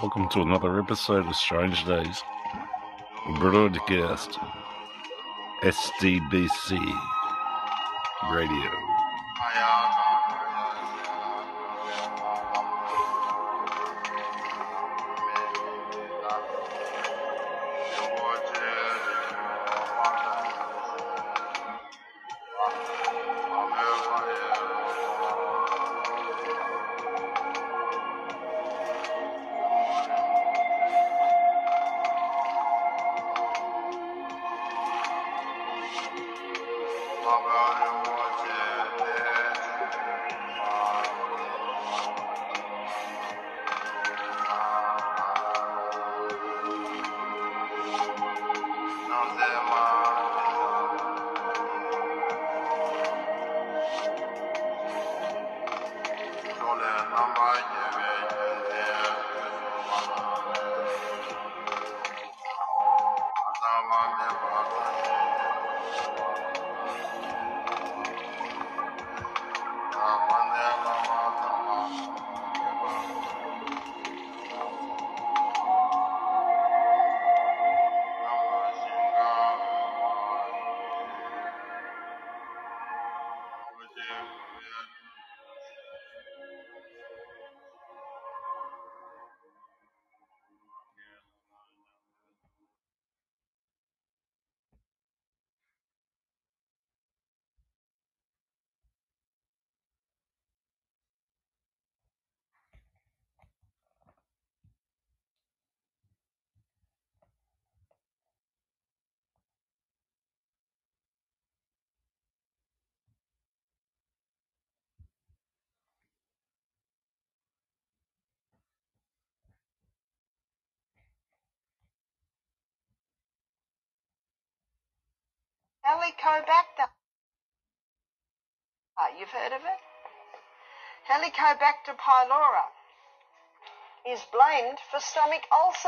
[0.00, 2.22] Welcome to another episode of Strange Days.
[3.40, 4.38] Broadcast.
[5.64, 6.78] SDBC
[8.30, 8.87] Radio.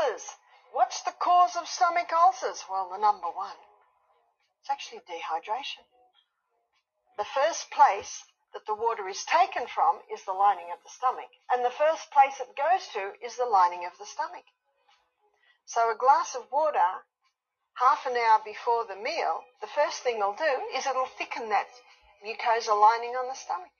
[0.01, 0.35] Ulcers.
[0.73, 2.63] What's the cause of stomach ulcers?
[2.69, 3.57] Well, the number one.
[4.61, 5.85] It's actually dehydration.
[7.17, 8.23] The first place
[8.53, 11.29] that the water is taken from is the lining of the stomach.
[11.51, 14.45] And the first place it goes to is the lining of the stomach.
[15.65, 17.05] So a glass of water
[17.75, 21.69] half an hour before the meal, the first thing it'll do is it'll thicken that
[22.25, 23.71] mucosa lining on the stomach.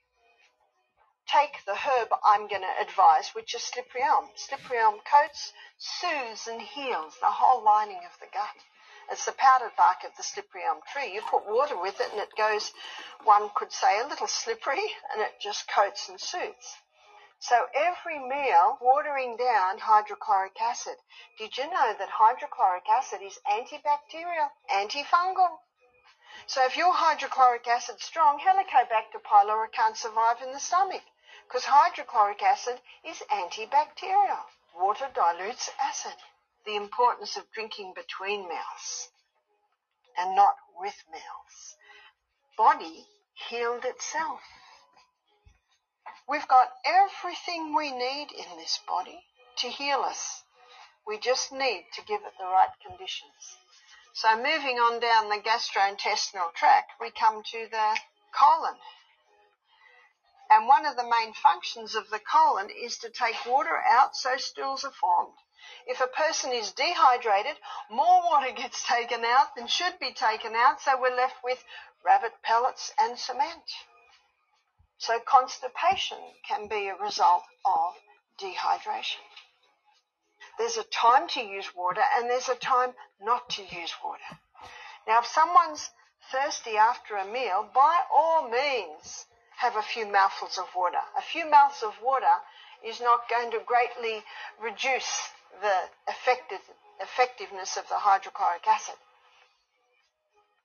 [1.28, 4.28] Take the herb I'm going to advise, which is slippery elm.
[4.34, 8.54] Slippery elm coats, soothes and heals the whole lining of the gut.
[9.10, 11.12] It's the powdered bark of the slippery elm tree.
[11.12, 12.70] You put water with it and it goes,
[13.24, 16.76] one could say, a little slippery and it just coats and soothes.
[17.40, 20.98] So every meal, watering down hydrochloric acid.
[21.36, 25.58] Did you know that hydrochloric acid is antibacterial, antifungal?
[26.46, 31.02] So if your hydrochloric acid's strong, Helicobacter pylori can't survive in the stomach
[31.48, 34.44] because hydrochloric acid is antibacterial.
[34.74, 36.16] Water dilutes acid.
[36.64, 39.10] The importance of drinking between meals
[40.16, 41.76] and not with meals.
[42.56, 43.06] Body
[43.48, 44.40] healed itself.
[46.28, 49.24] We've got everything we need in this body
[49.58, 50.44] to heal us.
[51.06, 53.58] We just need to give it the right conditions.
[54.14, 57.98] So moving on down the gastrointestinal tract, we come to the
[58.32, 58.76] colon.
[60.52, 64.36] And one of the main functions of the colon is to take water out so
[64.36, 65.38] stools are formed.
[65.86, 67.58] If a person is dehydrated,
[67.88, 71.64] more water gets taken out than should be taken out, so we're left with
[72.04, 73.64] rabbit pellets and cement.
[74.98, 77.94] So constipation can be a result of
[78.38, 79.24] dehydration.
[80.58, 82.92] There's a time to use water and there's a time
[83.22, 84.38] not to use water.
[85.06, 85.90] Now, if someone's
[86.30, 89.26] thirsty after a meal, by all means,
[89.62, 90.98] have a few mouthfuls of water.
[91.16, 92.34] A few mouths of water
[92.84, 94.20] is not going to greatly
[94.60, 95.30] reduce
[95.62, 95.76] the
[96.08, 96.58] effective,
[96.98, 98.98] effectiveness of the hydrochloric acid.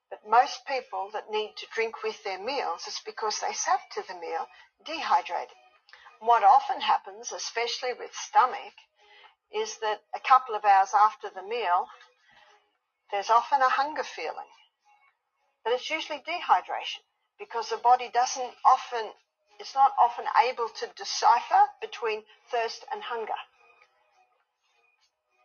[0.10, 4.02] But most people that need to drink with their meals is because they sat to
[4.08, 4.48] the meal
[4.84, 5.54] dehydrated.
[6.20, 8.74] What often happens, especially with stomach,
[9.54, 11.86] is that a couple of hours after the meal,
[13.12, 14.50] there's often a hunger feeling.
[15.64, 17.06] But it's usually dehydration
[17.40, 19.12] because the body doesn't often,
[19.60, 23.40] it's not often able to decipher between thirst and hunger.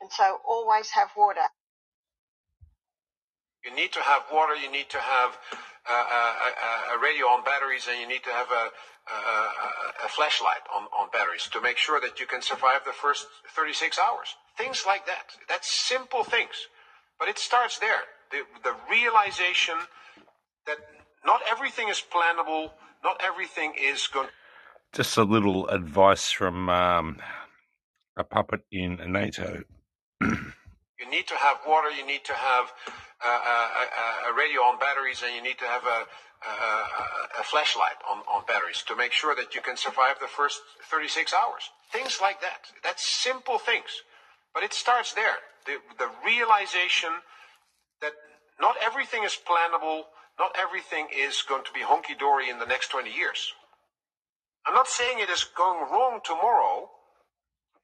[0.00, 1.46] And so always have water.
[3.64, 5.38] You need to have water, you need to have
[5.88, 5.92] a,
[6.94, 8.70] a, radio on batteries and you need to have a,
[10.04, 13.98] a, flashlight on, on batteries to make sure that you can survive the first 36
[13.98, 14.34] hours.
[14.58, 15.30] Things like that.
[15.48, 16.66] That's simple things.
[17.18, 18.02] But it starts there.
[18.30, 19.74] The, the realization
[20.66, 20.78] that
[21.24, 22.70] not everything is plannable,
[23.04, 24.28] not everything is going.
[24.92, 27.18] Just a little advice from um,
[28.16, 29.62] a puppet in NATO.
[30.20, 32.66] you need to have water, you need to have
[33.24, 36.06] uh, a, a, radio on batteries, and you need to have a,
[36.48, 40.60] a, a flashlight on, on batteries to make sure that you can survive the first
[40.90, 41.70] 36 hours.
[41.92, 42.66] Things like that.
[42.82, 44.02] That's simple things.
[44.54, 45.38] But it starts there.
[45.66, 47.10] The, the realization
[48.00, 48.12] that
[48.60, 50.02] not everything is plannable,
[50.38, 53.52] not everything is going to be honky dory in the next 20 years.
[54.66, 56.88] I'm not saying it is going wrong tomorrow,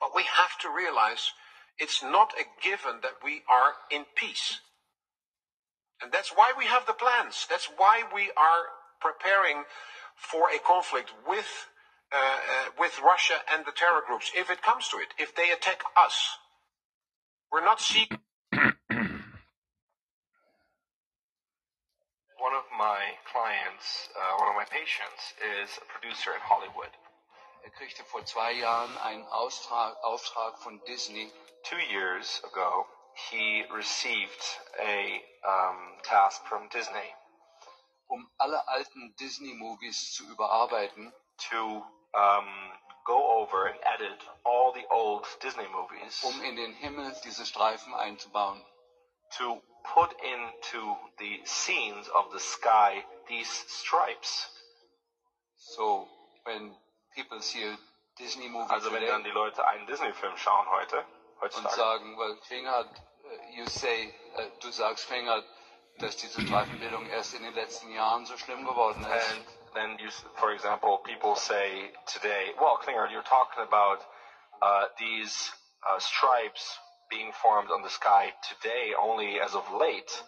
[0.00, 1.32] but we have to realize
[1.78, 4.60] it's not a given that we are in peace.
[6.02, 7.46] And that's why we have the plans.
[7.50, 8.62] That's why we are
[9.00, 9.64] preparing
[10.14, 11.66] for a conflict with,
[12.12, 15.50] uh, uh, with Russia and the terror groups, if it comes to it, if they
[15.50, 16.38] attack us.
[17.50, 18.18] We're not seeking.
[22.38, 22.98] One of my
[23.30, 26.90] clients, uh, one of my patients, is a producer in Hollywood.
[27.64, 31.30] Er kriegte vor zwei Jahren einen Auftrag, Auftrag von Disney.
[31.64, 32.86] Two years ago,
[33.30, 34.42] he received
[34.80, 37.14] a um, task from Disney.
[38.08, 41.12] Um alle alten Disney-Movies zu überarbeiten.
[41.50, 41.84] To
[42.14, 42.72] um,
[43.04, 46.22] go over and edit all the old Disney movies.
[46.24, 48.64] Um in den Himmel diese Streifen einzubauen.
[49.36, 54.48] To put into the scenes of the sky these stripes.
[55.56, 56.06] So,
[56.44, 56.72] when
[57.14, 57.76] people see a
[58.16, 61.04] Disney movie also wenn dann die Leute einen Disney-Film schauen heute,
[61.40, 61.68] heutzutage.
[61.68, 65.42] und sagen, well, Klinger, uh, you say, uh, du sagst Klinger,
[65.98, 69.32] dass diese Streifenbildung erst in den letzten Jahren so schlimm geworden ist.
[69.32, 74.04] And then you, for example, people say today, well, Klinger, you're talking about
[74.62, 75.52] uh, these
[75.86, 80.24] uh, stripes being formed on the sky today only as of late.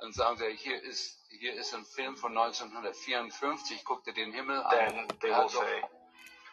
[0.00, 4.62] Dann sagen sie, hier ist, hier ist ein Film von 1954, guck dir den Himmel
[4.62, 4.70] an.
[4.70, 5.82] Then they will say,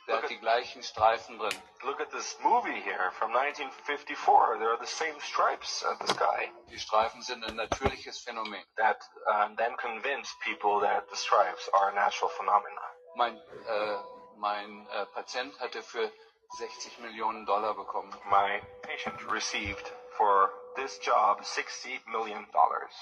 [0.07, 1.53] der hat die gleichen Streifen drin.
[1.83, 4.57] Look at this movie here from 1954.
[4.59, 6.51] There are the same stripes at the sky.
[6.69, 8.63] Die Streifen sind ein natürliches Phänomen.
[8.77, 8.97] That
[9.27, 12.89] um, then convinced people that the stripes are a natural phenomenon.
[13.15, 13.97] Mein, äh,
[14.37, 16.11] mein äh, Patient hatte für
[16.53, 18.13] 60 Millionen Dollar bekommen.
[18.29, 22.95] My patient received for this job 60 million dollars.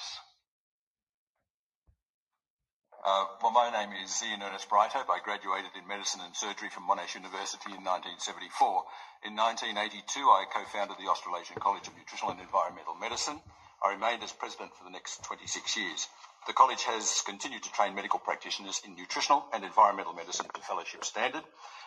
[3.05, 5.11] Uh, well, my name is Ian Ernest Brighthope.
[5.11, 9.27] I graduated in medicine and surgery from Monash University in 1974.
[9.27, 13.43] In 1982, I co-founded the Australasian College of Nutritional and Environmental Medicine.
[13.83, 16.07] I remained as president for the next 26 years.
[16.45, 21.05] The college has continued to train medical practitioners in nutritional and environmental medicine to fellowship
[21.05, 21.43] standard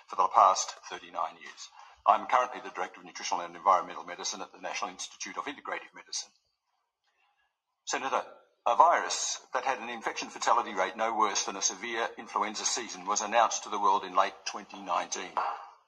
[0.09, 1.69] for the past 39 years.
[2.07, 5.93] I'm currently the Director of Nutritional and Environmental Medicine at the National Institute of Integrative
[5.95, 6.31] Medicine.
[7.85, 8.23] Senator,
[8.67, 13.05] a virus that had an infection fatality rate no worse than a severe influenza season
[13.05, 15.33] was announced to the world in late 2019.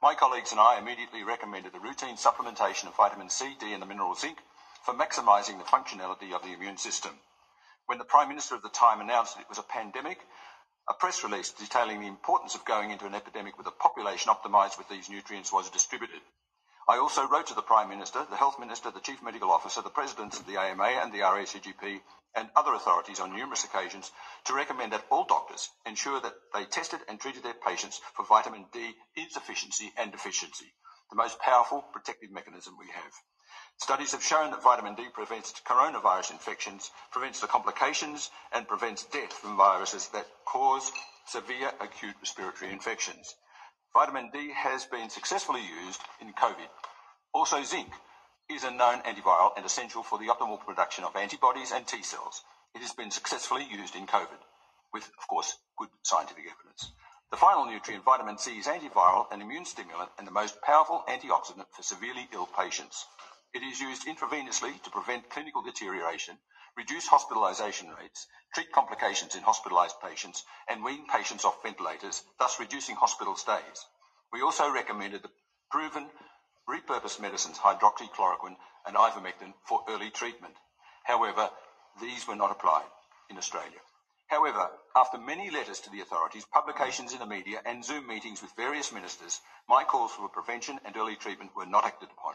[0.02, 3.86] My colleagues and I immediately recommended the routine supplementation of vitamin C, D, and the
[3.86, 4.38] mineral zinc
[4.84, 7.18] for maximising the functionality of the immune system.
[7.88, 10.18] When the Prime Minister of the time announced that it was a pandemic,
[10.90, 14.76] a press release detailing the importance of going into an epidemic with a population optimised
[14.76, 16.20] with these nutrients was distributed.
[16.86, 19.88] I also wrote to the Prime Minister, the Health Minister, the Chief Medical Officer, the
[19.88, 22.02] Presidents of the AMA and the RACGP,
[22.36, 24.12] and other authorities on numerous occasions
[24.44, 28.66] to recommend that all doctors ensure that they tested and treated their patients for vitamin
[28.70, 30.74] D insufficiency and deficiency,
[31.08, 33.12] the most powerful protective mechanism we have.
[33.78, 39.32] Studies have shown that vitamin D prevents coronavirus infections, prevents the complications, and prevents death
[39.32, 40.90] from viruses that cause
[41.26, 43.36] severe acute respiratory infections.
[43.94, 46.68] Vitamin D has been successfully used in COVID.
[47.32, 47.88] Also, zinc
[48.50, 52.42] is a known antiviral and essential for the optimal production of antibodies and T cells.
[52.74, 54.42] It has been successfully used in COVID,
[54.92, 56.92] with, of course, good scientific evidence.
[57.30, 61.66] The final nutrient, vitamin C, is antiviral and immune stimulant and the most powerful antioxidant
[61.70, 63.04] for severely ill patients.
[63.54, 66.38] It is used intravenously to prevent clinical deterioration,
[66.76, 72.96] reduce hospitalization rates, treat complications in hospitalized patients, and wean patients off ventilators, thus reducing
[72.96, 73.86] hospital stays.
[74.32, 75.32] We also recommended the
[75.70, 76.10] proven
[76.68, 80.54] repurposed medicines hydroxychloroquine and ivermectin for early treatment.
[81.04, 81.50] However,
[82.00, 82.90] these were not applied
[83.30, 83.80] in Australia.
[84.26, 88.54] However, after many letters to the authorities, publications in the media, and Zoom meetings with
[88.56, 92.34] various ministers, my calls for prevention and early treatment were not acted upon.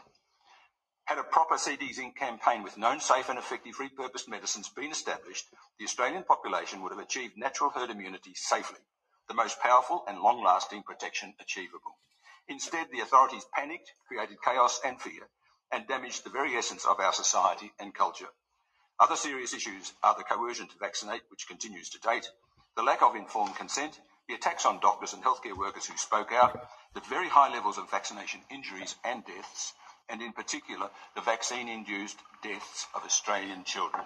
[1.06, 4.90] Had a proper C, D, zinc campaign with known safe and effective repurposed medicines been
[4.90, 5.46] established,
[5.78, 8.80] the Australian population would have achieved natural herd immunity safely,
[9.28, 11.98] the most powerful and long-lasting protection achievable.
[12.48, 15.28] Instead, the authorities panicked, created chaos and fear,
[15.70, 18.28] and damaged the very essence of our society and culture.
[18.98, 22.30] Other serious issues are the coercion to vaccinate, which continues to date,
[22.76, 26.66] the lack of informed consent, the attacks on doctors and healthcare workers who spoke out,
[26.94, 29.74] the very high levels of vaccination injuries and deaths,
[30.08, 34.02] and in particular, the vaccine-induced deaths of Australian children.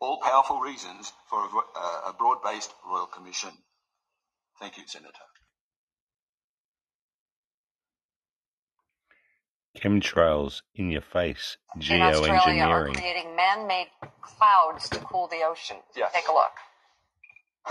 [0.00, 3.50] All powerful reasons for a, uh, a broad-based Royal Commission.
[4.60, 5.12] Thank you, Senator.
[9.80, 12.94] Chemtrails in your face, in Australia are geoengineering.
[12.94, 13.88] creating man-made
[14.22, 15.76] clouds to cool the ocean.
[15.96, 16.12] Yes.
[16.14, 16.54] Take a look.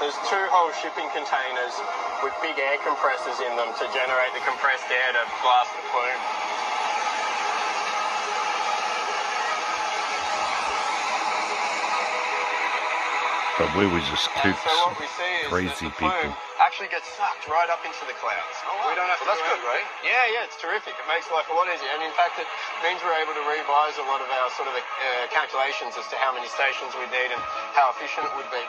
[0.01, 1.73] There's two whole shipping containers
[2.25, 6.42] with big air compressors in them to generate the compressed air to blast the plume.
[13.61, 16.33] But we were just And kooks, so what we see is crazy that the plume
[16.33, 16.33] people.
[16.57, 18.57] actually gets sucked right up into the clouds.
[18.89, 19.85] We don't have to Well, do that's good, right?
[20.01, 20.97] Yeah, yeah, it's terrific.
[20.97, 21.85] It makes life a lot easier.
[21.93, 22.49] And in fact, it
[22.81, 24.81] means we're able to revise a lot of our sort of uh,
[25.29, 27.41] calculations as to how many stations we need and
[27.77, 28.65] how efficient it would be.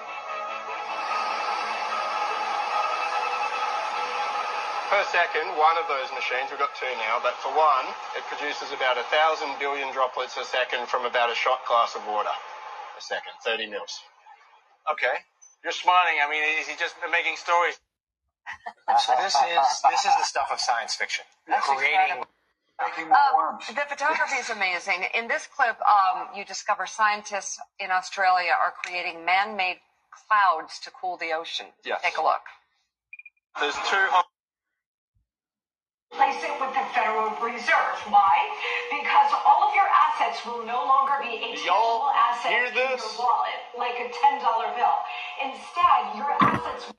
[4.92, 7.88] Per second, one of those machines, we've got two now, but for one,
[8.20, 12.04] it produces about a thousand billion droplets a second from about a shot glass of
[12.04, 12.30] water
[12.94, 14.04] a second, 30 mils.
[14.90, 15.16] Okay.
[15.62, 16.20] You're smiling.
[16.22, 17.80] I mean, is he just making stories?
[19.00, 19.58] So this is
[19.90, 21.24] this is the stuff of science fiction.
[21.48, 22.24] That's Creating
[22.82, 23.66] Making more Uh, worms.
[23.68, 25.04] the photography is amazing.
[25.14, 29.80] In this clip, um, you discover scientists in Australia are creating man-made
[30.28, 31.66] clouds to cool the ocean.
[31.84, 32.02] Yes.
[32.02, 32.42] Take a look.
[33.60, 34.24] There's two whole
[36.16, 37.98] Place it with the Federal Reserve.
[38.08, 38.38] Why?
[38.90, 42.74] Because all of your assets will no longer be a Y'all tangible asset hear in
[42.74, 44.96] your wallet, like a $10 bill.
[45.42, 46.92] Instead, your assets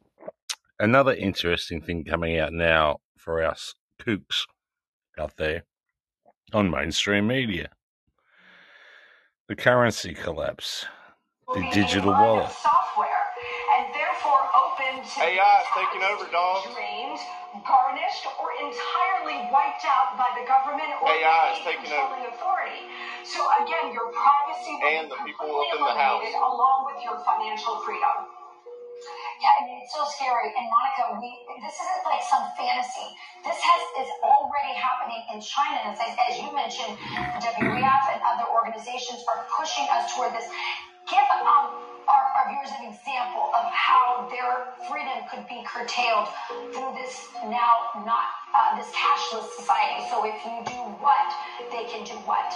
[0.79, 4.45] Another interesting thing coming out now for us kooks
[5.17, 5.63] out there
[6.53, 7.69] on mainstream media.
[9.47, 10.85] The currency collapse,
[11.53, 12.51] the digital wallet.
[12.51, 13.07] software,
[13.77, 14.54] and therefore open to
[15.05, 16.65] AI is taking over, dog.
[16.73, 17.19] drained,
[17.63, 22.81] garnished, or entirely wiped out by the government or AI is taking controlling authority.
[23.23, 26.25] So again, your privacy will And be the people up in the house.
[26.33, 28.17] along with your financial freedom.
[29.41, 30.49] Yeah, I mean, it's so scary.
[30.55, 31.29] And Monica, we
[31.61, 33.07] this isn't like some fantasy.
[33.43, 35.79] This has is already happening in China.
[35.83, 36.95] And as, as you mentioned,
[37.43, 40.47] WEF and other organizations are pushing us toward this.
[41.09, 41.69] Give um,
[42.09, 46.27] our, our viewers an example of how their freedom could be curtailed
[46.73, 50.01] through this now not uh, this cashless society.
[50.09, 51.29] So if you do what,
[51.71, 52.53] they can do what.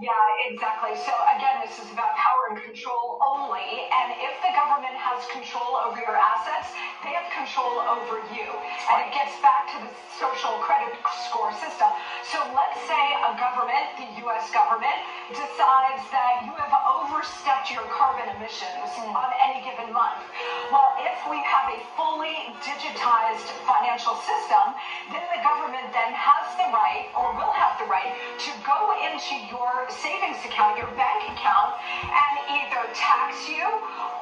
[0.00, 0.16] Yeah,
[0.48, 0.96] exactly.
[1.04, 3.92] So again, this is about power and control only.
[3.92, 6.72] And if the government has control over your assets,
[7.04, 8.48] they have control over you.
[8.88, 10.96] And it gets back to the social credit
[11.28, 11.92] score system.
[12.24, 14.96] So let's say a government, the US government,
[15.28, 19.12] decides that you have overstepped your carbon emissions hmm.
[19.12, 20.24] on any given month.
[20.72, 22.32] Well, if we have a fully
[22.64, 24.72] digitized financial system,
[25.12, 29.36] then the government then has the right or will have the right to go into
[29.52, 31.76] your savings account, your bank account,
[32.08, 33.64] and either tax you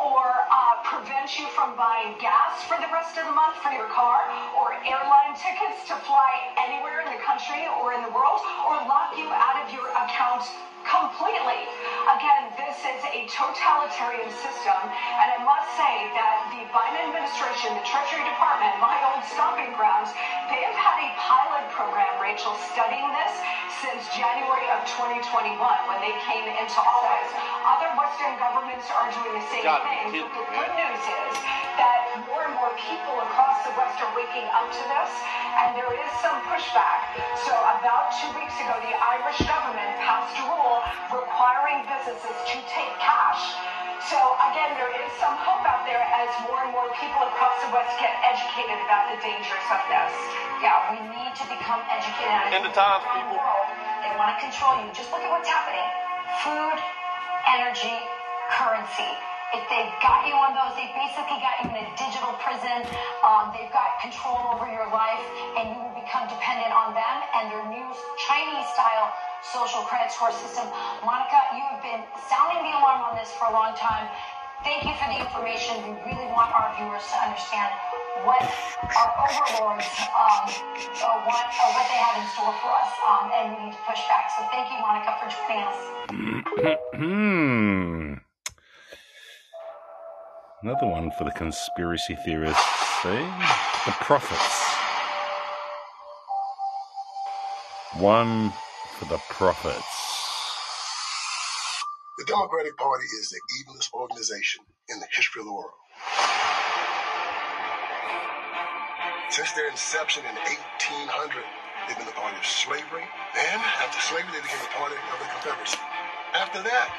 [0.03, 3.87] or uh, prevent you from buying gas for the rest of the month for your
[3.95, 4.27] car,
[4.59, 9.15] or airline tickets to fly anywhere in the country or in the world, or lock
[9.15, 10.43] you out of your account
[10.87, 11.60] completely.
[12.08, 17.87] Again, this is a totalitarian system, and I must say that the Biden administration, the
[17.87, 20.10] Treasury Department, my old stomping grounds,
[20.49, 23.32] they have had a pilot program, Rachel, studying this
[23.84, 27.30] since January of 2021 when they came into office.
[27.64, 30.04] Other Western governments are doing the same thing.
[30.20, 31.32] But the good news is
[31.80, 35.11] that more and more people across the West are waking up to this,
[35.62, 37.14] and there is some pushback.
[37.47, 40.83] So about two weeks ago, the Irish government passed a rule
[41.14, 43.55] requiring businesses to take cash.
[44.11, 44.19] So
[44.50, 47.95] again, there is some hope out there as more and more people across the West
[48.02, 50.11] get educated about the dangers of this.
[50.59, 52.50] Yeah, we need to become educated.
[52.50, 53.38] In the times, people.
[53.38, 53.69] world,
[54.02, 54.90] They want to control you.
[54.90, 55.87] Just look at what's happening.
[56.43, 56.83] Food,
[57.47, 58.02] energy,
[58.50, 59.29] currency.
[59.50, 62.87] If they've got you on those, they've basically got you in a digital prison.
[63.26, 65.26] Um, they've got control over your life,
[65.59, 67.88] and you will become dependent on them and their new
[68.30, 69.11] Chinese-style
[69.42, 70.71] social credit score system.
[71.02, 71.99] Monica, you have been
[72.30, 74.07] sounding the alarm on this for a long time.
[74.62, 75.83] Thank you for the information.
[75.83, 77.75] We really want our viewers to understand
[78.23, 78.47] what
[78.95, 83.59] our overlords um, uh, want, uh, what they have in store for us, um, and
[83.59, 84.30] we need to push back.
[84.30, 85.78] So thank you, Monica, for joining us.
[90.62, 92.62] Another one for the conspiracy theorists.
[93.00, 93.09] See?
[93.09, 94.61] The prophets.
[97.97, 98.52] One
[98.99, 99.81] for the prophets.
[102.19, 105.73] The Democratic Party is the evilest organization in the history of the world.
[109.31, 111.40] Since their inception in 1800,
[111.88, 113.09] they've been the party of slavery.
[113.33, 115.81] Then, after slavery, they became the party of the Confederacy.
[116.35, 116.93] After that,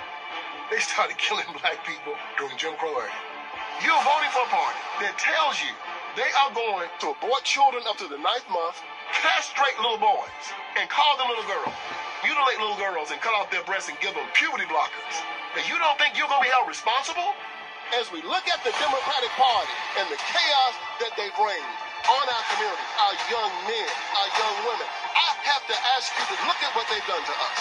[0.72, 3.31] they started killing black people during Jim Crow era.
[3.82, 5.74] You're voting for a party that tells you
[6.14, 8.78] they are going to abort children up to the ninth month,
[9.10, 10.46] castrate little boys,
[10.78, 11.74] and call them little girls,
[12.22, 15.26] mutilate little girls and cut off their breasts and give them puberty blockers.
[15.58, 17.34] And you don't think you're going to be held responsible?
[17.98, 21.66] As we look at the Democratic Party and the chaos that they bring
[22.06, 26.38] on our community, our young men, our young women, I have to ask you to
[26.46, 27.60] look at what they've done to us.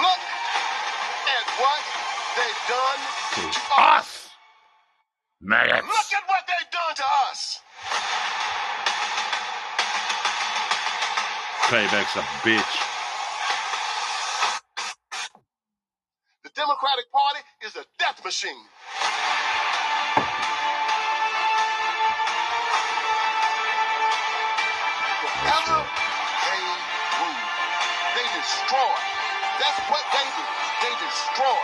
[0.00, 0.22] Look
[1.36, 1.82] at what
[2.32, 3.00] they've done
[3.36, 3.44] to
[3.76, 4.17] us.
[5.40, 5.86] Maggots.
[5.86, 7.60] Look at what they've done to us.
[11.70, 12.74] Payback's a bitch.
[16.44, 18.64] The Democratic Party is a death machine.
[25.22, 25.78] Wherever
[26.44, 26.62] they
[27.20, 27.44] rule,
[28.16, 28.94] they destroy.
[29.60, 30.44] That's what they do.
[30.82, 31.60] They destroy.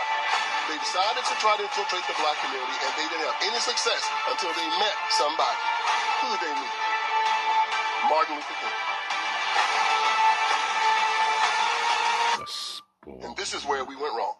[0.65, 4.01] They decided to try to infiltrate the black community, and they didn't have any success
[4.33, 5.61] until they met somebody.
[6.25, 6.75] Who did they meet?
[8.09, 8.73] Martin Luther King.
[13.21, 14.33] And this is where we went wrong.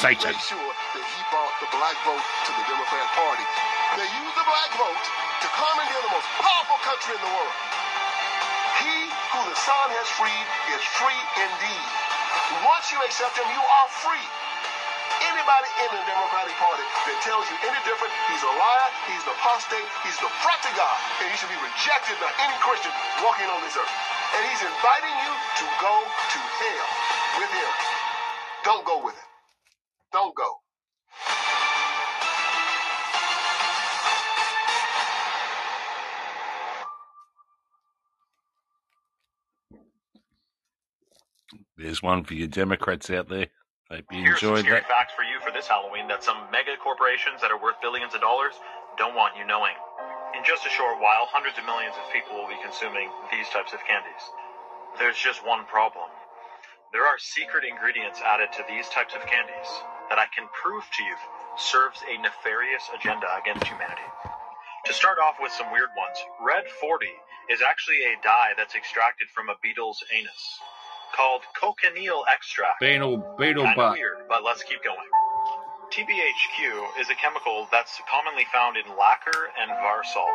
[0.00, 0.32] Satan.
[0.32, 3.44] Make sure that he brought the black vote to the Democrat Party.
[4.00, 5.04] They used the black vote
[5.44, 7.56] to commandeer the most powerful country in the world.
[8.80, 8.96] He
[9.36, 12.19] who the Son has freed is free indeed.
[12.66, 14.26] Once you accept him, you are free.
[15.22, 19.36] Anybody in the Democratic Party that tells you any different, he's a liar, he's the
[19.38, 22.90] apostate, he's the front to God, and he should be rejected by any Christian
[23.22, 23.94] walking on this earth.
[24.34, 25.32] And he's inviting you
[25.62, 26.90] to go to hell
[27.38, 27.70] with him.
[28.64, 29.29] Don't go with him.
[42.00, 43.48] One for you Democrats out there.
[43.90, 44.88] Hope you Here's some enjoyed scary that.
[44.88, 48.22] facts for you for this Halloween that some mega corporations that are worth billions of
[48.22, 48.54] dollars
[48.96, 49.74] don't want you knowing.
[50.32, 53.74] In just a short while, hundreds of millions of people will be consuming these types
[53.74, 54.24] of candies.
[54.96, 56.08] There's just one problem.
[56.94, 59.70] There are secret ingredients added to these types of candies
[60.08, 61.16] that I can prove to you
[61.58, 64.06] serves a nefarious agenda against humanity.
[64.86, 67.06] To start off with some weird ones, Red 40
[67.50, 70.62] is actually a dye that's extracted from a beetle's anus
[71.16, 72.80] called cochineal extract.
[72.80, 75.08] Beetle, beetle Kinda weird, but let's keep going.
[75.90, 80.30] TBHQ is a chemical that's commonly found in lacquer and Varsol.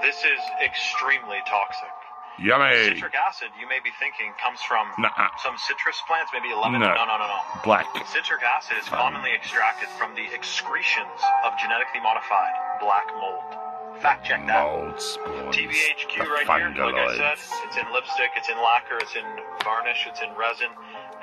[0.00, 1.90] This is extremely toxic.
[2.38, 2.94] Yummy.
[2.94, 5.28] Citric acid, you may be thinking, comes from Nuh-uh.
[5.42, 6.84] some citrus plants, maybe a lemon.
[6.84, 6.92] No.
[6.92, 7.26] no, no, no.
[7.26, 7.40] no.
[7.64, 7.88] Black.
[8.12, 9.00] Citric acid is um.
[9.00, 13.56] commonly extracted from the excretions of genetically modified black mold.
[14.00, 14.60] Fact check that.
[14.60, 15.56] Mold spores.
[15.56, 19.24] TBHQ The right here, like I said, it's in lipstick, it's in lacquer, it's in
[19.64, 20.68] varnish, it's in resin,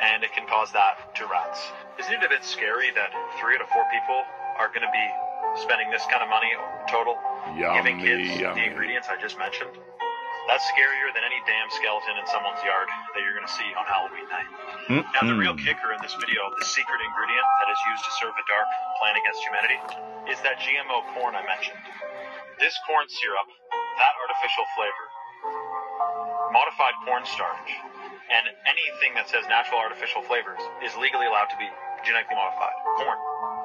[0.02, 1.62] and it can cause that to rats.
[2.02, 4.26] Isn't it a bit scary that three out of four people
[4.58, 5.08] are going to be
[5.62, 6.50] spending this kind of money
[6.90, 7.14] total
[7.54, 9.78] giving kids Yummy, the ingredients I just mentioned?
[10.50, 13.88] That's scarier than any damn skeleton in someone's yard that you're going to see on
[13.88, 14.50] Halloween night.
[15.16, 18.36] Now, the real kicker in this video, the secret ingredient that is used to serve
[18.36, 18.68] a dark
[19.00, 19.80] plan against humanity,
[20.28, 21.80] is that GMO corn I mentioned.
[22.62, 25.06] This corn syrup, that artificial flavor,
[26.54, 27.70] modified cornstarch,
[28.30, 31.66] and anything that says natural artificial flavors is legally allowed to be
[32.06, 32.78] genetically modified.
[33.02, 33.20] Corn,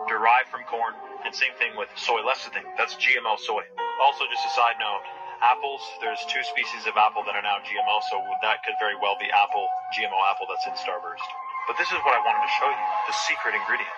[0.08, 2.64] derived from corn, and same thing with soy lecithin.
[2.80, 3.64] That's GMO soy.
[4.08, 5.04] Also, just a side note,
[5.44, 9.20] apples, there's two species of apple that are now GMO, so that could very well
[9.20, 11.28] be apple, GMO apple that's in Starburst.
[11.68, 13.92] But this is what I wanted to show you, the secret ingredient.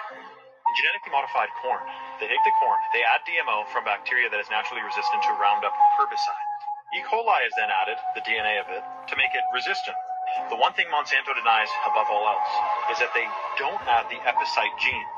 [0.71, 1.83] In genetically modified corn,
[2.23, 5.75] they take the corn, they add DMO from bacteria that is naturally resistant to Roundup
[5.99, 6.47] herbicide.
[6.95, 7.03] E.
[7.11, 8.79] coli is then added, the DNA of it,
[9.11, 9.99] to make it resistant.
[10.47, 12.55] The one thing Monsanto denies above all else
[12.95, 13.27] is that they
[13.59, 15.09] don't add the Epicyte gene.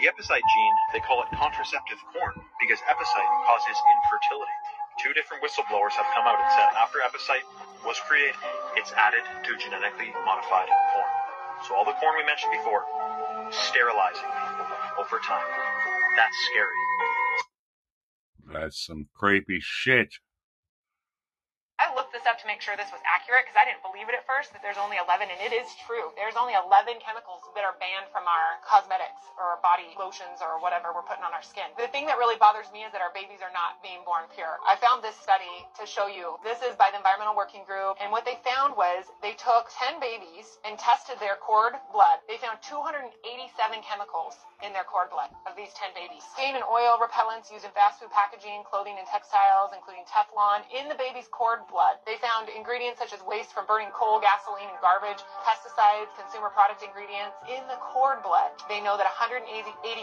[0.00, 4.56] The Epicyte gene, they call it contraceptive corn because Epicyte causes infertility.
[5.04, 7.44] Two different whistleblowers have come out and said after Epicyte
[7.84, 8.40] was created,
[8.80, 11.12] it's added to genetically modified corn.
[11.68, 12.88] So all the corn we mentioned before,
[13.52, 14.73] sterilizing people.
[14.98, 15.46] Over time.
[16.16, 16.76] That's scary.
[18.52, 20.14] That's some creepy shit.
[21.78, 24.14] I looked this up to make sure this was accurate because I didn't believe it
[24.14, 26.14] at first that there's only 11, and it is true.
[26.14, 30.94] There's only 11 chemicals that are banned from our cosmetics or body lotions or whatever
[30.94, 31.66] we're putting on our skin.
[31.74, 34.62] The thing that really bothers me is that our babies are not being born pure.
[34.62, 36.38] I found this study to show you.
[36.46, 39.98] This is by the Environmental Working Group, and what they found was they took 10
[39.98, 42.22] babies and tested their cord blood.
[42.30, 43.10] They found 287
[43.82, 46.22] chemicals in their cord blood of these 10 babies.
[46.38, 50.86] Stain and oil repellents used in fast food packaging, clothing, and textiles, including Teflon, in
[50.86, 51.98] the baby's cord blood.
[52.04, 56.84] They found ingredients such as waste from burning coal, gasoline, and garbage, pesticides, consumer product
[56.84, 58.52] ingredients in the cord blood.
[58.68, 59.48] They know that 180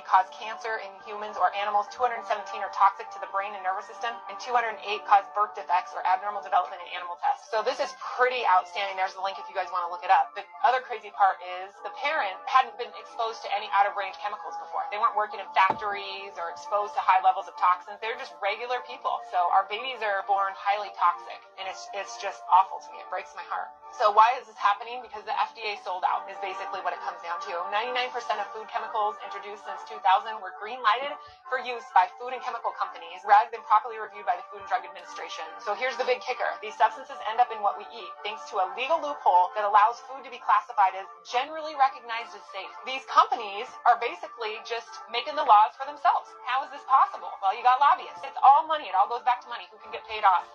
[0.09, 2.25] cause cancer in humans or animals, 217
[2.65, 6.41] are toxic to the brain and nervous system, and 208 cause birth defects or abnormal
[6.41, 7.53] development in animal tests.
[7.53, 8.97] So this is pretty outstanding.
[8.97, 10.33] There's the link if you guys want to look it up.
[10.33, 14.17] The other crazy part is the parent hadn't been exposed to any out of range
[14.17, 14.89] chemicals before.
[14.89, 18.01] They weren't working in factories or exposed to high levels of toxins.
[18.01, 19.21] They're just regular people.
[19.29, 23.03] So our babies are born highly toxic, and it's it's just awful to me.
[23.03, 23.67] It breaks my heart.
[23.91, 25.03] So why is this happening?
[25.03, 27.53] Because the FDA sold out is basically what it comes down to.
[27.75, 29.99] 99% of food chemicals introduced since 2000
[30.39, 31.11] were green lighted
[31.51, 34.69] for use by food and chemical companies rather than properly reviewed by the Food and
[34.71, 35.43] Drug Administration.
[35.59, 36.47] So here's the big kicker.
[36.63, 39.99] These substances end up in what we eat thanks to a legal loophole that allows
[40.07, 42.71] food to be classified as generally recognized as safe.
[42.87, 46.31] These companies are basically just making the laws for themselves.
[46.47, 47.29] How is this possible?
[47.43, 48.23] Well, you got lobbyists.
[48.23, 48.87] It's all money.
[48.87, 49.67] It all goes back to money.
[49.67, 50.47] Who can get paid off?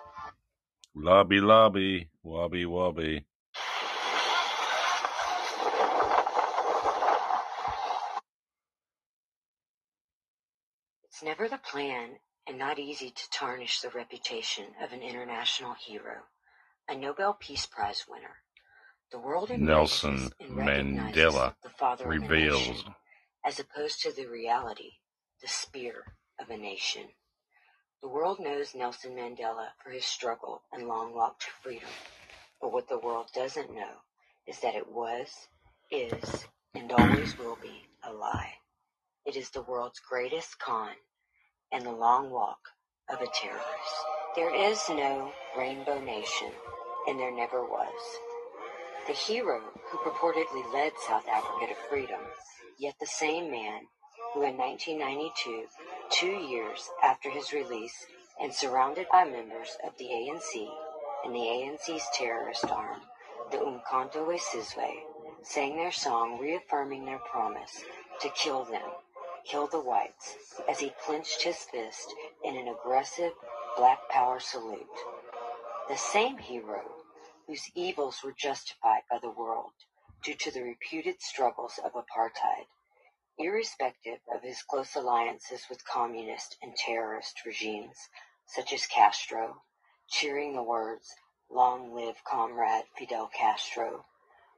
[0.98, 3.22] Lobby, lobby, wobby, wobby.
[11.04, 16.22] It's never the plan and not easy to tarnish the reputation of an international hero,
[16.88, 18.36] a Nobel Peace Prize winner.
[19.12, 22.84] The world Nelson and Mandela the father of a reveals
[23.44, 24.92] as opposed to the reality,
[25.42, 27.08] the spear of a nation.
[28.06, 31.90] The world knows Nelson Mandela for his struggle and long walk to freedom.
[32.60, 33.94] But what the world doesn't know
[34.46, 35.48] is that it was,
[35.90, 38.52] is, and always will be a lie.
[39.24, 40.92] It is the world's greatest con
[41.72, 42.60] and the long walk
[43.08, 43.96] of a terrorist.
[44.36, 46.52] There is no rainbow nation,
[47.08, 48.18] and there never was.
[49.08, 52.20] The hero who purportedly led South Africa to freedom,
[52.78, 53.88] yet the same man
[54.36, 55.64] who in 1992,
[56.10, 58.04] two years after his release
[58.38, 60.68] and surrounded by members of the ANC
[61.24, 63.00] and the ANC's terrorist arm,
[63.50, 64.92] the Umkhonto we Sizwe,
[65.42, 67.82] sang their song reaffirming their promise
[68.20, 68.90] to kill them,
[69.46, 70.34] kill the whites,
[70.68, 73.32] as he clenched his fist in an aggressive
[73.78, 74.84] black power salute.
[75.88, 76.82] The same hero
[77.46, 79.72] whose evils were justified by the world
[80.22, 82.66] due to the reputed struggles of apartheid,
[83.38, 88.08] irrespective of his close alliances with communist and terrorist regimes
[88.46, 89.62] such as Castro,
[90.08, 91.14] cheering the words,
[91.50, 94.04] Long live Comrade Fidel Castro,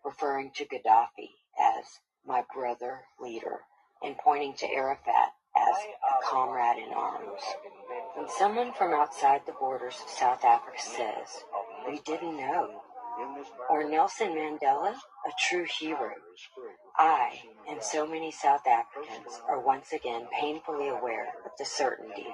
[0.05, 3.61] referring to Gaddafi as my brother leader,
[4.03, 7.43] and pointing to Arafat as a comrade in arms.
[8.14, 11.45] When someone from outside the borders of South Africa says,
[11.87, 12.83] We didn't know,
[13.70, 16.12] or Nelson Mandela, a true hero,
[16.96, 22.26] I and so many South Africans are once again painfully aware of the certainty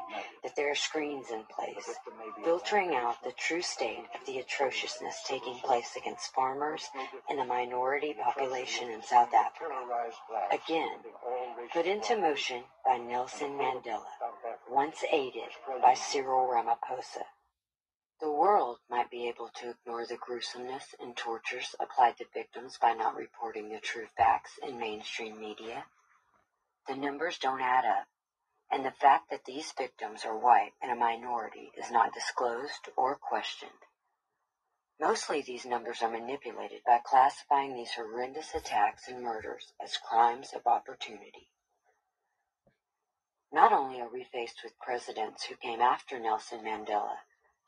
[0.42, 1.96] that there are screens in place,
[2.44, 6.82] filtering out the true state of the atrociousness taking place against farmers
[7.28, 9.74] and the minority population in South Africa.
[10.52, 10.98] Again,
[11.72, 14.04] put into motion by Nelson Mandela,
[14.70, 15.50] once aided
[15.82, 17.24] by Cyril Ramaphosa.
[18.24, 22.94] The world might be able to ignore the gruesomeness and tortures applied to victims by
[22.94, 25.84] not reporting the true facts in mainstream media.
[26.88, 28.06] The numbers don't add up,
[28.70, 33.14] and the fact that these victims are white and a minority is not disclosed or
[33.14, 33.84] questioned.
[34.98, 40.66] Mostly these numbers are manipulated by classifying these horrendous attacks and murders as crimes of
[40.66, 41.50] opportunity.
[43.52, 47.18] Not only are we faced with presidents who came after Nelson Mandela,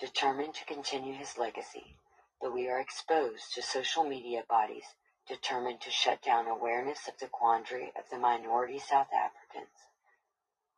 [0.01, 1.97] determined to continue his legacy,
[2.41, 4.85] but we are exposed to social media bodies
[5.29, 9.69] determined to shut down awareness of the quandary of the minority South Africans,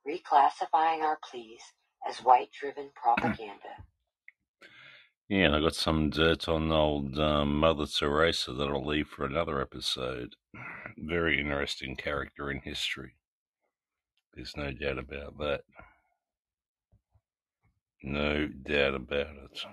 [0.06, 1.60] reclassifying our pleas
[2.08, 3.84] as white driven propaganda.
[5.28, 9.26] Yeah, and I got some dirt on old um, Mother Teresa that I'll leave for
[9.26, 10.36] another episode.
[10.96, 13.16] Very interesting character in history.
[14.32, 15.60] There's no doubt about that.
[18.02, 19.64] No doubt about it.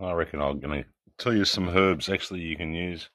[0.00, 3.08] I reckon I'm going to tell you some herbs actually you can use.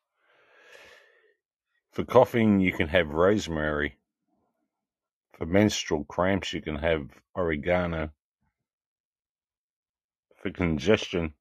[1.92, 3.98] For coughing, you can have rosemary.
[5.38, 8.12] For menstrual cramps, you can have oregano.
[10.42, 11.34] For congestion,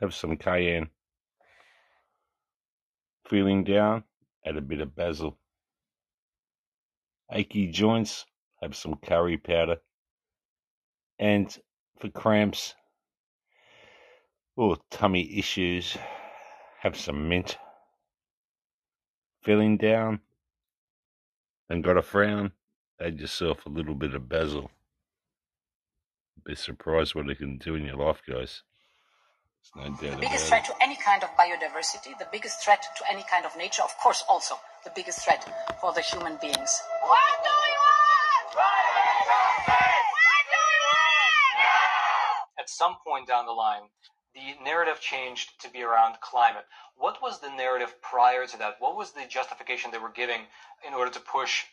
[0.00, 0.88] have some cayenne.
[3.28, 4.04] Feeling down,
[4.44, 5.38] add a bit of basil.
[7.32, 8.26] Achy joints,
[8.62, 9.78] have some curry powder.
[11.18, 11.56] And
[11.98, 12.74] for cramps
[14.56, 15.96] or tummy issues,
[16.80, 17.56] have some mint.
[19.42, 20.20] Feeling down
[21.68, 22.52] and got a frown,
[23.00, 24.70] add yourself a little bit of basil.
[26.44, 28.62] Be surprised what it can do in your life, guys.
[29.72, 33.10] There's no doubt The biggest threat to any kind of biodiversity, the biggest threat to
[33.10, 35.42] any kind of nature, of course, also the biggest threat
[35.80, 36.82] for the human beings.
[37.00, 37.94] What do we want?
[42.58, 43.82] At some point down the line,
[44.34, 46.66] the narrative changed to be around climate.
[46.96, 48.76] What was the narrative prior to that?
[48.80, 50.42] What was the justification they were giving
[50.86, 51.64] in order to push,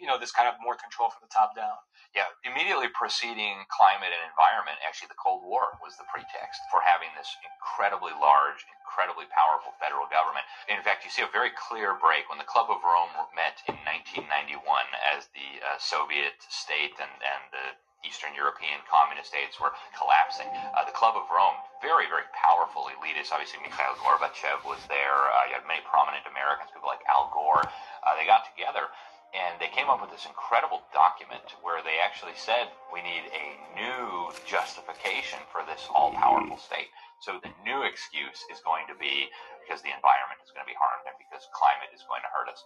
[0.00, 1.78] you know, this kind of more control from the top down?
[2.14, 7.10] Yeah, immediately preceding climate and environment, actually, the Cold War was the pretext for having
[7.18, 10.46] this incredibly large, incredibly powerful federal government.
[10.70, 13.74] In fact, you see a very clear break when the Club of Rome met in
[13.82, 14.62] 1991
[15.02, 17.66] as the uh, Soviet state and, and the
[18.06, 20.46] Eastern European communist states were collapsing.
[20.76, 23.32] Uh, the Club of Rome, very, very powerful elitists.
[23.32, 25.32] Obviously, Mikhail Gorbachev was there.
[25.32, 27.64] Uh, you had many prominent Americans, people like Al Gore.
[28.04, 28.92] Uh, they got together
[29.34, 33.46] and they came up with this incredible document where they actually said we need a
[33.74, 36.86] new justification for this all-powerful state.
[37.18, 39.26] So the new excuse is going to be
[39.66, 42.46] because the environment is going to be harmed and because climate is going to hurt
[42.46, 42.62] us.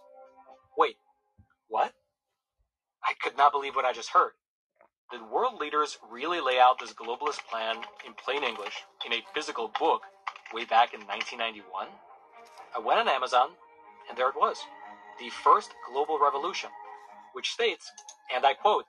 [0.77, 1.01] Wait,
[1.73, 1.89] what?
[3.01, 4.37] I could not believe what I just heard.
[5.09, 9.73] Did world leaders really lay out this globalist plan in plain English in a physical
[9.79, 10.05] book
[10.53, 11.65] way back in 1991?
[12.77, 13.57] I went on Amazon,
[14.07, 14.61] and there it was
[15.19, 16.69] the first global revolution,
[17.33, 17.91] which states,
[18.33, 18.85] and I quote,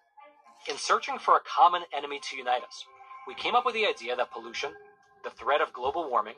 [0.68, 2.84] in searching for a common enemy to unite us,
[3.26, 4.72] we came up with the idea that pollution,
[5.24, 6.34] the threat of global warming,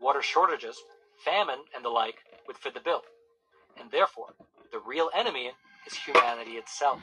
[0.00, 0.76] water shortages,
[1.24, 3.02] famine, and the like would fit the bill.
[3.80, 4.34] And therefore,
[4.72, 5.50] the real enemy
[5.86, 7.00] is humanity itself.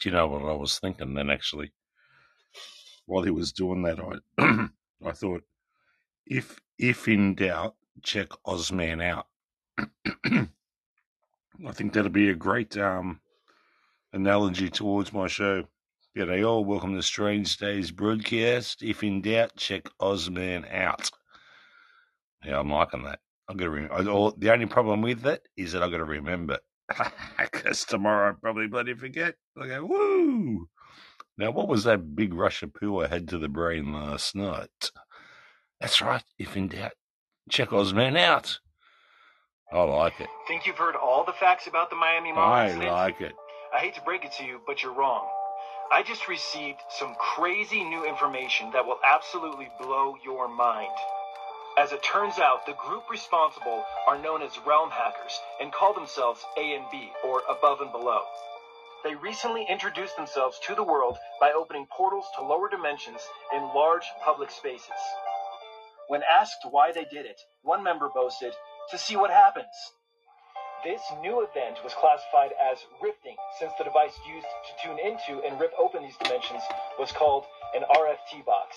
[0.00, 1.72] Do you know what I was thinking then, actually?
[3.06, 3.98] While he was doing that,
[4.38, 4.68] I,
[5.06, 5.42] I thought,
[6.26, 9.26] if if in doubt, check Ozman out.
[10.24, 13.20] I think that'll be a great um,
[14.12, 15.64] analogy towards my show.
[16.16, 18.82] G'day all, welcome to Strange Days broadcast.
[18.82, 21.10] If in doubt, check Ozman out.
[22.44, 23.20] Yeah, I'm liking that.
[23.48, 23.94] Got to remember.
[23.94, 26.58] I, all, the only problem with that is that I've got to remember.
[27.38, 29.34] Because tomorrow I'll probably bloody forget.
[29.60, 30.68] I go, woo!
[31.36, 34.90] Now, what was that big rush of poo I had to the brain last night?
[35.80, 36.24] That's right.
[36.38, 36.92] If in doubt,
[37.48, 38.58] check Ozman out.
[39.70, 40.28] I like it.
[40.46, 42.90] Think you've heard all the facts about the Miami Mall I incident?
[42.90, 43.34] like it.
[43.74, 45.26] I hate to break it to you, but you're wrong.
[45.92, 50.92] I just received some crazy new information that will absolutely blow your mind.
[51.78, 56.44] As it turns out, the group responsible are known as realm hackers and call themselves
[56.56, 58.20] A and B, or above and below.
[59.04, 63.20] They recently introduced themselves to the world by opening portals to lower dimensions
[63.54, 65.00] in large public spaces.
[66.08, 68.54] When asked why they did it, one member boasted,
[68.90, 69.74] to see what happens.
[70.84, 75.60] This new event was classified as rifting since the device used to tune into and
[75.60, 76.62] rip open these dimensions
[76.98, 78.76] was called an RFT box.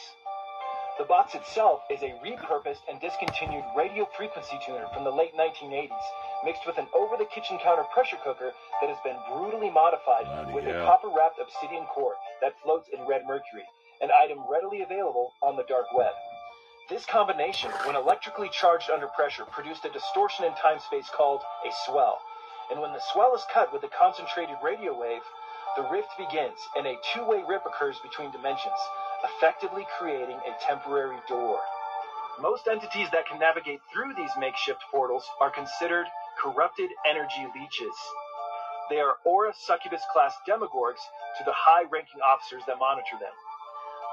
[0.98, 6.06] The box itself is a repurposed and discontinued radio frequency tuner from the late 1980s,
[6.44, 10.68] mixed with an over the kitchen counter pressure cooker that has been brutally modified with
[10.68, 13.64] a copper wrapped obsidian core that floats in red mercury,
[14.02, 16.12] an item readily available on the dark web.
[16.92, 21.72] This combination, when electrically charged under pressure, produced a distortion in time space called a
[21.86, 22.20] swell.
[22.70, 25.22] And when the swell is cut with a concentrated radio wave,
[25.78, 28.76] the rift begins and a two way rip occurs between dimensions,
[29.24, 31.62] effectively creating a temporary door.
[32.42, 36.08] Most entities that can navigate through these makeshift portals are considered
[36.44, 37.96] corrupted energy leeches.
[38.90, 41.00] They are Aura Succubus class demogorgs
[41.38, 43.32] to the high ranking officers that monitor them.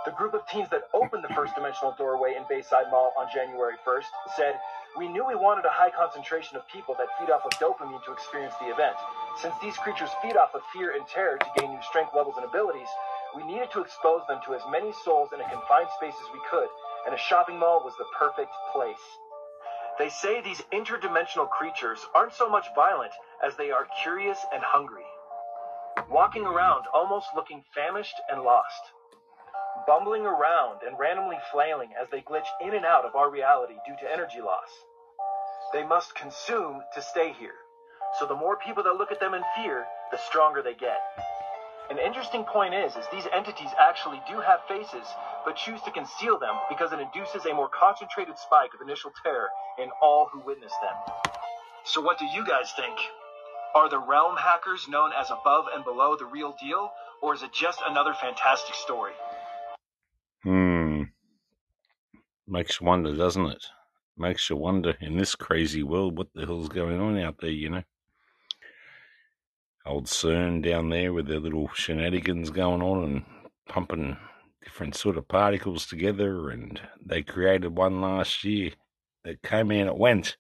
[0.09, 3.77] The group of teens that opened the first dimensional doorway in Bayside Mall on January
[3.85, 4.09] 1st
[4.41, 4.55] said,
[4.97, 8.17] We knew we wanted a high concentration of people that feed off of dopamine to
[8.17, 8.97] experience the event.
[9.37, 12.47] Since these creatures feed off of fear and terror to gain new strength levels and
[12.49, 12.89] abilities,
[13.37, 16.41] we needed to expose them to as many souls in a confined space as we
[16.49, 16.73] could,
[17.05, 19.05] and a shopping mall was the perfect place.
[19.99, 23.13] They say these interdimensional creatures aren't so much violent
[23.45, 25.05] as they are curious and hungry,
[26.09, 28.81] walking around almost looking famished and lost.
[29.87, 33.97] Bumbling around and randomly flailing as they glitch in and out of our reality due
[34.01, 34.69] to energy loss.
[35.73, 37.55] They must consume to stay here.
[38.19, 40.99] So the more people that look at them in fear, the stronger they get.
[41.91, 45.07] An interesting point is, is these entities actually do have faces,
[45.45, 49.49] but choose to conceal them because it induces a more concentrated spike of initial terror
[49.79, 50.95] in all who witness them.
[51.85, 52.99] So what do you guys think?
[53.75, 56.91] Are the realm hackers known as above and below the real deal,
[57.23, 59.13] or is it just another fantastic story?
[60.45, 61.03] Hmm.
[62.47, 63.65] Makes you wonder, doesn't it?
[64.17, 67.71] Makes you wonder in this crazy world what the hell's going on out there, you
[67.71, 67.83] know?
[69.85, 73.25] Old CERN down there with their little shenanigans going on and
[73.69, 74.17] pumping
[74.63, 78.71] different sort of particles together, and they created one last year
[79.25, 80.37] that came in, it went.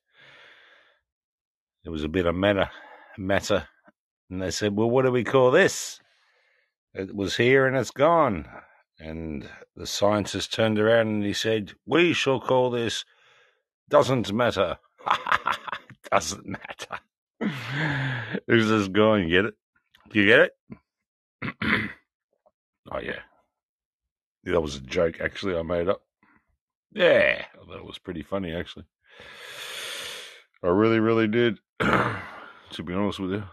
[1.82, 2.70] There was a bit of matter,
[3.16, 3.66] matter,
[4.28, 6.00] and they said, "Well, what do we call this?"
[6.94, 8.46] It was here and it's gone.
[9.00, 13.04] And the scientist turned around and he said, "We shall call this
[13.88, 14.78] doesn't matter.
[16.10, 16.98] doesn't matter."
[18.46, 19.28] Who's this going?
[19.28, 19.54] Get it?
[20.10, 20.52] Do you get it?
[22.90, 23.20] oh yeah,
[24.44, 25.20] that was a joke.
[25.20, 26.02] Actually, I made up.
[26.92, 28.52] Yeah, that was pretty funny.
[28.52, 28.86] Actually,
[30.62, 31.58] I really, really did.
[31.80, 33.44] to be honest with you,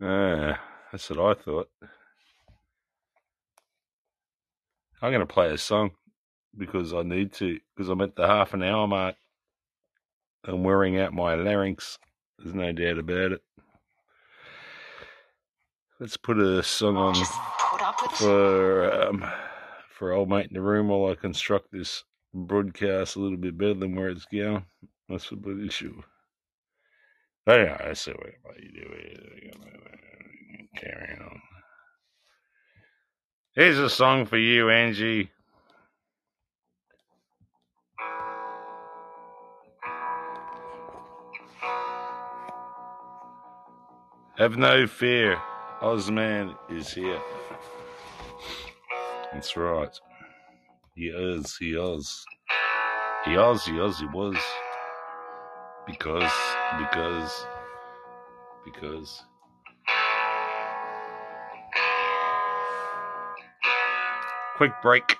[0.00, 0.56] yeah,
[0.90, 1.68] that's what I thought.
[5.04, 5.90] I'm going to play a song
[6.56, 9.16] because I need to, because I'm at the half an hour mark.
[10.44, 11.98] I'm wearing out my larynx.
[12.38, 13.42] There's no doubt about it.
[16.00, 17.14] Let's put a song on
[18.14, 19.30] for um,
[19.90, 23.74] for old mate in the room while I construct this broadcast a little bit better
[23.74, 24.64] than where it's going.
[25.10, 26.00] That's a bit issue.
[27.46, 29.50] Anyway, I see what you do.
[30.78, 31.53] Carry on.
[33.56, 35.30] Here's a song for you, Angie.
[44.38, 45.40] Have no fear,
[45.80, 47.20] Ozman is here.
[49.32, 49.96] That's right.
[50.96, 52.24] He is, he is.
[53.24, 54.36] He is, he is, he was.
[55.86, 56.32] Because,
[56.76, 57.46] because,
[58.64, 59.22] because.
[64.56, 65.18] Quick break.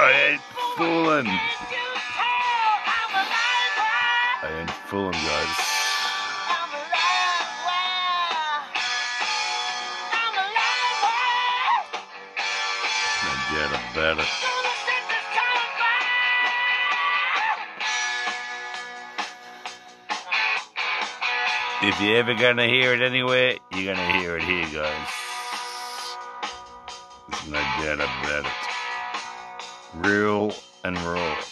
[0.00, 0.40] I ain't
[0.76, 1.26] fooling.
[4.42, 5.78] I ain't fooling, guys.
[13.24, 14.28] Forget about it.
[21.82, 25.08] If you're ever gonna hear it anywhere, you're gonna hear it here, guys.
[27.28, 28.67] There's no doubt about it.
[29.98, 30.52] Real
[30.84, 31.47] and raw.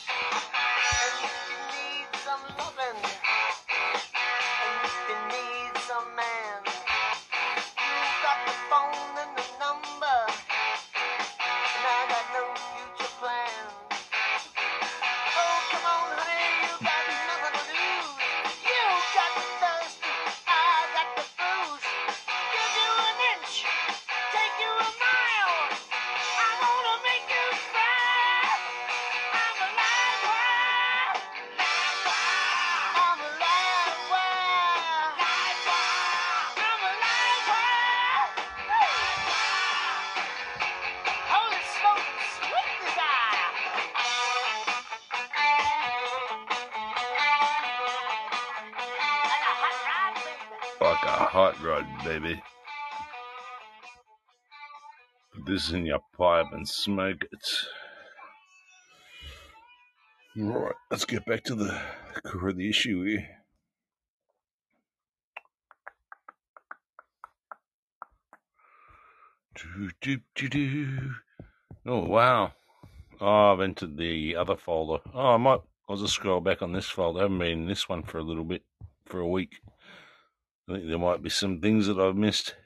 [55.67, 57.49] This in your pipe and smoke it.
[60.37, 61.81] Right, let's get back to the
[62.25, 63.27] core of the issue here.
[71.87, 72.53] Oh, wow.
[73.21, 75.03] Oh, I've entered the other folder.
[75.15, 75.61] Oh, I might.
[75.89, 77.21] I'll just scroll back on this folder.
[77.21, 78.63] I haven't been in this one for a little bit,
[79.07, 79.61] for a week.
[80.69, 82.57] I think there might be some things that I've missed.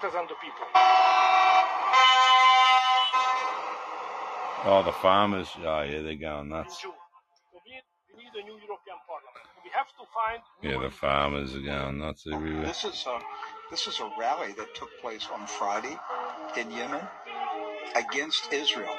[0.00, 0.66] Who really represent the people.
[4.68, 5.48] Oh, the farmers.
[5.58, 6.82] Oh, yeah, they're going nuts.
[6.82, 6.96] So we,
[8.16, 9.46] we need a new European Parliament.
[9.64, 10.42] We have to find.
[10.62, 12.66] Yeah, the farmers are going nuts everywhere.
[12.66, 13.20] This is a
[13.70, 15.96] this is a rally that took place on Friday
[16.56, 17.02] in Yemen
[17.94, 18.94] against Israel.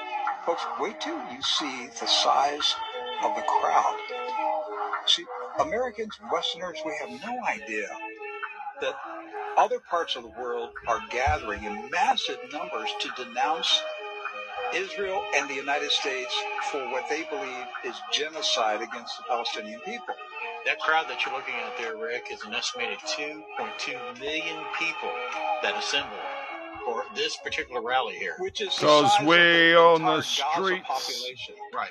[0.46, 2.74] Folks, wait till you see the size
[3.22, 3.96] of the crowd.
[5.06, 5.24] See,
[5.60, 7.88] Americans, Westerners, we have no idea
[8.80, 8.94] that
[9.58, 13.82] other parts of the world are gathering in massive numbers to denounce
[14.72, 16.32] Israel and the United States
[16.70, 20.14] for what they believe is genocide against the Palestinian people.
[20.64, 25.10] That crowd that you're looking at there, Rick, is an estimated 2.2 million people
[25.62, 26.20] that assembled
[26.84, 28.34] for this particular rally here.
[28.38, 30.86] Which is Because we on the streets.
[30.86, 31.54] population.
[31.74, 31.90] Right.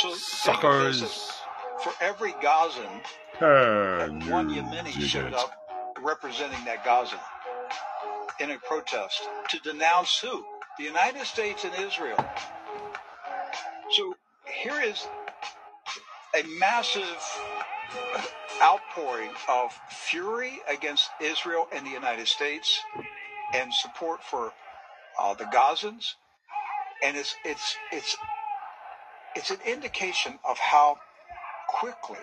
[0.00, 1.32] So think of this Suckers.
[1.82, 3.00] for every Gazan,
[3.38, 5.61] Turn one Yemeni showed up
[6.02, 7.20] representing that Gaza
[8.40, 10.44] in a protest to denounce who?
[10.78, 12.24] The United States and Israel.
[13.90, 14.14] So
[14.46, 15.06] here is
[16.34, 17.22] a massive
[18.62, 22.80] outpouring of fury against Israel and the United States
[23.54, 24.52] and support for
[25.20, 26.14] uh, the Gazans.
[27.04, 28.16] And it's, it's, it's,
[29.36, 30.96] it's an indication of how
[31.68, 32.18] quickly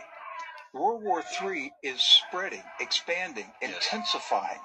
[0.74, 4.59] World War III is spreading, expanding, intensifying.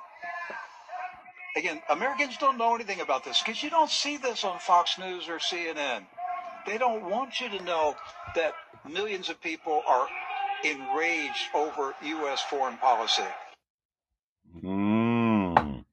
[1.57, 5.29] Again, Americans don't know anything about this because you don't see this on Fox News
[5.29, 6.05] or CNN.
[6.67, 7.95] They don't want you to know
[8.35, 8.55] that
[8.91, 10.09] millions of people are
[10.65, 12.43] enraged over U.S.
[12.43, 13.23] foreign policy.
[14.63, 15.85] Mmm.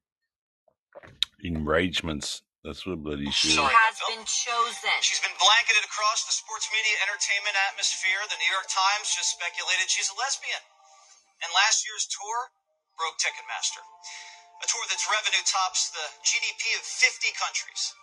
[1.44, 2.42] Enragements.
[2.62, 3.58] That's what bloody shit.
[3.58, 3.58] is.
[3.58, 4.94] has been chosen.
[5.02, 8.22] She's been blanketed across the sports media entertainment atmosphere.
[8.30, 10.62] The New York Times just speculated she's a lesbian.
[11.42, 12.54] And last year's tour
[13.02, 13.82] broke Ticketmaster.
[14.62, 17.98] A tour that's revenue tops the GDP of 50 countries.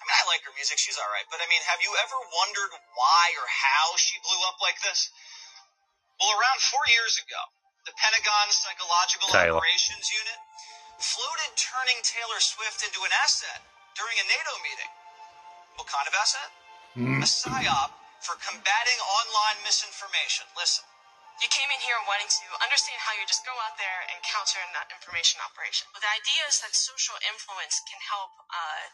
[0.00, 0.80] I mean, I like her music.
[0.80, 1.28] She's all right.
[1.28, 5.12] But I mean, have you ever wondered why or how she blew up like this?
[6.16, 7.40] Well, around four years ago,
[7.84, 9.60] the Pentagon's Psychological Taylor.
[9.60, 10.40] Operations Unit
[10.96, 13.60] floated turning Taylor Swift into an asset
[13.96, 14.92] during a NATO meeting.
[15.76, 16.48] What kind of asset?
[16.96, 17.24] Hmm.
[17.24, 17.90] A psyop
[18.20, 20.46] for combating online misinformation.
[20.54, 20.84] Listen.
[21.40, 24.62] You came in here wanting to understand how you just go out there and counter
[24.62, 25.90] an information operation.
[25.90, 28.84] But the idea is that social influence can help uh,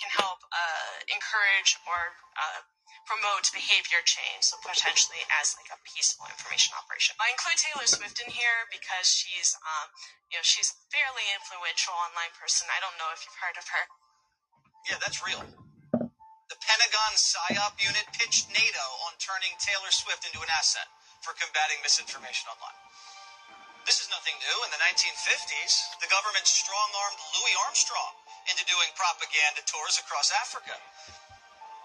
[0.00, 2.64] can help uh, encourage or uh,
[3.04, 4.48] promote behavior change.
[4.48, 7.12] So potentially as like a peaceful information operation.
[7.20, 9.92] I include Taylor Swift in here because she's um,
[10.32, 12.72] you know she's a fairly influential online person.
[12.72, 13.84] I don't know if you've heard of her.
[14.86, 15.42] Yeah, that's real.
[15.42, 20.86] The Pentagon PSYOP unit pitched NATO on turning Taylor Swift into an asset
[21.26, 22.78] for combating misinformation online.
[23.82, 24.58] This is nothing new.
[24.62, 28.14] In the 1950s, the government strong armed Louis Armstrong
[28.46, 30.78] into doing propaganda tours across Africa.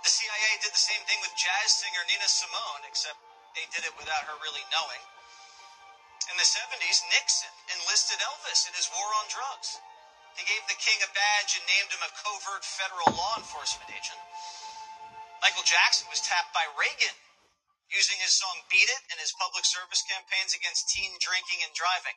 [0.06, 3.18] The CIA did the same thing with jazz singer Nina Simone, except
[3.58, 5.02] they did it without her really knowing.
[6.30, 9.82] In the 70s, Nixon enlisted Elvis in his war on drugs.
[10.40, 14.20] He gave the king a badge and named him a covert federal law enforcement agent.
[15.42, 17.18] Michael Jackson was tapped by Reagan
[17.92, 22.16] using his song Beat It in his public service campaigns against teen drinking and driving.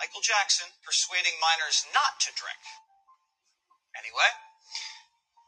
[0.00, 2.60] Michael Jackson persuading minors not to drink.
[3.96, 4.30] Anyway,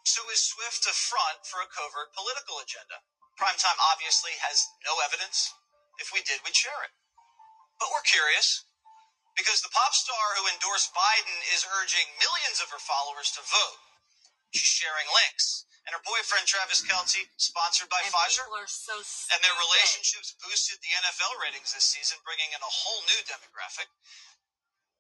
[0.05, 3.05] so is Swift a front for a covert political agenda?
[3.37, 5.53] Primetime obviously has no evidence.
[6.01, 6.93] If we did, we'd share it.
[7.81, 8.65] But we're curious
[9.39, 13.81] because the pop star who endorsed Biden is urging millions of her followers to vote.
[14.51, 15.65] She's sharing links.
[15.87, 18.45] And her boyfriend, Travis Kelce, sponsored by And Pfizer.
[18.69, 18.93] so
[19.33, 23.89] And their relationships boosted the NFL ratings this season, bringing in a whole new demographic.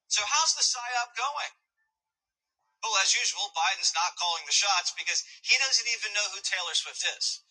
[0.08, 1.52] So, how's the PSYOP going?
[2.80, 6.72] Well, as usual, Biden's not calling the shots because he doesn't even know who Taylor
[6.72, 7.44] Swift is.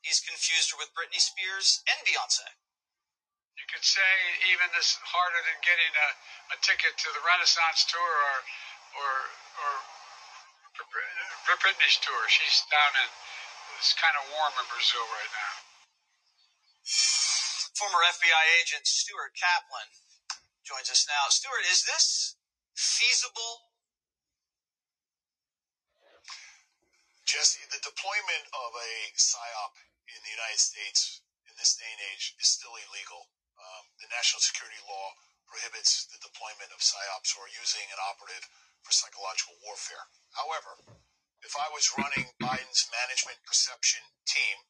[0.00, 2.48] He's confused her with Britney Spears and Beyonce.
[3.60, 4.12] You could say
[4.56, 6.08] even this harder than getting a,
[6.56, 8.36] a ticket to the Renaissance tour or
[8.96, 9.12] or
[9.60, 9.72] or
[11.60, 12.24] Britney's tour.
[12.32, 13.08] She's down in
[13.76, 15.54] it's kind of warm in Brazil right now.
[17.76, 19.88] Former FBI agent Stuart Kaplan
[20.64, 21.28] joins us now.
[21.28, 22.36] Stuart, is this
[22.72, 23.72] feasible?
[27.28, 29.74] Jesse, the deployment of a PSYOP
[30.12, 33.28] in the United States in this day and age is still illegal.
[33.60, 38.48] Um, the national security law prohibits the deployment of PSYOPs or using an operative
[38.80, 40.08] for psychological warfare.
[40.32, 40.80] However,
[41.44, 44.64] if I was running Biden's management perception team,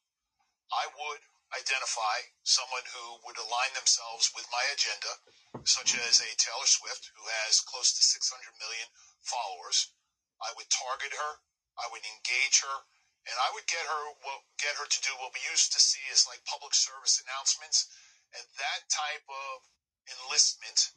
[0.71, 1.23] I would
[1.55, 5.19] identify someone who would align themselves with my agenda,
[5.63, 8.87] such as a Taylor Swift who has close to 600 million
[9.23, 9.91] followers.
[10.39, 11.43] I would target her
[11.79, 12.83] I would engage her,
[13.25, 14.03] and I would get her
[14.59, 17.87] get her to do what we used to see as like public service announcements,
[18.35, 19.67] and that type of
[20.07, 20.95] enlistment,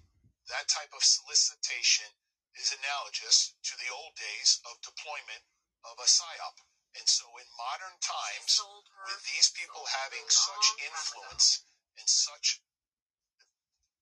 [0.49, 2.07] that type of solicitation
[2.55, 5.43] is analogous to the old days of deployment
[5.83, 6.63] of a psyop.
[6.95, 8.63] And so in modern times,
[9.11, 11.67] with these people having such influence
[11.99, 12.63] and such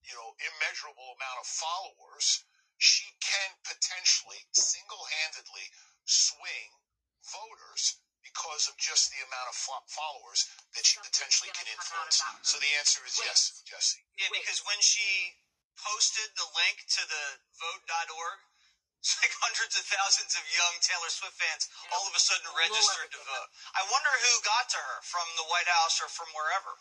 [0.05, 2.45] you know immeasurable amount of followers,
[2.77, 5.73] she can potentially single-handedly
[6.05, 6.69] swing
[7.25, 9.55] voters because of just the amount of
[9.91, 12.23] followers that she potentially can influence.
[12.41, 14.01] So the answer is yes, Jesse.
[14.17, 15.37] Yeah, because when she
[15.77, 17.25] posted the link to the
[17.59, 18.39] vote.org,
[19.03, 23.11] it's like hundreds of thousands of young Taylor Swift fans all of a sudden registered
[23.11, 23.49] to vote.
[23.75, 26.79] I wonder who got to her from the White House or from wherever.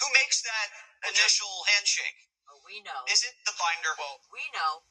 [0.00, 0.68] Who makes that
[1.12, 2.32] initial handshake?
[2.48, 3.04] Oh, we know.
[3.12, 3.92] Is it the binder?
[4.00, 4.82] Well, we know.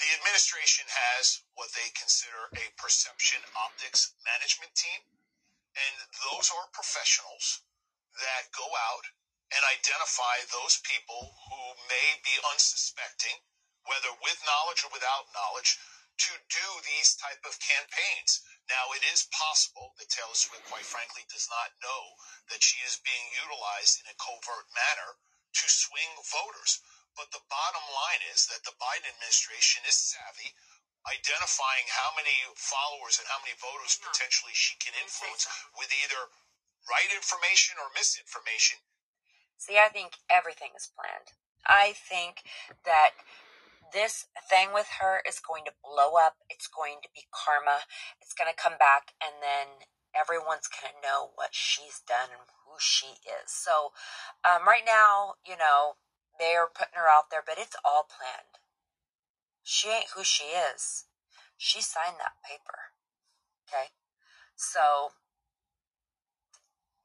[0.00, 5.04] The administration has what they consider a perception optics management team,
[5.76, 5.94] and
[6.24, 7.60] those are professionals
[8.16, 9.04] that go out
[9.52, 13.44] and identify those people who may be unsuspecting,
[13.84, 15.76] whether with knowledge or without knowledge,
[16.16, 18.40] to do these type of campaigns.
[18.68, 22.02] Now, it is possible that Taylor Swift, quite frankly, does not know
[22.48, 25.16] that she is being utilized in a covert manner
[25.60, 26.80] to swing voters.
[27.20, 30.56] But the bottom line is that the Biden administration is savvy,
[31.04, 35.44] identifying how many followers and how many voters potentially she can influence
[35.76, 36.32] with either
[36.88, 38.80] right information or misinformation.
[39.60, 41.36] See, I think everything is planned.
[41.68, 42.40] I think
[42.88, 43.20] that
[43.92, 46.40] this thing with her is going to blow up.
[46.48, 47.84] It's going to be karma.
[48.24, 49.84] It's going to come back, and then
[50.16, 53.52] everyone's going to know what she's done and who she is.
[53.52, 53.92] So,
[54.40, 56.00] um, right now, you know,
[56.40, 58.58] they are putting her out there, but it's all planned.
[59.62, 61.04] She ain't who she is.
[61.60, 62.96] She signed that paper.
[63.68, 63.92] Okay?
[64.56, 65.12] So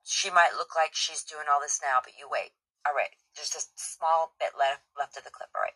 [0.02, 2.56] she might look like she's doing all this now, but you wait.
[2.88, 3.12] All right.
[3.36, 5.52] There's just a small bit left left of the clip.
[5.52, 5.76] All right.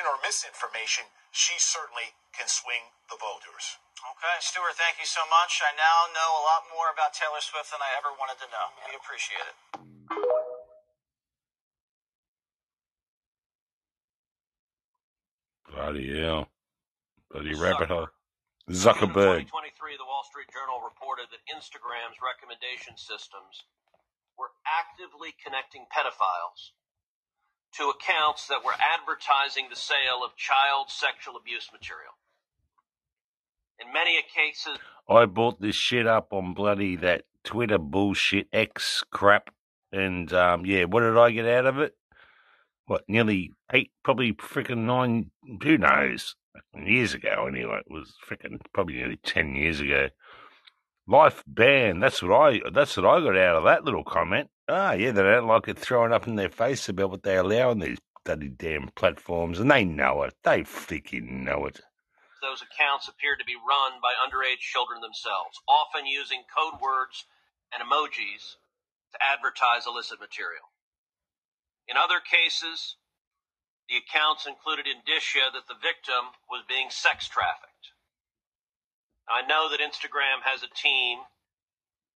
[0.00, 3.78] Or misinformation, she certainly can swing the voters.
[4.00, 5.60] Okay, Stuart, thank you so much.
[5.60, 8.66] I now know a lot more about Taylor Swift than I ever wanted to know.
[8.88, 10.49] We appreciate it.
[15.74, 16.48] Bloody hell.
[17.30, 18.08] Bloody rabbit hole.
[18.70, 19.46] Zuckerberg.
[19.46, 23.66] In 2023, the Wall Street Journal reported that Instagram's recommendation systems
[24.38, 26.74] were actively connecting pedophiles
[27.78, 32.14] to accounts that were advertising the sale of child sexual abuse material.
[33.78, 39.50] In many cases, I bought this shit up on bloody that Twitter bullshit X crap.
[39.92, 41.94] And um, yeah, what did I get out of it?
[42.90, 45.30] What, nearly eight, probably freaking nine,
[45.62, 46.34] who knows?
[46.74, 47.82] Years ago, anyway.
[47.86, 50.08] It was freaking probably nearly 10 years ago.
[51.06, 52.00] Life ban.
[52.00, 52.60] That's what I.
[52.72, 54.50] That's what I got out of that little comment.
[54.68, 57.70] Ah, yeah, they don't like it thrown up in their face about what they allow
[57.70, 60.34] on these bloody damn platforms, and they know it.
[60.42, 61.78] They freaking know it.
[62.42, 67.24] those accounts appeared to be run by underage children themselves, often using code words
[67.72, 68.58] and emojis
[69.12, 70.74] to advertise illicit material.
[71.90, 72.94] In other cases,
[73.90, 77.90] the accounts included indicia that the victim was being sex trafficked.
[79.26, 81.26] I know that Instagram has a team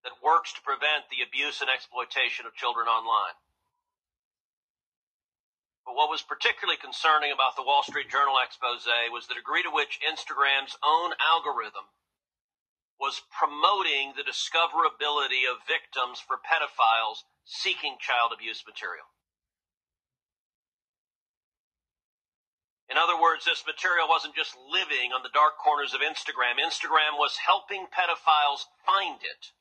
[0.07, 3.35] that works to prevent the abuse and exploitation of children online.
[5.83, 9.75] But what was particularly concerning about the Wall Street Journal expose was the degree to
[9.75, 11.91] which Instagram's own algorithm
[13.03, 19.11] was promoting the discoverability of victims for pedophiles seeking child abuse material.
[22.91, 26.61] In other words, this material wasn't just living on the dark corners of Instagram.
[26.61, 29.57] Instagram was helping pedophiles find it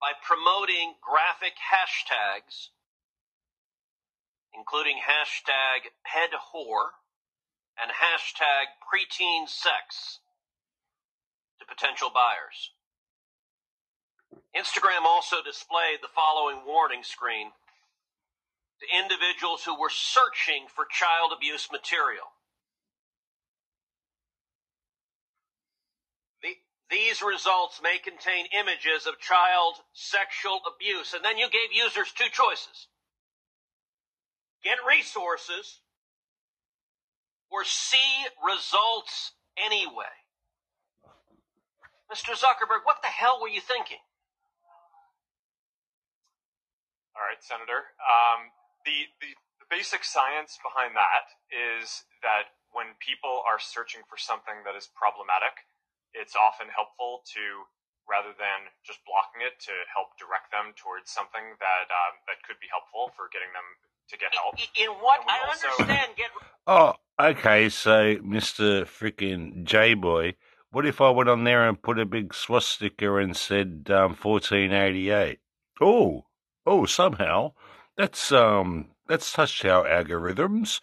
[0.00, 2.72] by promoting graphic hashtags,
[4.52, 7.00] including hashtag pedwhore
[7.80, 10.20] and hashtag preteen sex
[11.58, 12.72] to potential buyers.
[14.56, 17.52] Instagram also displayed the following warning screen
[18.80, 22.32] to individuals who were searching for child abuse material.
[26.90, 31.14] These results may contain images of child sexual abuse.
[31.14, 32.88] And then you gave users two choices.
[34.64, 35.80] Get resources
[37.48, 40.18] or see results anyway.
[42.10, 42.34] Mr.
[42.34, 44.02] Zuckerberg, what the hell were you thinking?
[47.14, 47.94] All right, Senator.
[48.02, 48.50] Um,
[48.84, 54.62] the, the the basic science behind that is that when people are searching for something
[54.64, 55.66] that is problematic,
[56.16, 57.66] it's often helpful to
[58.08, 62.58] rather than just blocking it to help direct them towards something that um, that could
[62.58, 63.68] be helpful for getting them
[64.10, 64.58] to get help.
[64.74, 66.30] In what I also- understand, get
[66.66, 67.68] Oh, okay.
[67.68, 70.34] So, Mister Frickin' J Boy,
[70.70, 75.38] what if I went on there and put a big swastika and said um, 1488?
[75.80, 76.26] Oh,
[76.66, 77.52] oh, somehow
[78.00, 80.80] that's um that's touched our algorithms.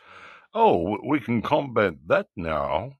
[0.53, 2.93] Oh, we can combat that now.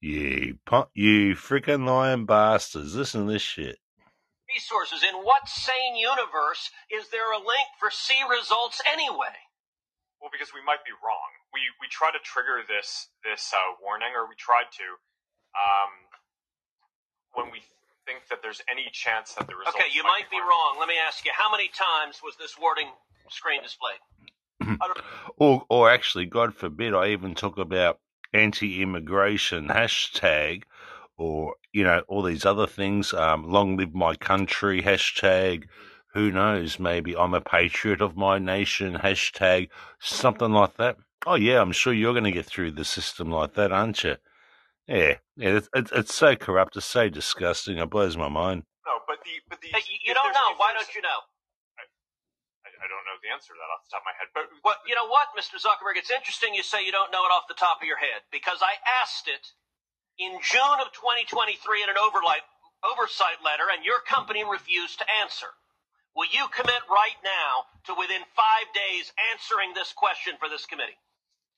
[0.00, 2.94] You pu- you frickin' lying bastards!
[2.94, 3.78] Listen to this shit.
[4.54, 5.02] resources.
[5.02, 9.36] In what sane universe is there a link for see results anyway?
[10.20, 11.30] Well, because we might be wrong.
[11.54, 14.86] We we try to trigger this this uh, warning, or we tried to,
[15.56, 15.92] um,
[17.32, 17.64] when we
[18.10, 19.76] think that there's any chance that the results.
[19.76, 20.76] Okay, you might be wrong.
[20.78, 22.88] Let me ask you, how many times was this wording
[23.28, 24.00] screen displayed?
[25.38, 27.98] Or, or actually, God forbid, I even talk about
[28.34, 30.64] anti-immigration hashtag,
[31.16, 33.14] or you know, all these other things.
[33.14, 35.64] Um, long live my country hashtag.
[36.12, 36.78] Who knows?
[36.78, 39.70] Maybe I'm a patriot of my nation hashtag.
[39.98, 40.98] Something like that.
[41.26, 44.16] Oh yeah, I'm sure you're going to get through the system like that, aren't you?
[44.90, 45.62] Yeah, yeah.
[45.62, 46.74] It's, it's, it's so corrupt.
[46.76, 47.78] It's so disgusting.
[47.78, 48.66] It blows my mind.
[48.82, 50.58] No, but the but the Hey, you, you don't know.
[50.58, 51.22] Why don't you know?
[51.78, 51.86] I,
[52.66, 54.28] I don't know the answer to that off the top of my head.
[54.34, 55.62] But Well, you know what, Mr.
[55.62, 55.94] Zuckerberg?
[55.94, 58.66] It's interesting you say you don't know it off the top of your head because
[58.66, 59.54] I asked it
[60.18, 61.54] in June of 2023
[61.86, 62.42] in an overlight,
[62.82, 65.54] oversight letter, and your company refused to answer.
[66.18, 70.98] Will you commit right now to within five days answering this question for this committee?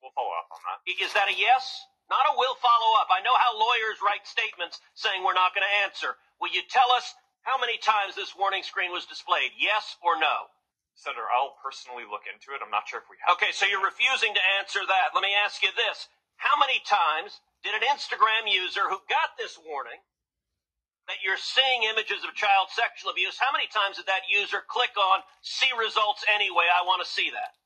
[0.02, 0.78] we'll follow up on that.
[1.00, 1.86] Is that a yes?
[2.12, 3.08] Not a will follow up.
[3.08, 6.20] I know how lawyers write statements saying we're not going to answer.
[6.44, 9.56] Will you tell us how many times this warning screen was displayed?
[9.56, 10.52] Yes or no?
[10.92, 12.60] Senator, I'll personally look into it.
[12.60, 13.40] I'm not sure if we have.
[13.40, 15.16] Okay, so you're refusing to answer that.
[15.16, 16.12] Let me ask you this.
[16.36, 20.04] How many times did an Instagram user who got this warning
[21.08, 24.94] that you're seeing images of child sexual abuse, how many times did that user click
[25.00, 26.68] on see results anyway?
[26.68, 27.56] I want to see that.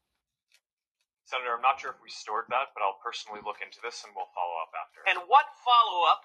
[1.27, 4.14] Senator, I'm not sure if we stored that, but I'll personally look into this and
[4.14, 5.03] we'll follow up after.
[5.11, 6.22] And what follow up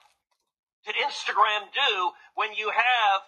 [0.86, 3.20] did Instagram do when you have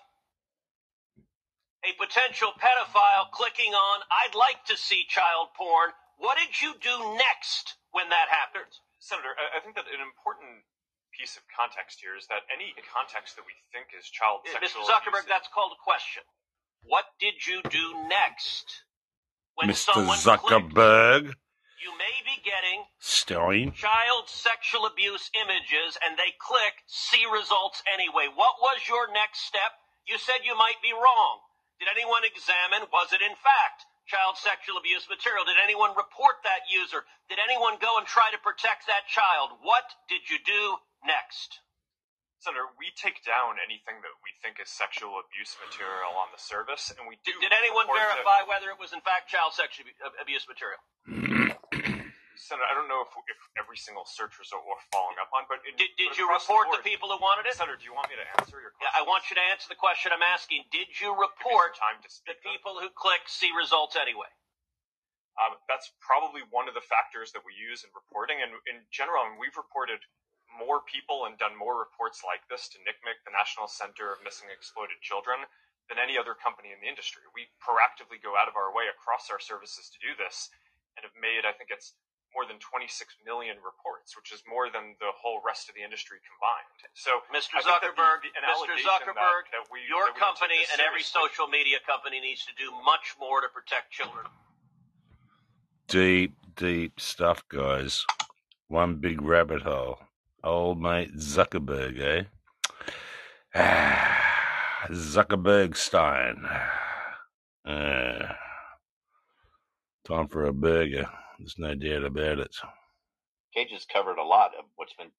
[1.82, 5.98] a potential pedophile clicking on, I'd like to see child porn?
[6.22, 8.70] What did you do next when that happened?
[9.02, 10.62] Senator, I, I think that an important
[11.10, 14.86] piece of context here is that any context that we think is child sexual.
[14.86, 14.94] Mr.
[14.94, 16.22] Zuckerberg, abuse, that's called a question.
[16.86, 18.86] What did you do next?
[19.56, 19.94] When Mr.
[19.94, 21.34] someone clicked, Zuckerberg,
[21.84, 23.76] you may be getting Stein.
[23.76, 28.32] child sexual abuse images and they click see results anyway.
[28.32, 29.76] What was your next step?
[30.08, 31.44] You said you might be wrong.
[31.80, 35.44] Did anyone examine, was it in fact child sexual abuse material?
[35.44, 37.04] Did anyone report that user?
[37.28, 39.60] Did anyone go and try to protect that child?
[39.64, 41.60] What did you do next?
[42.44, 46.92] Senator, we take down anything that we think is sexual abuse material on the service,
[46.92, 47.32] and we do.
[47.40, 49.88] Did anyone report to- verify whether it was in fact child sexual
[50.20, 50.84] abuse material?
[51.08, 51.53] Mm.
[52.44, 55.64] Senator, I don't know if, if every single search result we're following up on, but
[55.64, 57.56] in, Did, did but you report the board- people who wanted it?
[57.56, 58.92] Senator, do you want me to answer your question?
[58.92, 60.68] Yeah, I want you to answer the question I'm asking.
[60.76, 61.80] Did you report
[62.28, 64.28] the people who click see results anyway?
[65.40, 68.44] Um, that's probably one of the factors that we use in reporting.
[68.44, 70.04] And in general, I mean, we've reported
[70.54, 74.52] more people and done more reports like this to NCMEC, the National Center of Missing
[74.52, 75.48] and Exploited Children,
[75.90, 77.26] than any other company in the industry.
[77.34, 80.54] We proactively go out of our way across our services to do this
[80.94, 81.98] and have made, I think it's
[82.34, 82.90] more than 26
[83.26, 86.70] million reports, which is more than the whole rest of the industry combined.
[86.98, 87.58] So, Mr.
[87.58, 88.74] I think that the- Zuckerberg, the- Mr.
[88.82, 92.46] Zuckerberg, that, that we, your that we company this and every social media company needs
[92.46, 94.26] to do much more to protect children.
[95.88, 98.06] Deep, deep stuff, guys.
[98.68, 100.00] One big rabbit hole.
[100.44, 102.24] Old mate Zuckerberg, eh?
[104.92, 106.44] Zuckerberg Stein.
[107.66, 108.34] Uh,
[110.06, 111.10] time for a burger.
[111.40, 112.56] There's no doubt about it.
[113.54, 115.12] Cage has covered a lot of what's been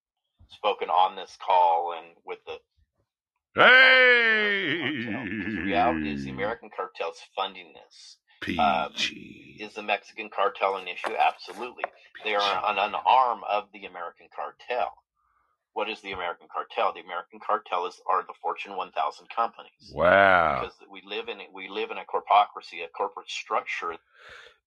[0.49, 2.59] spoken on this call and with the
[3.57, 5.07] Hey!
[5.07, 8.17] the reality is the American cartel's funding this.
[8.41, 8.59] PG.
[8.59, 8.93] Um,
[9.61, 11.15] is the Mexican cartel an issue?
[11.17, 11.85] Absolutely.
[12.25, 14.93] They are an, an arm of the American cartel.
[15.73, 16.93] What is the American cartel?
[16.93, 19.93] The American cartel is are the Fortune 1000 companies.
[19.93, 20.61] Wow.
[20.61, 23.95] Because we live in we live in a corpocracy, a corporate structure.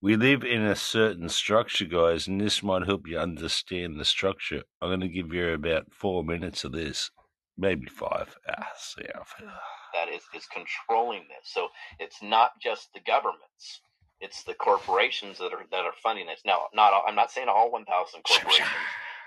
[0.01, 4.61] We live in a certain structure, guys, and this might help you understand the structure.
[4.81, 7.09] I'm going to give you about four minutes of this,
[7.57, 8.35] maybe five.
[8.47, 9.49] Ah, see how I feel.
[9.95, 11.51] that is, is controlling this.
[11.51, 11.69] So
[11.99, 13.81] it's not just the governments;
[14.21, 16.41] it's the corporations that are that are funding this.
[16.45, 18.69] Now, not all, I'm not saying all 1,000 corporations,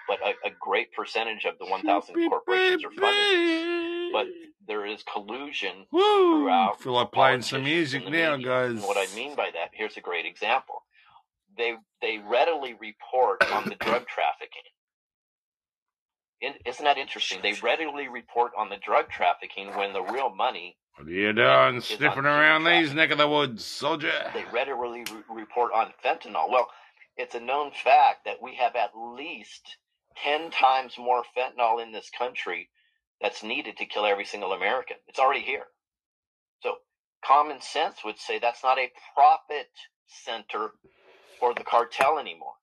[0.09, 3.90] but a, a great percentage of the 1,000 corporations are funding this.
[4.13, 4.31] But mm.
[4.67, 6.43] there is collusion Woo!
[6.43, 6.77] throughout.
[6.79, 8.47] I feel like playing some music now, media.
[8.47, 8.71] guys.
[8.73, 10.83] And what I mean by that, here's a great example.
[11.57, 14.63] They they readily report on the drug trafficking.
[16.41, 17.41] In- Isn't that interesting?
[17.43, 21.81] They readily report on the drug trafficking when the real money What are you doing?
[21.81, 24.31] Sniffing around these neck of the woods, soldier.
[24.33, 26.49] they readily re- report on fentanyl.
[26.51, 26.69] Well,
[27.17, 29.77] it's a known fact that we have at least
[30.17, 32.71] 10 times more fentanyl in this country
[33.21, 34.97] that's needed to kill every single American.
[35.09, 35.65] It's already here.
[36.63, 36.77] So,
[37.25, 39.71] common sense would say that's not a profit
[40.07, 40.73] center
[41.39, 42.55] for the cartel anymore.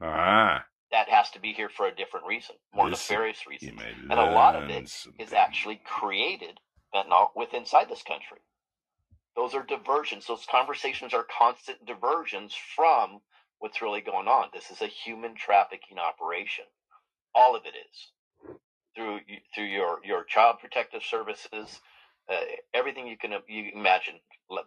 [0.00, 3.78] Ah, That has to be here for a different reason, more Listen, nefarious reason.
[4.10, 5.24] And a lot of it something.
[5.26, 6.60] is actually created
[6.94, 8.38] fentanyl with inside this country.
[9.36, 10.26] Those are diversions.
[10.26, 13.20] Those conversations are constant diversions from
[13.58, 14.48] what's really going on.
[14.52, 16.64] This is a human trafficking operation.
[17.34, 18.12] All of it is
[18.98, 19.20] through
[19.54, 21.80] through your your child protective services,
[22.30, 22.40] uh,
[22.74, 24.16] everything you can you imagine.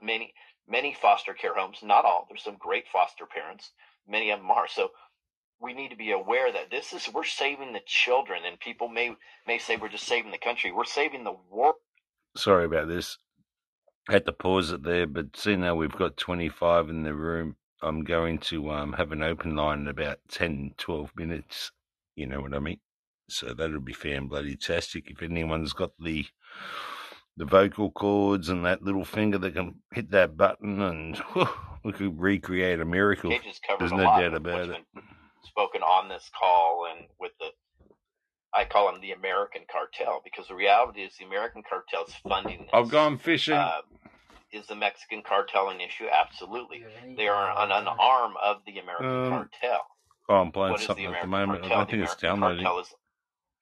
[0.01, 0.33] Many
[0.69, 2.27] many foster care homes, not all.
[2.29, 3.71] There's some great foster parents.
[4.07, 4.67] Many of them are.
[4.69, 4.91] So
[5.61, 9.15] we need to be aware that this is we're saving the children, and people may
[9.47, 10.71] may say we're just saving the country.
[10.71, 11.75] We're saving the world.
[12.37, 13.17] sorry about this.
[14.09, 18.03] Had to pause it there, but seeing now we've got 25 in the room, I'm
[18.03, 21.71] going to um, have an open line in about 10, 12 minutes.
[22.15, 22.79] You know what I mean?
[23.31, 25.09] So that'll be fan bloody tastic.
[25.09, 26.25] If anyone's got the
[27.37, 31.47] the vocal cords and that little finger that can hit that button, and whew,
[31.83, 33.31] we could recreate a miracle.
[33.31, 34.85] Cages covered There's a no lot doubt about it.
[35.43, 37.47] spoken on this call and with the
[38.53, 42.59] I call them the American cartel because the reality is the American cartel is funding
[42.63, 42.69] this.
[42.73, 43.53] I've gone fishing.
[43.53, 43.79] Uh,
[44.51, 46.03] is the Mexican cartel an issue?
[46.11, 46.83] Absolutely.
[47.15, 49.85] They are an, an arm of the American Um, cartel.
[50.27, 51.59] oh, I'm playing What is something the at the American moment.
[51.63, 51.77] I cartel?
[51.77, 52.63] don't The think it's American downloading.
[52.65, 52.93] cartel is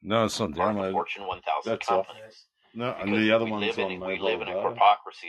[0.02, 0.92] No, it's not of the.
[0.92, 2.08] Fortune 1000 That's off.
[2.08, 2.46] companies.
[2.74, 4.70] No, and the other we one's live in, on we mobile live in a data.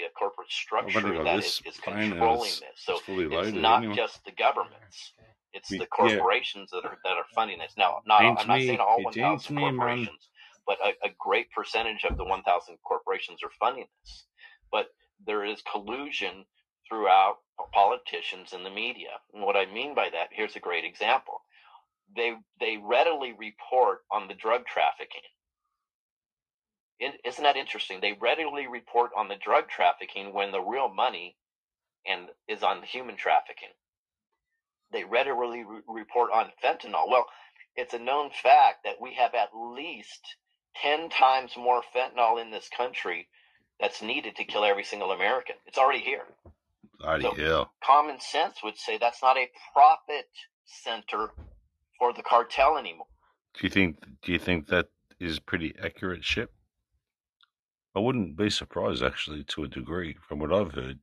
[0.06, 2.76] a corporate oh, structure got that this is, is controlling this.
[2.76, 3.08] So it's
[3.48, 3.96] it's not anyway.
[3.96, 5.12] just the governments;
[5.52, 6.16] it's We- the yeah.
[6.18, 7.74] corporations that are that are funding this.
[7.76, 8.66] Now, not I'm not me.
[8.66, 9.70] saying all 1,000 ain't me, man.
[9.76, 10.28] corporations,
[10.66, 14.26] but a, a great percentage of the 1,000 corporations are funding this.
[14.70, 14.88] But
[15.26, 16.46] there is collusion
[16.88, 17.38] throughout
[17.72, 19.10] politicians and the media.
[19.34, 21.42] And what I mean by that, here's a great example.
[22.16, 25.22] They they readily report on the drug trafficking.
[26.98, 28.00] is isn't that interesting?
[28.00, 31.36] They readily report on the drug trafficking when the real money
[32.06, 33.68] and is on the human trafficking.
[34.92, 37.08] They readily re- report on fentanyl.
[37.08, 37.26] Well,
[37.76, 40.36] it's a known fact that we have at least
[40.82, 43.28] 10 times more fentanyl in this country
[43.78, 45.56] that's needed to kill every single American.
[45.66, 46.26] It's already here.
[46.98, 47.72] Bloody So- hell.
[47.84, 50.28] Common sense would say that's not a profit
[50.64, 51.30] center
[52.01, 53.07] for the cartel anymore.
[53.55, 53.98] Do you think?
[54.22, 54.88] Do you think that
[55.20, 56.51] is pretty accurate, Shep?
[57.94, 61.01] I wouldn't be surprised, actually, to a degree, from what I've heard,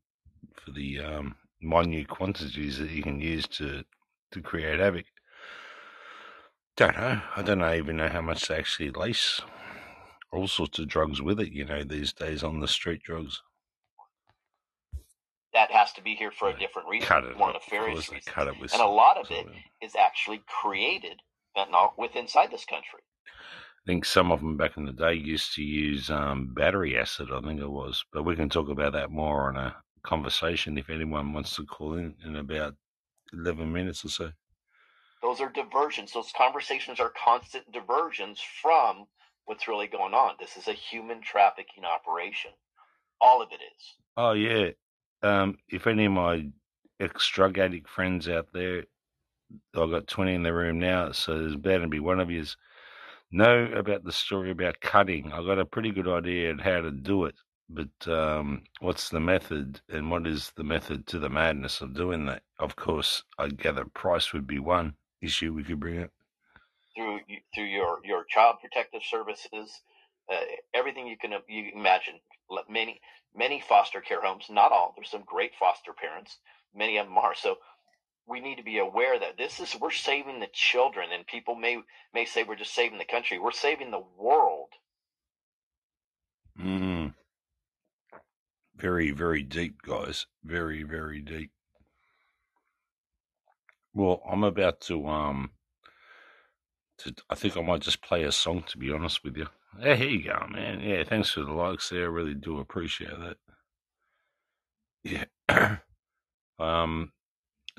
[0.56, 3.84] for the um, minute quantities that you can use to
[4.32, 5.06] to create havoc.
[6.76, 7.22] Don't know.
[7.36, 9.41] I don't know, even know how much they actually lace
[10.32, 11.52] all sorts of drugs with it.
[11.52, 13.41] You know, these days on the street drugs.
[15.58, 17.72] That has to be here for a different reason, Cut it more up, of.
[17.72, 18.26] Reasons.
[18.28, 19.47] cut it with And a lot of it
[19.82, 21.24] is actually created
[21.58, 22.99] fentanyl with inside this country.
[23.26, 27.30] I think some of them back in the day used to use um, battery acid,
[27.34, 28.05] I think it was.
[28.14, 31.95] But we can talk about that more on a conversation if anyone wants to call
[31.95, 32.76] in in about
[33.34, 34.32] 11 minutes or so.
[35.24, 36.12] Those are diversions.
[36.14, 39.08] Those conversations are constant diversions from
[39.45, 40.36] what's really going on.
[40.39, 42.51] This is a human trafficking operation.
[43.20, 43.95] All of it is.
[44.16, 44.70] Oh, yeah.
[45.24, 46.49] Um, if any of my
[46.99, 48.86] ex drug addict friends out there,
[49.76, 52.55] I've got 20 in the room now, so there's bound to be one of yous
[53.32, 55.32] know about the story about cutting.
[55.32, 57.36] I've got a pretty good idea on how to do it,
[57.70, 62.26] but um, what's the method and what is the method to the madness of doing
[62.28, 62.43] that?
[62.59, 66.11] Of course, I gather price would be one issue we could bring up.
[66.95, 67.20] through
[67.53, 69.72] through your your child protective services,
[70.32, 70.39] uh,
[70.73, 72.15] everything you can you imagine.
[72.69, 73.01] Many
[73.36, 74.93] many foster care homes, not all.
[74.95, 76.38] There's some great foster parents.
[76.75, 77.36] Many of them are.
[77.36, 77.57] So
[78.28, 81.78] we need to be aware that this is we're saving the children, and people may
[82.13, 83.39] may say we're just saving the country.
[83.39, 84.69] We're saving the world.
[86.59, 87.13] Mm.
[88.75, 90.25] Very, very deep, guys.
[90.43, 91.51] Very, very deep.
[93.93, 95.51] Well, I'm about to um
[96.99, 99.47] to I think I might just play a song to be honest with you.
[99.80, 100.82] Yeah, here you go, man.
[100.82, 102.03] Yeah, thanks for the likes there.
[102.05, 103.38] I really do appreciate that.
[105.03, 105.78] Yeah.
[106.59, 107.11] um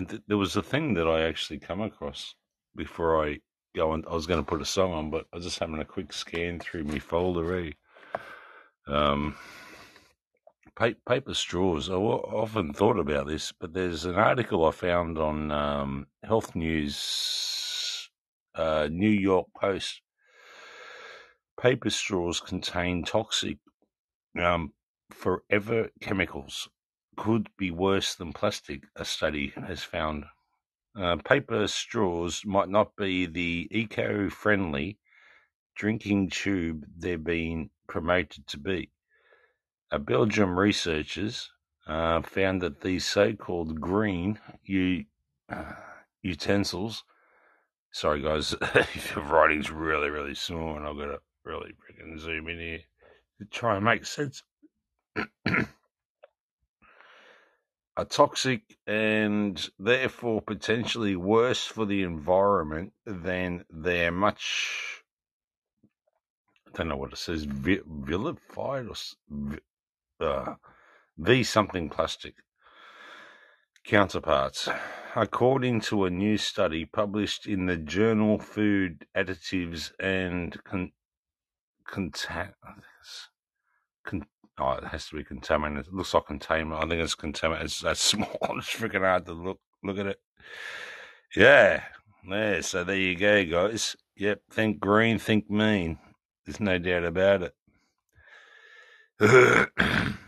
[0.09, 2.35] th- there was a thing that I actually come across
[2.77, 3.39] before I
[3.77, 5.81] go and I was going to put a song on, but I was just having
[5.81, 7.59] a quick scan through my folder.
[7.59, 7.71] Eh?
[8.87, 9.37] Um,
[10.77, 11.89] pa- paper straws.
[11.91, 16.55] I w- often thought about this, but there's an article I found on um, Health
[16.57, 18.09] News,
[18.55, 20.03] uh, New York Post.
[21.61, 23.59] Paper straws contain toxic
[24.41, 24.73] um,
[25.11, 26.69] forever chemicals.
[27.17, 30.27] Could be worse than plastic, a study has found.
[30.97, 34.99] Uh, paper straws might not be the eco friendly
[35.75, 38.91] drinking tube they're being promoted to be.
[39.91, 41.51] Uh, Belgium researchers
[41.89, 45.05] uh, found that these so called green u-
[45.49, 45.73] uh,
[46.23, 47.03] utensils,
[47.91, 52.61] sorry guys, the writing's really, really small and I've got to really freaking zoom in
[52.61, 52.81] here
[53.41, 54.43] to try and make sense.
[57.97, 65.03] are toxic and therefore potentially worse for the environment than their much
[66.69, 68.95] I don't know what it says vi- vilified or
[70.21, 70.55] uh,
[71.19, 72.35] v something plastic
[73.85, 74.69] counterparts.
[75.17, 80.93] According to a new study published in the journal Food Additives and Con-
[81.89, 83.29] Conta- I think it's
[84.05, 84.27] con-
[84.59, 85.87] oh, it has to be contaminated.
[85.87, 86.83] It looks like containment.
[86.83, 87.67] I think it's contaminated.
[87.67, 88.39] It's that small.
[88.59, 90.21] It's freaking hard to look look at it.
[91.37, 91.83] Yeah,
[92.29, 92.61] yeah.
[92.61, 93.97] So there you go, guys.
[94.17, 94.41] Yep.
[94.51, 95.99] Think green, think mean.
[96.45, 97.55] There's no doubt about it.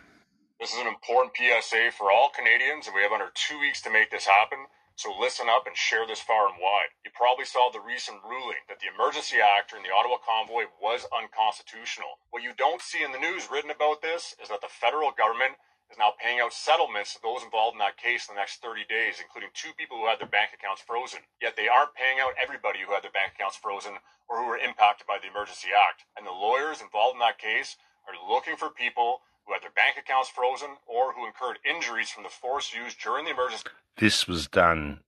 [0.61, 3.91] This is an important PSA for all Canadians, and we have under two weeks to
[3.91, 4.59] make this happen.
[5.01, 6.93] So listen up and share this far and wide.
[7.09, 11.09] You probably saw the recent ruling that the Emergency Act in the Ottawa Convoy was
[11.09, 12.21] unconstitutional.
[12.29, 15.57] What you don't see in the news written about this is that the federal government
[15.89, 18.85] is now paying out settlements to those involved in that case in the next 30
[18.93, 21.25] days, including two people who had their bank accounts frozen.
[21.41, 23.97] Yet they aren't paying out everybody who had their bank accounts frozen
[24.29, 26.05] or who were impacted by the Emergency Act.
[26.13, 29.97] And the lawyers involved in that case are looking for people who had their bank
[29.99, 33.65] accounts frozen or who incurred injuries from the force used during the emergency
[34.01, 35.01] this was done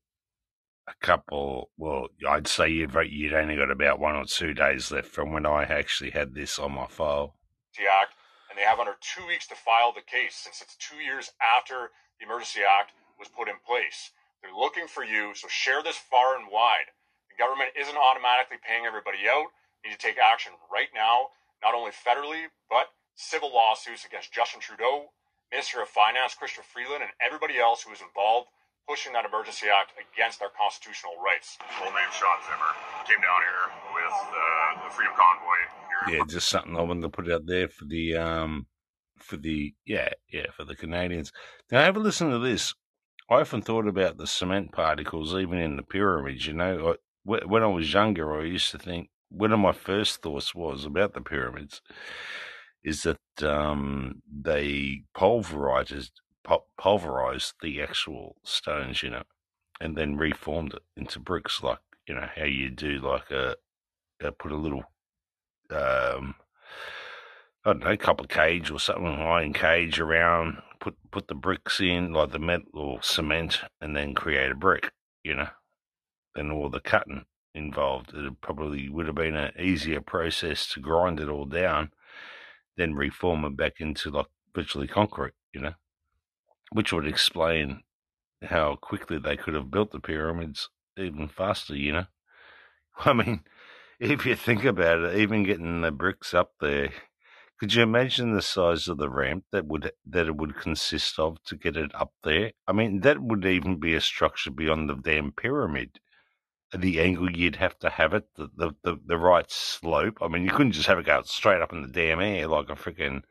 [0.87, 1.71] a couple.
[1.79, 5.47] Well, I'd say you'd you'd only got about one or two days left from when
[5.47, 7.35] I actually had this on my file.
[7.81, 8.13] Act,
[8.51, 11.91] and they have under two weeks to file the case since it's two years after
[12.21, 14.13] the Emergency Act was put in place.
[14.43, 16.93] They're looking for you, so share this far and wide.
[17.33, 19.49] The government isn't automatically paying everybody out.
[19.83, 21.33] You need to take action right now,
[21.65, 25.13] not only federally, but civil lawsuits against Justin Trudeau,
[25.51, 28.49] Minister of Finance Christopher Freeland, and everybody else who was involved
[28.89, 31.59] pushing that Emergency Act against our constitutional rights.
[31.79, 32.73] Full name Sean Zimmer.
[33.07, 35.61] Came down here with uh, the Freedom Convoy.
[36.09, 36.19] Here.
[36.19, 38.67] Yeah, just something I wanted to put out there for the um
[39.19, 41.33] for the yeah yeah for the Canadians.
[41.71, 42.75] Now have a listen to this.
[43.31, 46.47] I often thought about the cement particles, even in the pyramids.
[46.47, 50.23] You know, I, when I was younger, I used to think one of my first
[50.23, 51.81] thoughts was about the pyramids
[52.85, 56.11] is that um, they pulverized
[56.77, 59.23] pulverized the actual stones, you know,
[59.81, 63.55] and then reformed it into bricks, like you know how you do, like a,
[64.21, 64.85] a put a little,
[65.71, 66.35] um,
[67.65, 71.81] I don't know, couple of cage or something, iron cage around, put put the bricks
[71.81, 74.91] in, like the metal or cement, and then create a brick,
[75.23, 75.49] you know,
[76.35, 77.25] and all the cutting
[77.55, 78.13] involved.
[78.15, 81.93] It probably would have been an easier process to grind it all down,
[82.77, 85.75] then reform it back into like virtually concrete, you know
[86.73, 87.83] which would explain
[88.43, 92.07] how quickly they could have built the pyramids even faster, you know?
[92.99, 93.43] I mean,
[94.01, 96.91] if you think about it, even getting the bricks up there,
[97.61, 101.43] could you imagine the size of the ramp that would that it would consist of
[101.45, 102.53] to get it up there?
[102.67, 106.01] I mean, that would even be a structure beyond the damn pyramid.
[106.77, 110.19] The angle you'd have to have it, the the, the, the right slope.
[110.23, 112.71] I mean, you couldn't just have it go straight up in the damn air like
[112.71, 113.23] a freaking,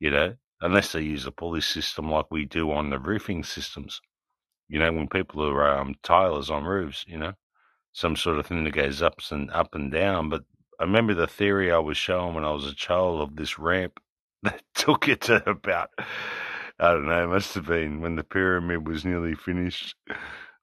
[0.00, 4.00] you know, unless they use a pulley system like we do on the roofing systems.
[4.68, 7.34] You know, when people are um, tilers on roofs, you know,
[7.92, 10.28] some sort of thing that goes up and up and down.
[10.30, 10.44] But
[10.80, 14.00] I remember the theory I was shown when I was a child of this ramp
[14.42, 15.90] that took it to about,
[16.78, 19.94] I don't know, it must have been when the pyramid was nearly finished.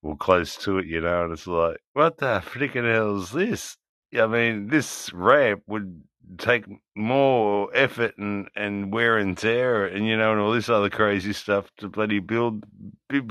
[0.03, 3.77] Or close to it, you know, and it's like, what the freaking hell is this?
[4.17, 6.03] I mean, this ramp would
[6.37, 10.89] take more effort and, and wear and tear and, you know, and all this other
[10.89, 12.65] crazy stuff to bloody build
[13.09, 13.21] be,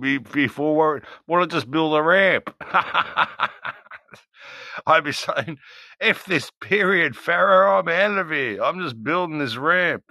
[0.00, 2.54] be, before, why not just build a ramp?
[4.86, 5.58] I'd be saying,
[6.00, 8.62] if this period, Pharaoh, I'm out of here.
[8.62, 10.04] I'm just building this ramp.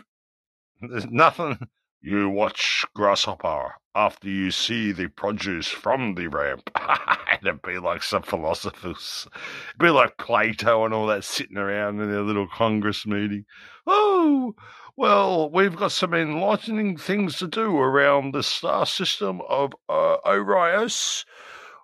[0.81, 1.57] There's nothing.
[2.05, 6.69] You watch, Grasshopper, after you see the produce from the ramp.
[7.41, 9.25] It'd be like some philosophers.
[9.69, 13.45] It'd be like Plato and all that sitting around in their little Congress meeting.
[13.87, 14.53] Oh,
[14.97, 21.23] well, we've got some enlightening things to do around the star system of uh, Orius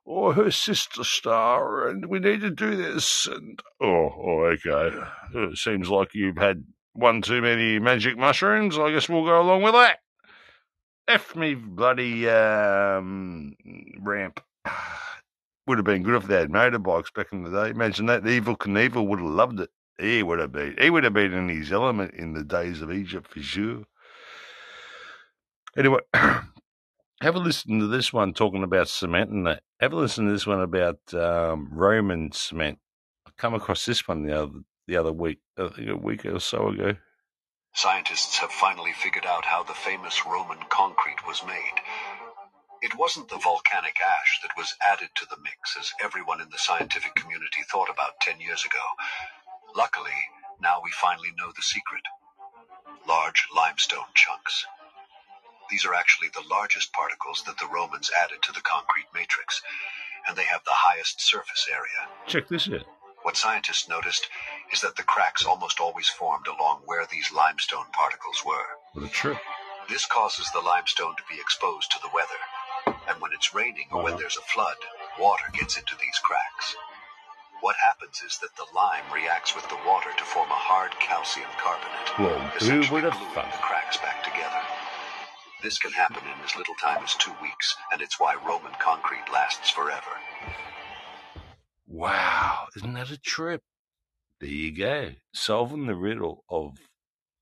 [0.03, 3.25] or her sister star, and we need to do this.
[3.25, 4.97] And oh, oh, okay.
[5.33, 8.77] It seems like you've had one too many magic mushrooms.
[8.77, 9.99] I guess we'll go along with that.
[11.09, 13.55] F me bloody um,
[13.99, 14.41] ramp.
[15.67, 17.71] Would have been good if they had motorbikes back in the day.
[17.71, 18.23] Imagine that.
[18.23, 19.69] The Evel Knievel would have loved it.
[19.99, 20.75] He would have been.
[20.79, 23.83] He would have been in his element in the days of Egypt for sure.
[25.77, 29.63] Anyway, have a listen to this one talking about cement and that.
[29.79, 32.79] Have a listen to this one about um, Roman cement.
[33.27, 34.51] I come across this one the other
[34.87, 35.39] the other week.
[35.57, 36.95] I think a week or so ago.
[37.73, 41.81] Scientists have finally figured out how the famous Roman concrete was made.
[42.81, 46.57] It wasn't the volcanic ash that was added to the mix as everyone in the
[46.57, 48.83] scientific community thought about 10 years ago.
[49.75, 50.15] Luckily,
[50.61, 52.03] now we finally know the secret.
[53.07, 54.65] Large limestone chunks.
[55.69, 59.61] These are actually the largest particles that the Romans added to the concrete matrix,
[60.27, 62.09] and they have the highest surface area.
[62.27, 62.85] Check this out.
[63.23, 64.27] What scientists noticed
[64.71, 69.07] is that the cracks almost always formed along where these limestone particles were.
[69.09, 69.37] Trip.
[69.89, 72.41] This causes the limestone to be exposed to the weather,
[73.07, 74.21] and when it's raining or when uh-huh.
[74.21, 74.77] there's a flood,
[75.19, 76.75] water gets into these cracks.
[77.61, 81.49] What happens is that the lime reacts with the water to form a hard calcium
[81.57, 83.51] carbonate, Well, essentially gluing thought?
[83.51, 84.61] the cracks back together.
[85.61, 89.25] This can happen in as little time as two weeks, and it's why Roman concrete
[89.33, 90.21] lasts forever.
[91.87, 93.61] Wow, isn't that a trip?
[94.39, 96.77] There you go, solving the riddle of.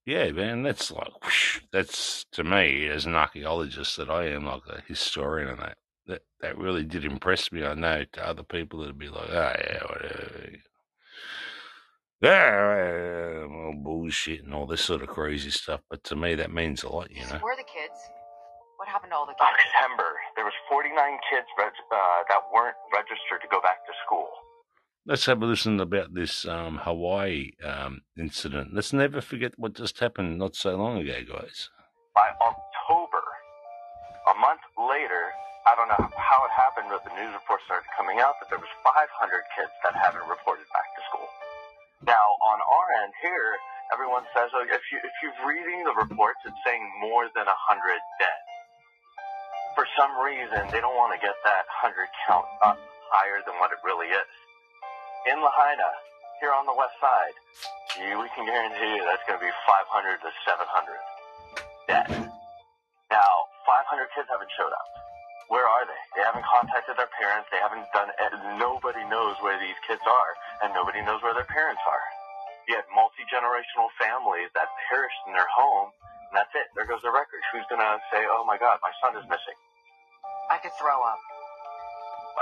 [0.06, 4.62] Yeah, man, that's like whoosh, that's to me as an archaeologist that I am like
[4.70, 5.78] a historian and that
[6.08, 7.66] that that really did impress me.
[7.66, 10.50] I know to other people that'd be like, oh yeah, whatever.
[12.22, 15.82] Yeah, well, bullshit and all this sort of crazy stuff.
[15.89, 17.38] But to me, that means a lot, you know.
[17.45, 17.93] Where are the kids?
[18.78, 19.54] What happened to all the kids?
[19.70, 20.98] September, there was 49
[21.30, 24.30] kids reg- uh, that weren't registered to go back to school.
[25.08, 28.76] Let's have a listen about this um, Hawaii um, incident.
[28.76, 31.72] Let's never forget what just happened not so long ago, guys.
[32.12, 33.24] By October,
[34.28, 35.32] a month later,
[35.64, 38.60] I don't know how it happened, but the news reports started coming out that there
[38.60, 38.99] was 500
[39.55, 41.32] kids that haven't reported back to school.
[42.03, 43.55] Now, on our end here,
[43.95, 47.55] everyone says oh, if you if you're reading the reports, it's saying more than 100
[48.20, 48.41] dead.
[49.72, 51.95] For some reason, they don't want to get that 100
[52.28, 52.76] count up
[53.08, 54.28] higher than what it really is.
[55.28, 55.91] In Lahaina,
[56.39, 57.36] here on the west side,
[57.99, 60.63] you, we can guarantee you that's going to be 500 to 700
[61.91, 62.07] dead.
[63.11, 63.32] Now,
[63.67, 64.88] 500 kids haven't showed up.
[65.51, 66.01] Where are they?
[66.15, 67.51] They haven't contacted their parents.
[67.51, 68.07] They haven't done.
[68.55, 70.32] Nobody knows where these kids are,
[70.63, 72.05] and nobody knows where their parents are.
[72.71, 75.91] You have multi generational families that perished in their home,
[76.32, 76.71] and that's it.
[76.75, 77.43] There goes the record.
[77.51, 79.59] Who's gonna say, "Oh my God, my son is missing"?
[80.51, 81.19] I could throw up.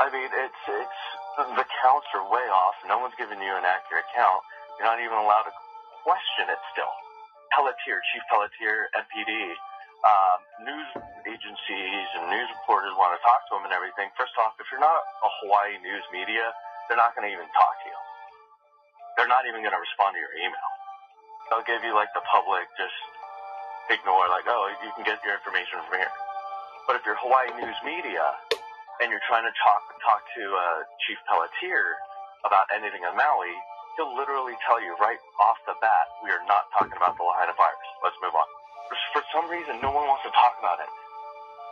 [0.01, 1.01] I mean, it's it's
[1.36, 2.75] the counts are way off.
[2.88, 4.41] No one's giving you an accurate count.
[4.79, 5.53] You're not even allowed to
[6.03, 6.91] question it still.
[7.51, 9.31] Pelletier, Chief Pelletier, MPD,
[10.05, 10.89] um, news
[11.27, 14.11] agencies and news reporters want to talk to them and everything.
[14.15, 16.51] First off, if you're not a Hawaii news media,
[16.88, 17.99] they're not going to even talk to you.
[19.17, 20.69] They're not even going to respond to your email.
[21.49, 22.95] They'll give you like the public just
[23.89, 26.13] ignore, like, oh, you can get your information from here.
[26.86, 28.21] But if you're Hawaii news media
[29.02, 31.98] and you're trying to talk talk to uh, Chief Pelletier
[32.46, 33.54] about anything on Maui,
[33.98, 37.56] he'll literally tell you right off the bat, we are not talking about the Lahaina
[37.58, 37.89] virus.
[38.06, 38.48] Let's move on.
[38.88, 40.91] For, for some reason, no one wants to talk about it.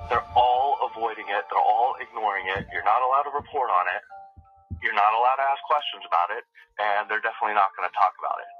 [0.09, 1.45] They're all avoiding it.
[1.47, 2.67] They're all ignoring it.
[2.73, 4.01] You're not allowed to report on it.
[4.83, 6.43] You're not allowed to ask questions about it,
[6.75, 8.51] and they're definitely not going to talk about it.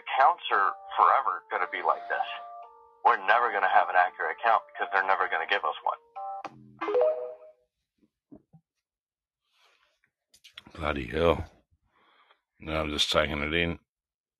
[0.00, 2.24] The counts are forever going to be like this.
[3.04, 5.76] We're never going to have an accurate count because they're never going to give us
[5.84, 6.00] one.
[10.80, 11.44] Bloody hell.
[12.60, 13.78] No, I'm just taking it in.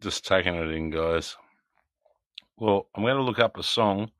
[0.00, 1.36] Just taking it in, guys.
[2.58, 4.10] Well, I'm going to look up a song.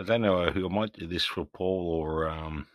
[0.00, 2.66] I don't know who I might do this for Paul or um,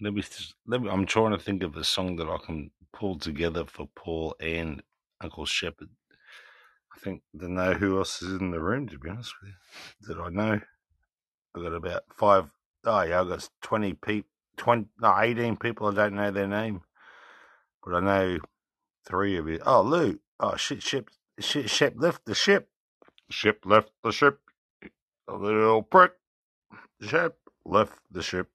[0.00, 0.22] let me,
[0.66, 0.90] let me.
[0.90, 4.82] I'm trying to think of a song that I can pull together for Paul and
[5.20, 5.90] Uncle Shepherd.
[6.96, 8.88] I think don't know who else is in the room.
[8.88, 10.60] To be honest with you, that I know.
[11.56, 12.50] I've got about five.
[12.86, 14.30] Oh yeah, I've got twenty people.
[14.56, 15.88] Twenty, no, eighteen people.
[15.88, 16.82] I don't know their name,
[17.84, 18.38] but I know
[19.06, 19.60] three of you.
[19.64, 20.20] Oh, Lou.
[20.40, 22.68] Oh shit, ship, shit, ship left the ship.
[23.30, 24.40] Ship left the ship.
[25.28, 26.12] A little prick.
[27.02, 28.48] Ship left the ship.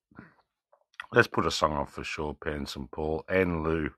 [1.12, 3.92] Let's put a song on for sure, Pants and Paul and Lou.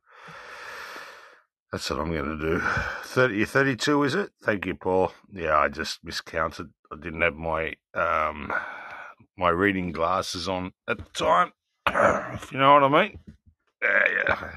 [1.71, 2.59] That's what I'm going to do.
[3.03, 4.31] 30, 32, is it?
[4.43, 5.11] Thank you, Paul.
[5.31, 6.69] Yeah, I just miscounted.
[6.91, 8.53] I didn't have my um
[9.37, 11.51] my reading glasses on at the time.
[12.35, 13.19] if you know what I mean.
[13.81, 14.51] Yeah, yeah.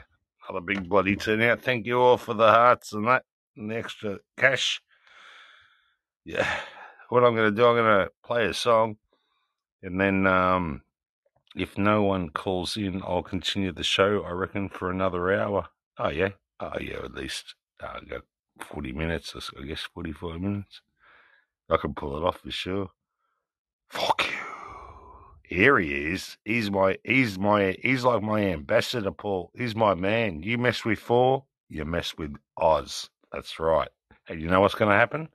[0.48, 1.60] Another big bloody turnout.
[1.60, 3.24] Thank you all for the hearts and that
[3.56, 4.80] and the extra cash.
[6.24, 6.48] Yeah.
[7.10, 8.96] What I'm going to do, I'm going to play a song
[9.82, 10.82] and then um
[11.56, 15.68] if no one calls in, I'll continue the show, I reckon, for another hour.
[15.98, 16.30] Oh, yeah.
[16.60, 18.22] Oh, yeah, at least uh, got
[18.60, 20.80] 40 minutes, I guess 45 minutes.
[21.68, 22.90] I can pull it off for sure.
[23.90, 24.37] Fuck you.
[25.48, 26.36] Here he is.
[26.44, 29.50] He's my, he's my, he's like my ambassador, Paul.
[29.56, 30.42] He's my man.
[30.42, 33.08] You mess with four, you mess with Oz.
[33.32, 33.88] That's right.
[34.28, 35.28] And you know what's going to happen?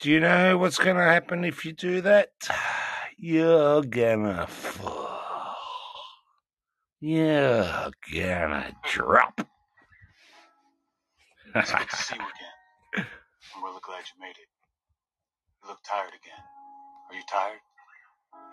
[0.00, 2.30] Do you know what's going to happen if you do that?
[3.18, 5.54] You're gonna fall.
[6.98, 9.46] You're gonna drop.
[11.54, 13.06] It's good to see you again.
[13.54, 14.48] I'm really glad you made it.
[15.62, 16.42] You look tired again.
[17.10, 17.60] Are you tired?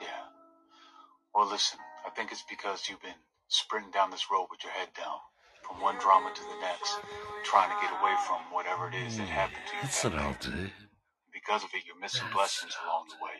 [0.01, 0.23] Yeah.
[1.33, 4.89] Well, listen, I think it's because you've been sprinting down this road with your head
[4.95, 5.19] down,
[5.65, 6.97] from one drama to the next,
[7.43, 9.39] trying to get away from whatever it is that hmm.
[9.39, 9.81] happened to you.
[9.83, 10.69] That's what I'll do.
[11.33, 13.37] Because of it, you're missing blessings along the way.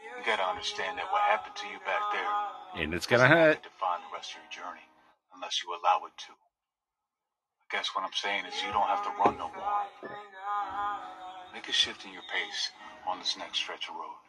[0.00, 3.62] You gotta understand that what happened to you back there And it's gonna hurt.
[3.62, 4.86] define the rest of your journey,
[5.34, 6.32] unless you allow it to.
[6.32, 9.74] I guess what I'm saying is you don't have to run no more.
[11.52, 12.70] Make a shift in your pace
[13.06, 14.20] on this next stretch of road.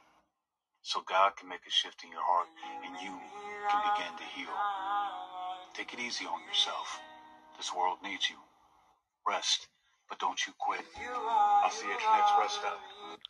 [0.88, 2.48] So God can make a shift in your heart
[2.86, 3.12] and you
[3.70, 4.56] can begin to heal.
[5.74, 7.02] Take it easy on yourself.
[7.58, 8.38] This world needs you.
[9.28, 9.68] Rest,
[10.08, 10.86] but don't you quit.
[10.96, 12.80] I'll see you at your next rest stop.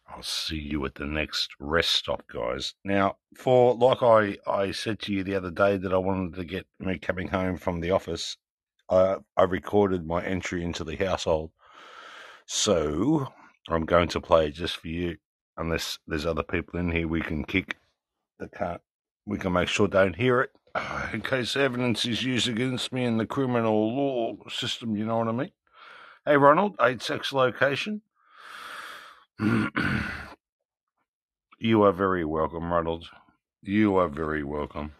[0.07, 2.75] I'll see you at the next rest stop, guys.
[2.85, 6.45] Now, for like I, I said to you the other day that I wanted to
[6.45, 8.37] get me coming home from the office,
[8.87, 11.49] I, I recorded my entry into the household.
[12.45, 13.27] So
[13.67, 15.17] I'm going to play it just for you.
[15.57, 17.77] Unless there's other people in here we can kick
[18.39, 18.81] the can't,
[19.25, 20.51] we can make sure they don't hear it
[21.13, 24.95] in case evidence is used against me in the criminal law system.
[24.95, 25.51] You know what I mean?
[26.25, 28.01] Hey, Ronald, eight sex location.
[31.59, 33.05] you are very welcome, Ronald.
[33.61, 34.93] You are very welcome.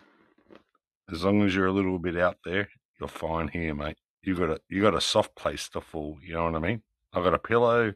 [1.11, 3.97] As long as you're a little bit out there, you're fine here, mate.
[4.23, 6.17] You got a you got a soft place to fall.
[6.21, 6.81] You know what I mean?
[7.13, 7.93] I got a pillow,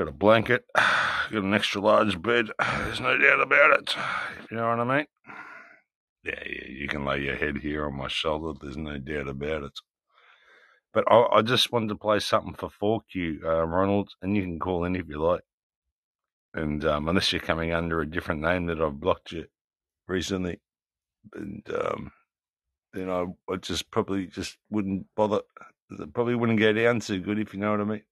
[0.00, 2.46] got a blanket, got an extra large bed.
[2.58, 3.94] There's no doubt about it.
[4.42, 5.06] If you know what I mean?
[6.24, 6.68] Yeah, yeah.
[6.68, 8.58] You can lay your head here on my shoulder.
[8.58, 9.78] There's no doubt about it.
[10.94, 14.42] But I, I just wanted to play something for Fork you, uh, Ronald, and you
[14.42, 15.42] can call in if you like.
[16.54, 19.46] And um, unless you're coming under a different name that I've blocked you
[20.08, 20.60] recently,
[21.34, 22.10] and um,
[22.94, 25.42] then I, I just probably just wouldn't bother.
[26.14, 28.02] Probably wouldn't go down too good if you know what I mean.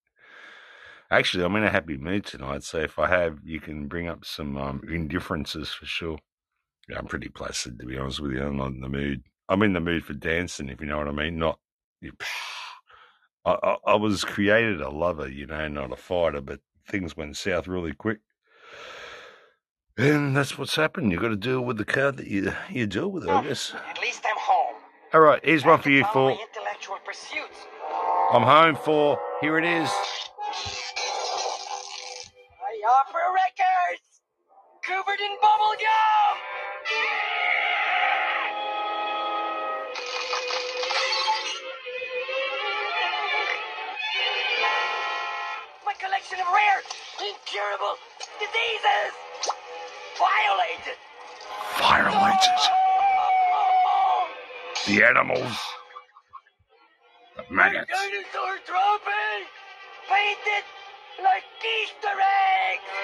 [1.10, 4.26] Actually, I'm in a happy mood tonight, so if I have, you can bring up
[4.26, 6.18] some um, indifferences for sure.
[6.88, 8.42] Yeah, I'm pretty placid to be honest with you.
[8.42, 9.22] I'm not in the mood.
[9.48, 11.38] I'm in the mood for dancing, if you know what I mean.
[11.38, 11.58] Not.
[13.46, 17.36] I, I, I was created a lover, you know, not a fighter, but things went
[17.36, 18.18] south really quick.
[19.96, 21.10] And that's what's happened.
[21.10, 23.74] You've got to deal with the card that you you deal with, I guess.
[23.88, 24.76] At least I'm home.
[25.14, 27.66] All right, here's one for you, for my intellectual pursuits.
[28.30, 29.18] I'm home for.
[29.40, 29.90] Here it is.
[35.18, 36.36] Covered in bubble gum.
[45.84, 46.82] My collection of rare,
[47.20, 47.96] incurable
[48.38, 49.12] diseases
[50.18, 50.98] violated.
[51.78, 52.58] Violated.
[54.86, 55.58] The animals.
[57.36, 57.90] The maggots.
[57.90, 59.46] Dinosaur trophy
[60.08, 60.64] painted
[61.22, 62.97] like Easter eggs.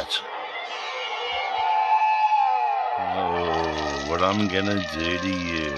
[0.00, 0.20] Nugget.
[2.98, 5.72] Oh, what I'm gonna do to you.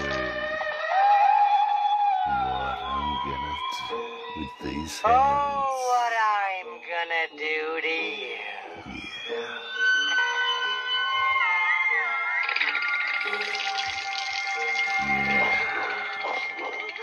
[2.25, 3.55] What I'm gonna
[3.89, 3.97] do
[4.37, 5.51] with these oh, hands.
[5.67, 8.37] Oh, what I'm gonna do to you.
[9.29, 9.59] Yeah.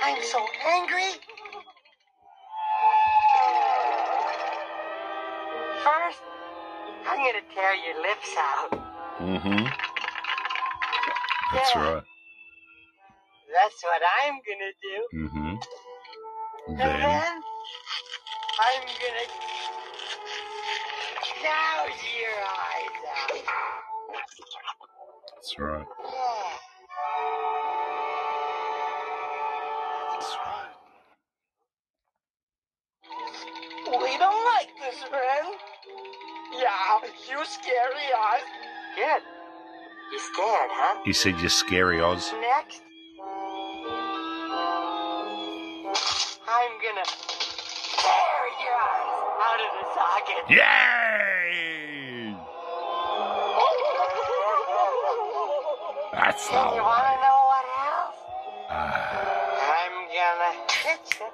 [0.03, 1.21] I'm so angry.
[7.21, 8.71] I'm gonna tear your lips out.
[9.21, 9.67] Mm-hmm.
[11.55, 11.83] That's Yeah.
[11.83, 12.05] right.
[13.53, 15.19] That's what I'm gonna do.
[15.19, 15.57] Mm-hmm.
[16.69, 17.43] And Then, then
[18.61, 19.27] I'm gonna
[21.43, 23.43] gouge your eyes out.
[25.35, 25.87] that's right.
[26.13, 26.59] Yeah.
[30.13, 30.73] That's right.
[34.03, 35.57] We don't like this, friend.
[36.61, 37.01] Yeah,
[37.31, 38.43] you scary Oz.
[38.97, 39.23] Good.
[40.13, 41.01] You scared, huh?
[41.07, 42.33] You said you're scary, Oz.
[42.41, 42.83] Next,
[46.49, 47.07] I'm gonna
[47.97, 50.45] tear your eyes out of the socket.
[50.51, 52.37] Yay!
[56.13, 56.89] That's the And you way.
[56.91, 58.21] wanna know what else?
[58.69, 60.53] Ah, I'm gonna
[60.85, 61.29] hit you.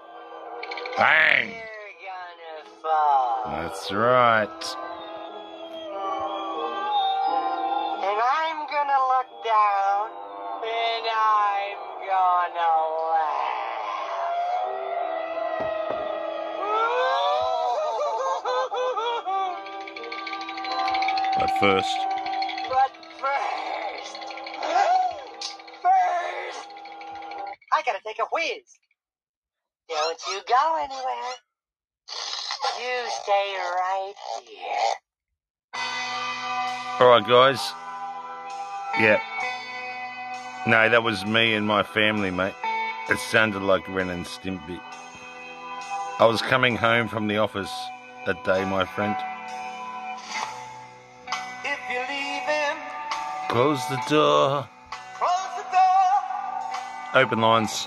[0.97, 1.49] bang!
[1.49, 3.43] You're gonna fall.
[3.47, 4.77] That's right.
[9.57, 10.09] Down.
[10.63, 12.73] And I'm gonna
[13.13, 13.57] laugh.
[21.39, 21.97] But first,
[22.69, 24.17] But first,
[25.83, 26.69] first,
[27.73, 28.79] I gotta take a whiz.
[29.89, 31.35] Don't you go anywhere.
[32.81, 34.15] You stay right
[34.45, 34.95] here.
[37.01, 37.73] all right, guys.
[38.99, 39.21] Yeah.
[40.67, 42.55] No, that was me and my family, mate.
[43.09, 44.81] It sounded like Ren and Stimpy.
[46.19, 47.73] I was coming home from the office
[48.27, 49.15] that day, my friend.
[51.65, 52.83] If you're leaving,
[53.49, 54.69] Close the door.
[55.15, 57.23] close the door.
[57.23, 57.87] Open lines.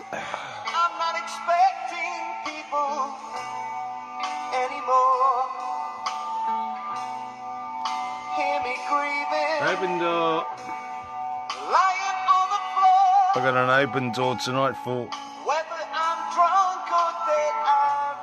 [13.51, 15.05] Got an open door tonight for.
[15.43, 18.13] Whether I'm drunk or dead, I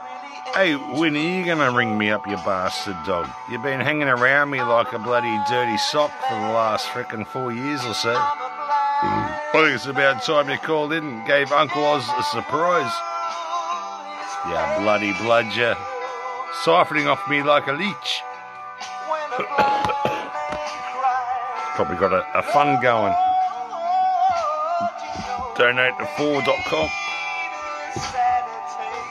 [0.54, 0.78] really am.
[0.86, 3.28] Hey, when are you gonna ring me up, you bastard dog?
[3.50, 7.52] You've been hanging around me like a bloody dirty sock for the last frickin' four
[7.52, 8.14] years or so.
[8.14, 12.92] I think it's about time you called in and gave Uncle Oz a surprise.
[14.46, 15.74] Yeah, bloody bludger.
[16.62, 18.22] Siphoning off me like a leech.
[21.74, 23.12] Probably got a, a fund going.
[25.58, 26.90] Donate to 4.com.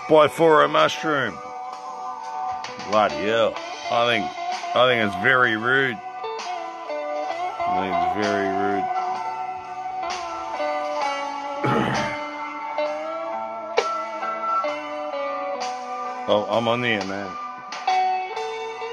[0.07, 1.35] Buy for a mushroom.
[2.91, 3.55] Bloody hell.
[3.91, 4.25] I think
[4.75, 5.97] I think it's very rude.
[7.67, 8.85] I think it's very rude.
[16.29, 17.31] oh, I'm on there, man.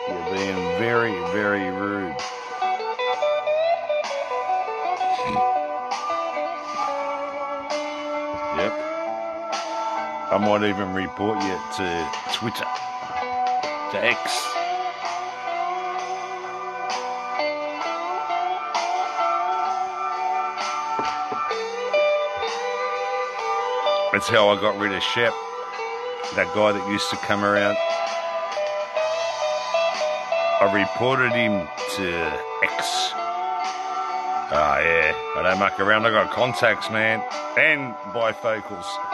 [0.08, 2.16] You're being very, very rude.
[10.32, 12.64] I might even report you to Twitter,
[13.90, 14.48] to X.
[24.10, 25.34] That's how I got rid of Shep,
[26.34, 27.76] that guy that used to come around.
[30.62, 32.08] I reported him to
[32.62, 33.12] X.
[34.54, 35.14] Ah, yeah.
[35.36, 36.06] I don't muck around.
[36.06, 37.22] I got contacts, man,
[37.58, 39.11] and bifocals.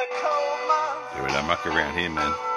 [0.00, 2.47] A cold month, Yeah, we don't muck around here, man.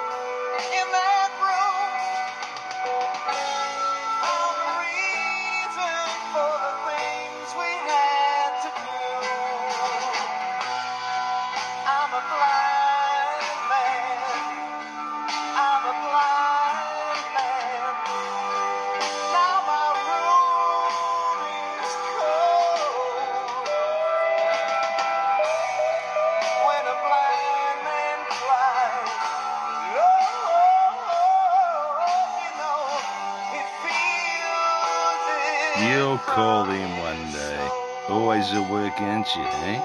[36.32, 37.68] Call him one day.
[38.08, 39.82] Always at work, ain't you, eh?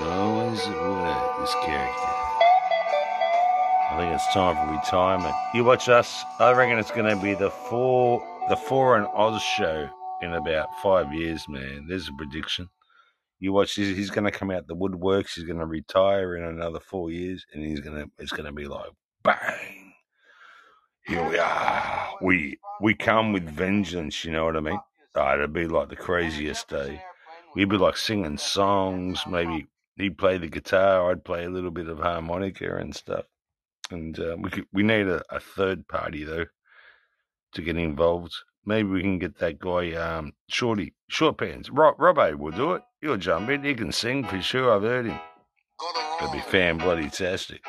[0.00, 2.12] Always at work, this character.
[3.90, 5.34] I think it's time for retirement.
[5.54, 6.24] You watch us.
[6.38, 9.88] I reckon it's going to be the four, the four and Oz show
[10.20, 11.86] in about five years, man.
[11.88, 12.68] There's a prediction.
[13.40, 13.76] You watch.
[13.76, 15.36] He's, he's going to come out the woodworks.
[15.36, 18.10] He's going to retire in another four years, and he's going to.
[18.18, 18.90] It's going to be like
[19.22, 19.94] bang.
[21.06, 22.10] Here we are.
[22.20, 24.22] We we come with vengeance.
[24.22, 24.80] You know what I mean?
[25.16, 27.02] Oh, it'd be like the craziest day.
[27.54, 29.22] We'd be like singing songs.
[29.26, 29.66] Maybe
[29.96, 31.10] he'd play the guitar.
[31.10, 33.24] I'd play a little bit of harmonica and stuff.
[33.90, 36.46] And uh, we could, we need a, a third party though
[37.54, 38.34] to get involved.
[38.64, 41.70] Maybe we can get that guy, um, Shorty, Short Pants.
[41.70, 42.82] Rob, Robbo will do it.
[43.00, 43.62] He'll jump in.
[43.62, 44.74] He can sing for sure.
[44.74, 45.18] I've heard him.
[46.18, 47.64] That'd be fan bloody tastic.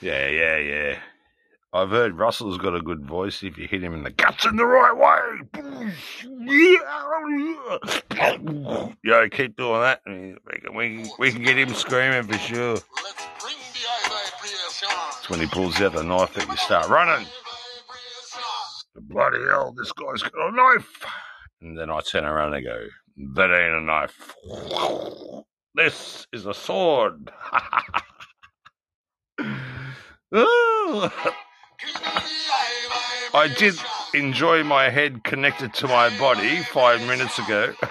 [0.00, 0.98] Yeah, yeah, yeah.
[1.76, 4.56] I've heard Russell's got a good voice if you hit him in the guts in
[4.56, 5.42] the right way.
[9.04, 10.00] Yeah, keep doing that.
[10.06, 12.78] We can, we can, get him screaming for sure.
[15.18, 17.26] It's when he pulls out the knife that you start running.
[18.94, 21.04] Bloody hell, this guy's got a knife.
[21.60, 22.86] And then I turn around and go,
[23.34, 24.34] that ain't a knife.
[25.74, 27.30] This is a sword.
[30.34, 31.36] Ah.
[33.34, 33.74] I did
[34.14, 37.74] enjoy my head connected to my body five minutes ago.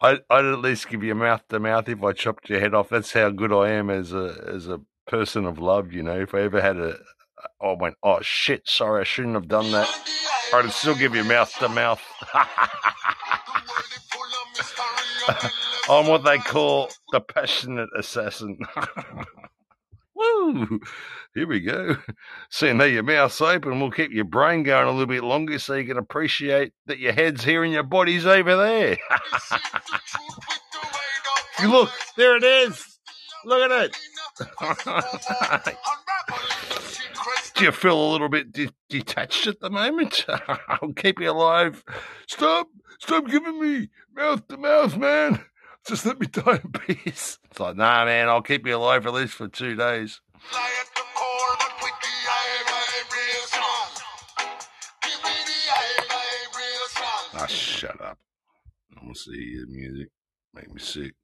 [0.00, 2.88] I, I'd at least give you mouth to mouth if I chopped your head off.
[2.90, 5.92] That's how good I am as a as a person of love.
[5.92, 6.98] You know, if I ever had a,
[7.60, 9.88] I went, oh shit, sorry, I shouldn't have done that.
[10.54, 12.02] I'd still give you mouth to mouth.
[15.88, 18.58] I'm what they call the passionate assassin.
[20.16, 20.80] Woo!
[21.34, 21.98] Here we go.
[22.50, 25.74] Seeing that your mouth's open We'll keep your brain going a little bit longer so
[25.74, 28.96] you can appreciate that your head's here and your body's over there.
[31.68, 32.98] look, there it is.
[33.44, 33.96] Look at it.
[37.54, 40.26] Do you feel a little bit de- detached at the moment?
[40.68, 41.84] I'll keep you alive.
[42.26, 42.68] Stop!
[42.98, 45.44] Stop giving me mouth to mouth, man.
[45.88, 47.38] Just let me die in peace.
[47.48, 50.20] It's like, nah, man, I'll keep you alive at least for two days.
[57.38, 58.18] Ah, shut up.
[58.96, 60.08] I want to see the music.
[60.54, 61.14] Make me sick.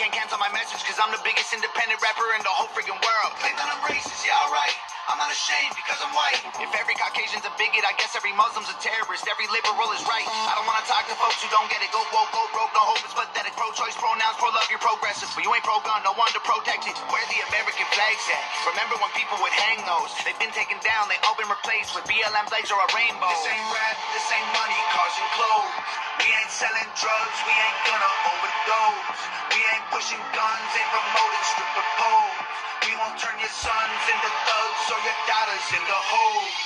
[0.00, 3.30] Can't cancel my message because I'm the biggest independent rapper in the whole freaking world.
[3.44, 4.72] Think that I'm racist, yeah, alright.
[5.12, 6.40] I'm not ashamed because I'm white.
[6.56, 9.28] If every Caucasian's a bigot, I guess every Muslim's a terrorist.
[9.28, 10.24] Every liberal is right.
[10.24, 11.92] I don't wanna talk to folks who don't get it.
[11.92, 13.52] Go woke, go broke, no hope is pathetic.
[13.60, 15.28] Pro-choice, pronouns, pro-love, you're progressive.
[15.36, 16.96] But you ain't pro-gun, no one to protect it.
[17.12, 18.72] Where the American flags at?
[18.72, 20.16] Remember when people would hang those?
[20.24, 23.28] They've been taken down, they all been replaced with BLM flags or a rainbow.
[23.36, 26.09] This ain't rap, this ain't money, cars and clothes.
[26.20, 29.20] We ain't selling drugs, we ain't gonna overdose.
[29.56, 32.36] We ain't pushing guns, ain't promoting stripper poles.
[32.84, 36.60] We won't turn your sons into thugs or your daughters into hoes.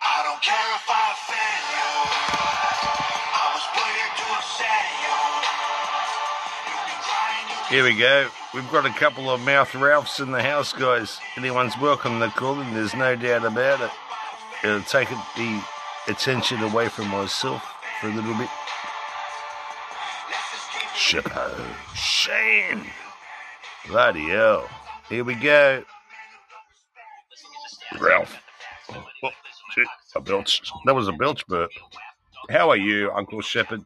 [0.00, 1.92] I don't care if I offend you.
[3.28, 5.20] I was put here to upset you.
[7.68, 8.32] Here we go.
[8.54, 11.20] We've got a couple of mouth Ralphs in the house, guys.
[11.36, 13.90] Anyone's welcome to call in, there's no doubt about it.
[14.64, 15.62] It'll take the
[16.08, 17.62] attention away from myself
[18.00, 18.48] for a little bit.
[20.98, 22.82] Shane.
[23.86, 24.68] Bloody hell.
[25.08, 25.84] Here we go.
[28.00, 28.36] Ralph.
[28.90, 29.30] Oh,
[29.74, 29.86] shit.
[30.16, 30.60] A belch.
[30.84, 31.70] That was a belch burp.
[32.50, 33.82] How are you, Uncle Shepard?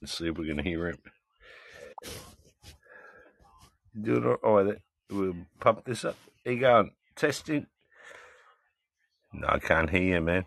[0.00, 0.98] Let's see if we can hear him.
[4.00, 4.24] Do it.
[4.44, 4.76] all- Oh,
[5.10, 6.16] we'll pump this up.
[6.44, 6.90] Are you going?
[7.14, 7.66] Testing?
[9.32, 10.44] No, I can't hear you, man.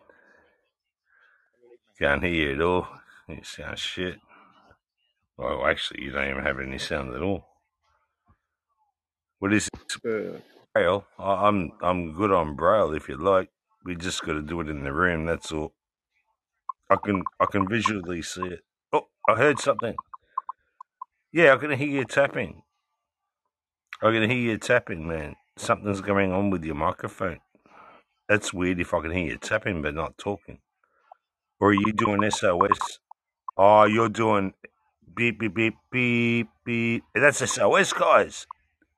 [2.00, 3.01] Can't hear you at all.
[3.38, 4.18] You sound shit.
[5.38, 7.48] Well, actually, you don't even have any sound at all.
[9.40, 9.98] What is it?
[10.74, 11.06] Braille?
[11.20, 13.50] I- I'm I'm good on Braille if you like.
[13.86, 15.26] We just got to do it in the room.
[15.26, 15.74] That's all.
[16.90, 18.62] I can I can visually see it.
[18.94, 19.96] Oh, I heard something.
[21.34, 22.64] Yeah, I can hear you tapping.
[24.02, 25.36] I can hear you tapping, man.
[25.58, 27.40] Something's going on with your microphone.
[28.30, 30.60] That's weird if I can hear you tapping but not talking.
[31.62, 33.00] Or are you doing SOS?
[33.58, 34.54] Oh, you're doing
[35.14, 37.04] beep beep beep beep beep.
[37.14, 38.48] That's SOS, guys.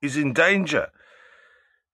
[0.02, 0.90] He's in danger.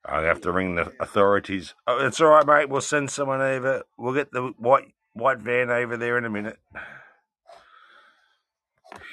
[0.05, 1.75] I have to ring the authorities.
[1.85, 2.69] Oh, it's all right, mate.
[2.69, 3.83] We'll send someone over.
[3.97, 6.57] We'll get the white white van over there in a minute.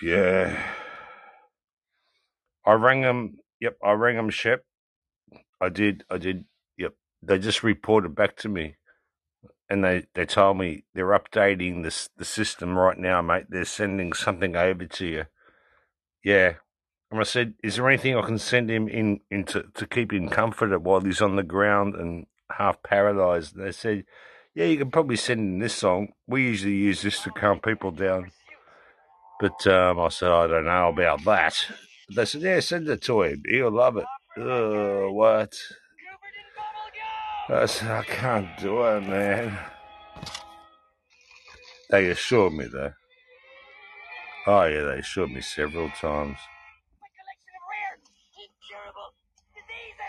[0.03, 0.59] Yeah.
[2.65, 3.39] I rang them.
[3.61, 4.65] Yep, I rang them, Shep.
[5.61, 6.05] I did.
[6.11, 6.45] I did.
[6.79, 6.95] Yep.
[7.23, 8.77] They just reported back to me,
[9.69, 13.47] and they they told me they're updating this the system right now, mate.
[13.49, 15.25] They're sending something over to you.
[16.25, 16.55] Yeah.
[17.11, 20.13] And I said, is there anything I can send him in, in to, to keep
[20.13, 23.55] him comforted while he's on the ground and half paralyzed?
[23.55, 24.05] And they said,
[24.57, 26.09] yeah, you can probably send him this song.
[26.27, 28.33] We usually use this to calm people down.
[29.39, 31.65] But um, I said, I don't know about that.
[32.13, 33.43] They said, yeah, send it to him.
[33.49, 34.07] He'll love it.
[34.37, 35.55] Oh, what?
[37.49, 39.57] I said, I can't do it, man.
[41.91, 42.93] They assured me, though.
[44.49, 46.39] Oh, yeah, they assured me several times.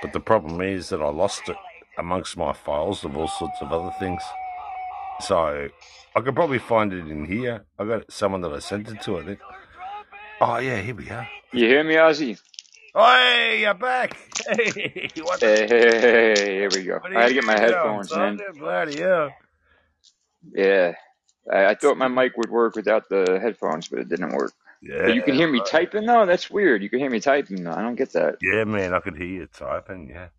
[0.02, 1.58] But the problem is that I lost it
[1.98, 4.24] amongst my files of all sorts of other things.
[5.22, 5.70] So
[6.16, 7.66] I could probably find it in here.
[7.78, 9.40] I got someone that I sent it to, I think.
[10.42, 11.28] Oh, yeah, here we are.
[11.54, 12.40] You hear me, Ozzy?
[12.98, 14.18] Hey, you're back.
[14.48, 17.02] Hey, what the- Hey, hey, hey, hey, here we go.
[17.02, 18.40] what I are had to get my doing, headphones, son?
[18.40, 18.42] man.
[18.60, 19.32] Bloody hell.
[20.54, 20.94] Yeah.
[21.52, 24.54] I, I thought my mic would work without the headphones, but it didn't work.
[25.06, 25.70] But you can Yeah, hear me right.
[25.72, 26.26] typing though?
[26.26, 26.84] That's weird.
[26.84, 27.74] You can hear me typing though.
[27.74, 28.38] I don't get that.
[28.42, 30.30] Yeah, man, I could hear you typing, yeah.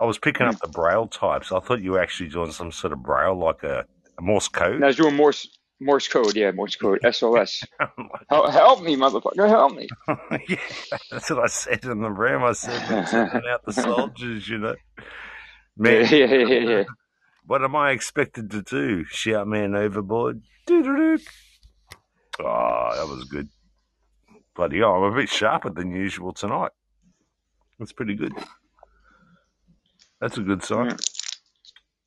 [0.00, 0.48] I was picking Hmm.
[0.48, 1.52] up the braille types.
[1.52, 3.86] I thought you were actually doing some sort of braille, like a,
[4.18, 4.76] a Morse code.
[4.76, 7.62] And I was doing Morse Morse code, yeah, Morse code, SOS.
[8.28, 9.88] help, help me, motherfucker, help me.
[10.48, 10.56] yeah,
[11.10, 12.42] that's what I said in the room.
[12.42, 14.74] I said, "I'm sending out the soldiers, you know.
[15.76, 16.84] Man, Yeah, yeah, yeah, yeah.
[17.46, 19.04] what am I expected to do?
[19.04, 20.42] Shout man overboard?
[20.66, 21.22] Doo-doo-doo.
[22.40, 23.48] Oh, that was good.
[24.56, 26.72] Bloody hell, I'm a bit sharper than usual tonight.
[27.78, 28.32] That's pretty good.
[30.20, 30.96] That's a good sign.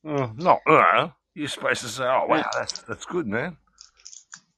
[0.05, 3.57] Oh, not, uh, you're supposed to say, oh, wow, that's that's good, man.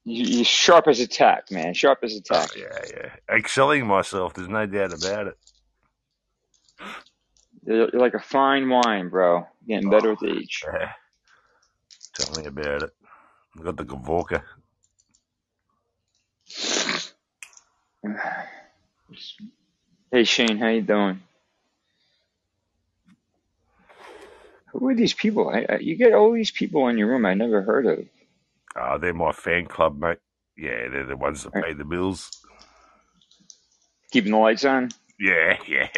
[0.05, 1.73] You, are sharp as a tack, man.
[1.73, 2.49] Sharp as a oh, tack.
[2.55, 3.35] Oh, yeah, yeah.
[3.35, 5.37] Excelling myself, there's no doubt about it.
[7.65, 9.47] You're, you're like a fine wine, bro.
[9.67, 10.63] Getting better with age.
[10.65, 10.91] Yeah.
[12.13, 12.91] Tell me about it.
[13.57, 14.43] I got the Gavorka.
[20.11, 21.21] Hey Shane, how you doing?
[24.73, 25.49] Who are these people?
[25.49, 28.05] I, I, you get all these people in your room I never heard of.
[28.75, 30.19] Oh, they're my fan club, mate.
[30.57, 32.31] Yeah, they're the ones that pay the bills.
[34.11, 34.89] Keeping the lights on?
[35.19, 35.89] Yeah, yeah.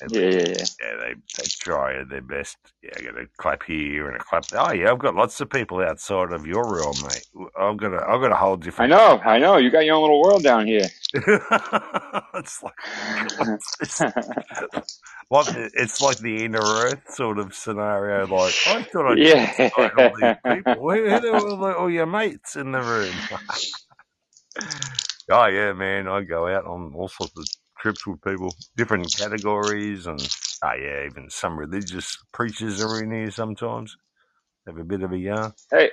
[0.00, 0.64] And Yeah, they, yeah, yeah.
[0.80, 2.56] yeah, they, they try their best.
[2.82, 4.60] Yeah, I got a clap here and a clap there.
[4.60, 7.26] Oh, yeah, I've got lots of people outside of your realm, mate.
[7.58, 8.92] I've got a, I've got a whole I different.
[8.92, 9.56] I know, I know.
[9.56, 10.86] You got your own little world down here.
[11.14, 12.74] it's like,
[13.80, 14.00] it's,
[15.30, 18.26] like the- it's like the inner earth sort of scenario.
[18.26, 19.70] Like, I thought I'd yeah.
[19.98, 20.82] all these people.
[20.82, 21.20] Where,
[21.56, 23.14] where all your mates in the room?
[25.30, 26.08] oh, yeah, man.
[26.08, 27.44] I go out on all sorts of
[27.86, 30.20] trips with people, different categories, and
[30.64, 33.96] oh, yeah, even some religious preachers are in here sometimes.
[34.66, 35.52] Have a bit of a yarn.
[35.70, 35.90] Hey,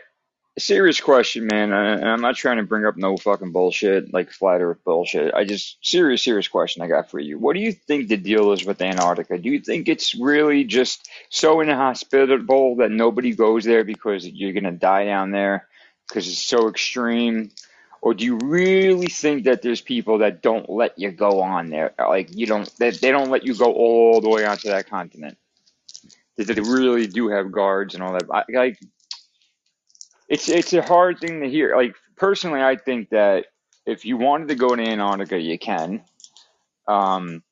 [0.58, 1.72] serious question, man.
[1.72, 5.36] And I'm not trying to bring up no fucking bullshit, like flat earth bullshit.
[5.36, 7.38] I just, serious, serious question I got for you.
[7.38, 9.38] What do you think the deal is with Antarctica?
[9.38, 14.72] Do you think it's really just so inhospitable that nobody goes there because you're to
[14.72, 15.68] die down there
[16.08, 17.52] because it's so extreme?
[18.04, 21.94] Or do you really think that there's people that don't let you go on there?
[21.98, 25.38] Like, you don't, that they don't let you go all the way onto that continent?
[26.36, 28.26] That they really do have guards and all that?
[28.30, 28.78] I, like,
[30.28, 31.76] it's it's a hard thing to hear.
[31.78, 33.46] Like personally, I think that
[33.86, 36.02] if you wanted to go to Antarctica, you can.
[36.88, 37.44] Um,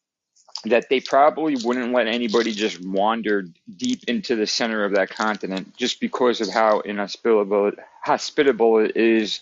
[0.66, 3.46] that they probably wouldn't let anybody just wander
[3.78, 7.72] deep into the center of that continent just because of how inhospitable
[8.04, 9.40] hospitable it is,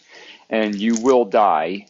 [0.50, 1.88] and you will die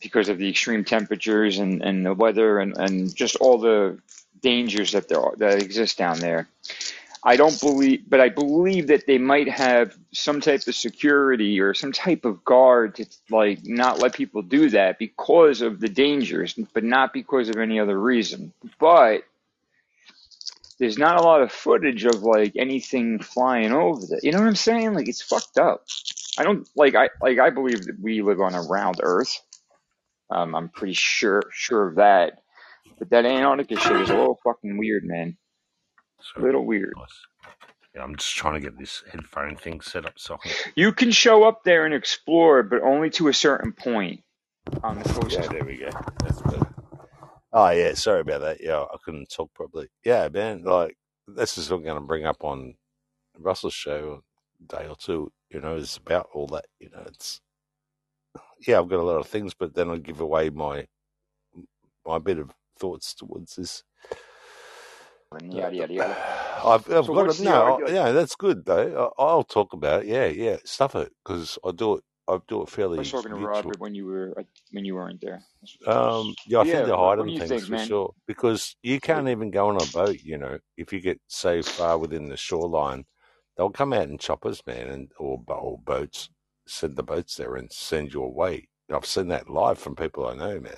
[0.00, 3.98] because of the extreme temperatures and, and the weather and, and just all the
[4.40, 6.48] dangers that there are, that exist down there.
[7.24, 11.74] I don't believe, but I believe that they might have some type of security or
[11.74, 16.54] some type of guard to like not let people do that because of the dangers,
[16.72, 18.52] but not because of any other reason.
[18.78, 19.24] But
[20.78, 24.20] there's not a lot of footage of like anything flying over there.
[24.22, 24.94] You know what I'm saying?
[24.94, 25.86] Like it's fucked up.
[26.38, 29.40] I don't like I like I believe that we live on a round Earth.
[30.30, 32.40] Um, I'm pretty sure sure of that.
[32.98, 35.36] But that Antarctica shit is a little fucking weird, man.
[36.36, 36.94] A little weird.
[37.94, 40.72] Yeah, I'm just trying to get this headphone thing set up so I can.
[40.74, 44.22] You can show up there and explore, but only to a certain point
[44.82, 45.38] on the coast.
[45.38, 45.90] Yeah, there we go.
[46.22, 46.66] That's better.
[47.52, 48.58] Oh yeah, sorry about that.
[48.60, 49.88] Yeah, I couldn't talk properly.
[50.04, 50.96] Yeah, man, like
[51.26, 52.74] this is what I'm going to bring up on
[53.38, 54.22] Russell's show
[54.60, 55.32] a day or two.
[55.50, 56.66] You know, it's about all that.
[56.80, 57.40] You know, it's
[58.66, 60.86] yeah, I've got a lot of things, but then I give away my
[62.06, 63.84] my bit of thoughts towards this.
[65.32, 66.16] And yada yada yada.
[66.64, 69.12] I've, I've So got the no, I- yeah, that's good though.
[69.18, 70.08] I, I'll talk about it.
[70.08, 72.04] Yeah, yeah, stuff it because I do it.
[72.28, 73.38] I do it I fairly was talking to.
[73.38, 74.42] Robert when you were uh,
[74.72, 75.42] when you weren't there.
[75.62, 77.86] I Um, yeah, I yeah, think they're hiding things think, for man?
[77.86, 80.18] sure because you can't even go on a boat.
[80.22, 83.04] You know, if you get so far within the shoreline,
[83.58, 86.30] they'll come out in choppers, man, and or, or boats,
[86.66, 88.68] send the boats there and send you away.
[88.90, 90.76] I've seen that live from people I know, man.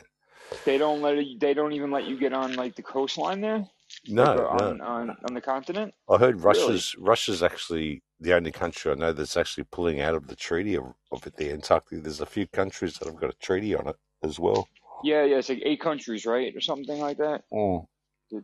[0.65, 3.59] They don't let it, they don't even let you get on like the coastline there,
[3.59, 3.69] like
[4.09, 4.65] No, uh, no.
[4.66, 5.94] on on on the continent.
[6.09, 6.47] I heard Really?
[6.61, 10.77] Russia's Russia's actually the only country I know that's actually pulling out of the treaty
[10.77, 12.02] of, of the Antarctic.
[12.02, 14.69] There's a few countries that have got a treaty on it as well.
[15.05, 17.44] Yeah, yeah, it's like eight countries, right, or something like that.
[17.52, 17.86] Mm.
[18.31, 18.43] The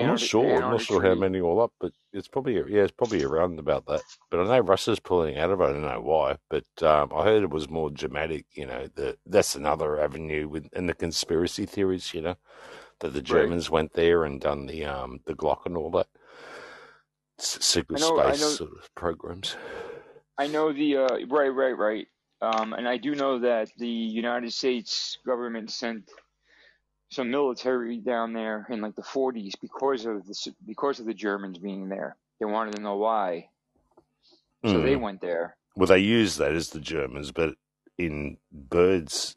[0.00, 0.58] I'm not sure.
[0.58, 3.86] I'm not sure how many all up, but it's probably yeah, it's probably around about
[3.86, 4.02] that.
[4.30, 5.64] But I know Russia's pulling out of it.
[5.64, 8.46] I don't know why, but um, I heard it was more dramatic.
[8.54, 12.14] You know, that that's another avenue with and the conspiracy theories.
[12.14, 12.36] You know,
[13.00, 13.52] that the Right.
[13.52, 16.08] Germans went there and done the um the Glock and all that
[17.38, 19.56] secret know, space know, sort of programs.
[20.38, 22.06] I know the uh, right, right, right.
[22.42, 26.10] Um, and I do know that the United States government sent
[27.14, 31.58] some military down there in like the 40s because of the because of the Germans
[31.58, 32.16] being there.
[32.40, 33.50] They wanted to know why,
[34.66, 35.00] so they Mm.
[35.00, 35.56] went there.
[35.76, 37.56] Well, they used that as the Germans, but
[37.98, 39.36] in Byrd's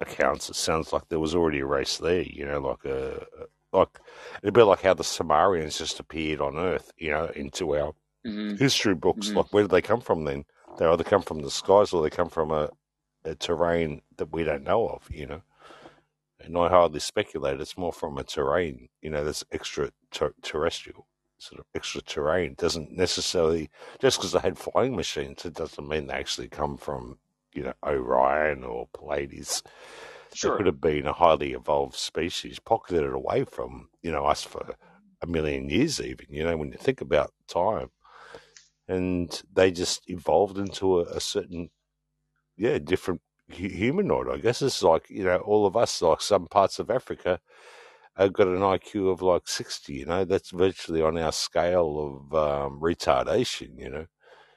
[0.00, 2.22] accounts, it sounds like there was already a race there.
[2.22, 3.26] You know, like a
[3.72, 4.00] like
[4.42, 6.92] it'd be like how the Sumerians just appeared on Earth.
[6.98, 7.94] You know, into our
[8.24, 9.28] hmm history books.
[9.28, 10.24] hmm Like, where did they come from?
[10.24, 10.44] Then
[10.78, 12.70] they either come from the skies or they come from a,
[13.24, 15.10] a terrain that we don't know of.
[15.10, 15.42] You know,
[16.44, 17.60] and I hardly speculate.
[17.60, 18.88] It's more from a terrain.
[19.00, 21.06] You know, that's extra ter- terrestrial.
[21.38, 23.68] Sort of extra terrain doesn't necessarily
[24.00, 25.44] just because they had flying machines.
[25.44, 27.18] It doesn't mean they actually come from
[27.54, 29.62] you know Orion or Pleiades.
[30.34, 30.56] Sure.
[30.56, 34.76] could have been a highly evolved species, pocketed away from you know us for
[35.20, 36.26] a million years, even.
[36.30, 37.90] You know, when you think about time,
[38.88, 41.70] and they just evolved into a, a certain,
[42.56, 44.28] yeah, different humanoid.
[44.28, 47.40] I guess it's like you know all of us, like some parts of Africa,
[48.16, 49.94] have got an IQ of like sixty.
[49.94, 53.78] You know, that's virtually on our scale of um, retardation.
[53.78, 54.06] You know,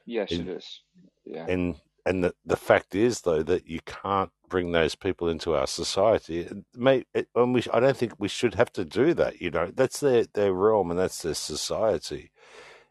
[0.05, 0.81] Yes, it and is.
[1.25, 1.45] Yeah.
[1.47, 1.75] and
[2.05, 6.47] and the, the fact is though that you can't bring those people into our society
[6.75, 9.99] mate and we i don't think we should have to do that you know that's
[10.01, 12.31] their their realm and that's their society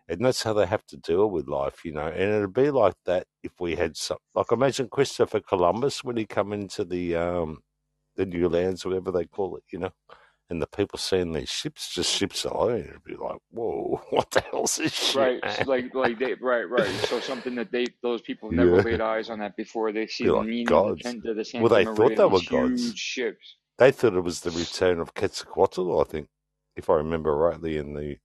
[0.08, 2.94] and that's how they have to deal with life you know and it'd be like
[3.06, 7.60] that if we had some like imagine christopher columbus when he come into the um
[8.16, 9.90] the new lands whatever they call it you know
[10.50, 14.40] and the people seeing these ships just ships alone it'd be like whoa what the
[14.42, 17.00] hell's this shit Right, man like like they right right.
[17.08, 19.92] So something that they those people never yeah laid eyes on that before.
[19.92, 21.16] They see the like meaning, gods.
[21.24, 22.94] of the Well, they Santa thought Maria, they were gods.
[22.94, 23.56] ships.
[23.78, 26.28] They thought it was the return of Quetzalcoatl, I think,
[26.76, 28.18] if I remember rightly in the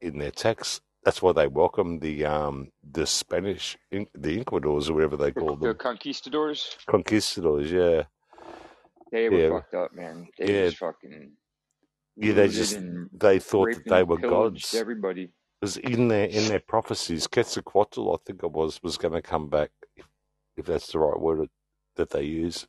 [0.00, 0.82] in their text.
[1.04, 5.60] That's why they welcomed the um the Spanish the Inquisitors or whatever they The, called
[5.60, 7.72] the them, conquistadors, conquistadors.
[7.72, 8.04] Yeah,
[9.12, 10.28] they were yeah, fucked up, man.
[10.38, 11.32] They yeah, just fucking
[12.20, 12.34] yeah.
[12.34, 12.80] They just
[13.12, 14.74] they thought that they were gods.
[14.74, 15.30] everybody.
[15.60, 19.48] Because in their in their prophecies, Quetzalcoatl, I think it was, was going to come
[19.48, 20.06] back, if,
[20.56, 21.48] if that's the right word
[21.96, 22.66] that they use.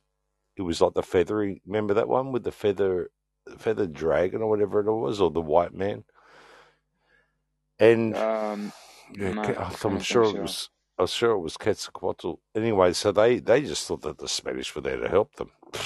[0.56, 1.62] It was like the feathery.
[1.66, 3.10] Remember that one with the feather,
[3.58, 6.04] feathered dragon or whatever it was, or the white man.
[7.78, 8.72] And Um,
[9.16, 10.70] yeah, I'm I I'm don't sure it was.
[10.98, 12.34] I'm sure it was Quetzalcoatl.
[12.54, 15.50] Anyway, so they they just thought that the Spanish were there to help them.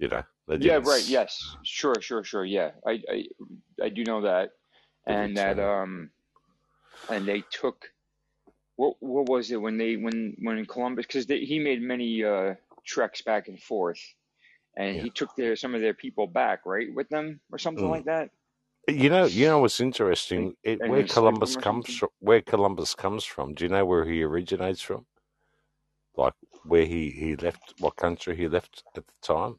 [0.00, 0.22] You know,
[0.56, 1.04] Yeah, right.
[1.04, 2.44] Yes, sure, sure, sure.
[2.44, 3.24] Yeah, I, I,
[3.82, 4.50] I do know that,
[5.06, 6.10] and that um,
[7.10, 7.86] and they took
[8.76, 12.54] what what was it when they when when Columbus because he made many uh
[12.86, 14.00] treks back and forth,
[14.76, 15.02] and Yeah.
[15.02, 17.90] he took their some of their people back right with them or something Mm.
[17.90, 18.30] like that.
[18.88, 20.54] You know, you know what's interesting?
[20.62, 22.08] It, where Columbus comes from.
[22.20, 23.54] Where Columbus comes from.
[23.54, 25.04] Do you know where he originates from?
[26.16, 26.32] Like
[26.64, 29.58] where he he left, what country he left at the time?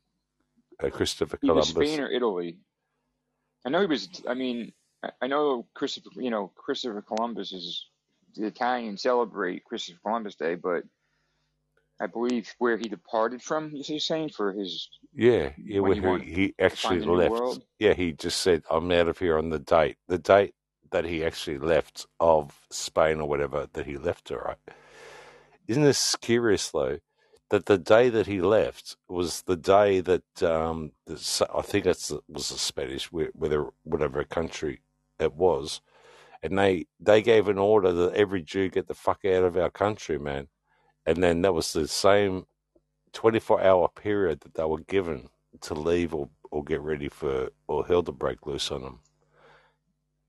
[0.84, 1.70] Uh, Christopher Either Columbus.
[1.70, 2.58] Spain or Italy.
[3.66, 4.10] I know he was.
[4.28, 4.74] I mean,
[5.04, 6.10] I I know Christopher.
[6.16, 7.86] You know, Christopher Columbus is
[8.36, 10.84] the Italians celebrate Christopher Columbus Day, but
[12.02, 13.72] I believe where he departed from.
[13.74, 17.60] You're saying for his Yeah, yeah, where he he, he actually find a new left.
[17.80, 20.54] Yeah, he just said, "I'm out of here on the date." The date
[20.92, 24.32] that he actually left of Spain or whatever that he left.
[24.32, 24.58] All right.
[25.68, 27.00] Isn't this curious though?
[27.50, 32.12] That the day that he left was the day that um, the, I think it's
[32.28, 34.82] was the Spanish, whether whatever country
[35.20, 35.82] it was,
[36.44, 39.72] and they they gave an order that every Jew get the fuck out of our
[39.72, 40.48] country, man.
[41.06, 42.46] And then that was the same
[43.14, 45.30] 24 hour period that they were given
[45.62, 49.00] to leave or, or get ready for or hell to break loose on them.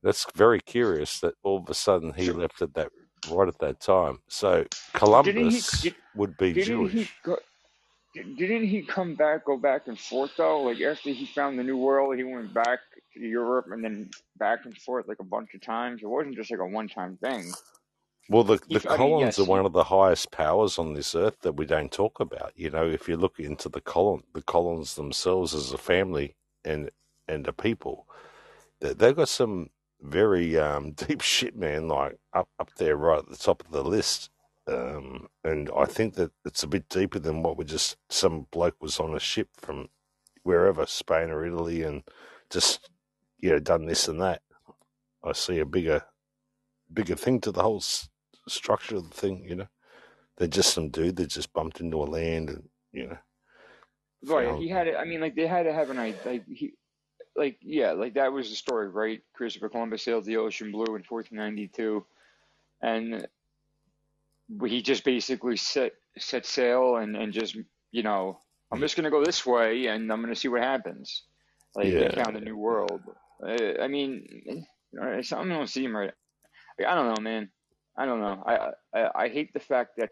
[0.03, 2.91] That's very curious that all of a sudden he left at that
[3.31, 4.21] right at that time.
[4.29, 4.67] So
[5.23, 5.65] Didn't he?
[5.65, 7.39] Columbus Did, would be didn't he Jewish.
[8.15, 10.63] Didn't he come back, go back and forth though?
[10.63, 12.81] Like after he found the New World, he went back
[13.15, 16.03] to Europe and then back and forth like a bunch of times.
[16.03, 17.53] It wasn't just like a one-time thing.
[18.31, 21.15] Well, the He, the I mean, yes, are one of the highest powers on this
[21.17, 22.55] earth that we don't talk about.
[22.57, 26.91] You know, if you look into the colon, the colons themselves as a family and
[27.29, 28.09] and a people,
[28.81, 29.71] they, they've got some
[30.03, 31.89] very um, deep shit, man.
[31.89, 34.31] Like up up there, right at the top of the list.
[34.69, 38.77] Um, and I think that it's a bit deeper than what we just some bloke
[38.83, 39.91] was on a ship from
[40.45, 42.05] wherever, Spain or Italy, and
[42.51, 42.91] just
[43.41, 44.43] you know done this and that.
[45.25, 46.05] I see a bigger
[46.93, 47.81] bigger thing to the whole
[48.51, 49.45] structure of the thing.
[49.49, 49.69] You know,
[50.37, 53.19] they're just some dude that just bumped into a land and you know
[54.27, 54.47] right?
[54.47, 54.97] found He had it.
[54.99, 56.21] I mean, like they had to have an idea.
[56.25, 56.73] Like he,
[57.37, 59.23] like yeah, like that was the story, right?
[59.35, 62.05] Christopher Columbus sailed the ocean blue in 1492,
[62.83, 63.27] and
[64.67, 67.57] he just basically set set sail and and just
[67.93, 68.39] you know
[68.73, 71.23] I'm just gonna go this way and I'm gonna see what happens.
[71.75, 73.01] Like they found a new world.
[73.43, 74.67] Uh, I mean,
[75.23, 76.13] something don't seem right.
[76.87, 77.51] I don't know, man.
[77.97, 78.43] I don't know.
[78.47, 80.11] I, I I hate the fact that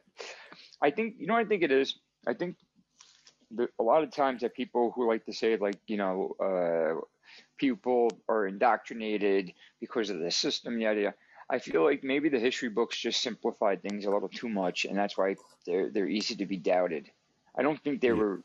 [0.82, 1.94] I think you know what I think it is.
[2.26, 2.56] I think
[3.50, 7.00] the, a lot of times that people who like to say like you know uh,
[7.58, 11.14] people are indoctrinated because of the system yada yada.
[11.50, 14.96] I feel like maybe the history books just simplified things a little too much, and
[14.96, 15.36] that's why
[15.66, 17.10] they're they're easy to be doubted.
[17.56, 18.42] I don't think they were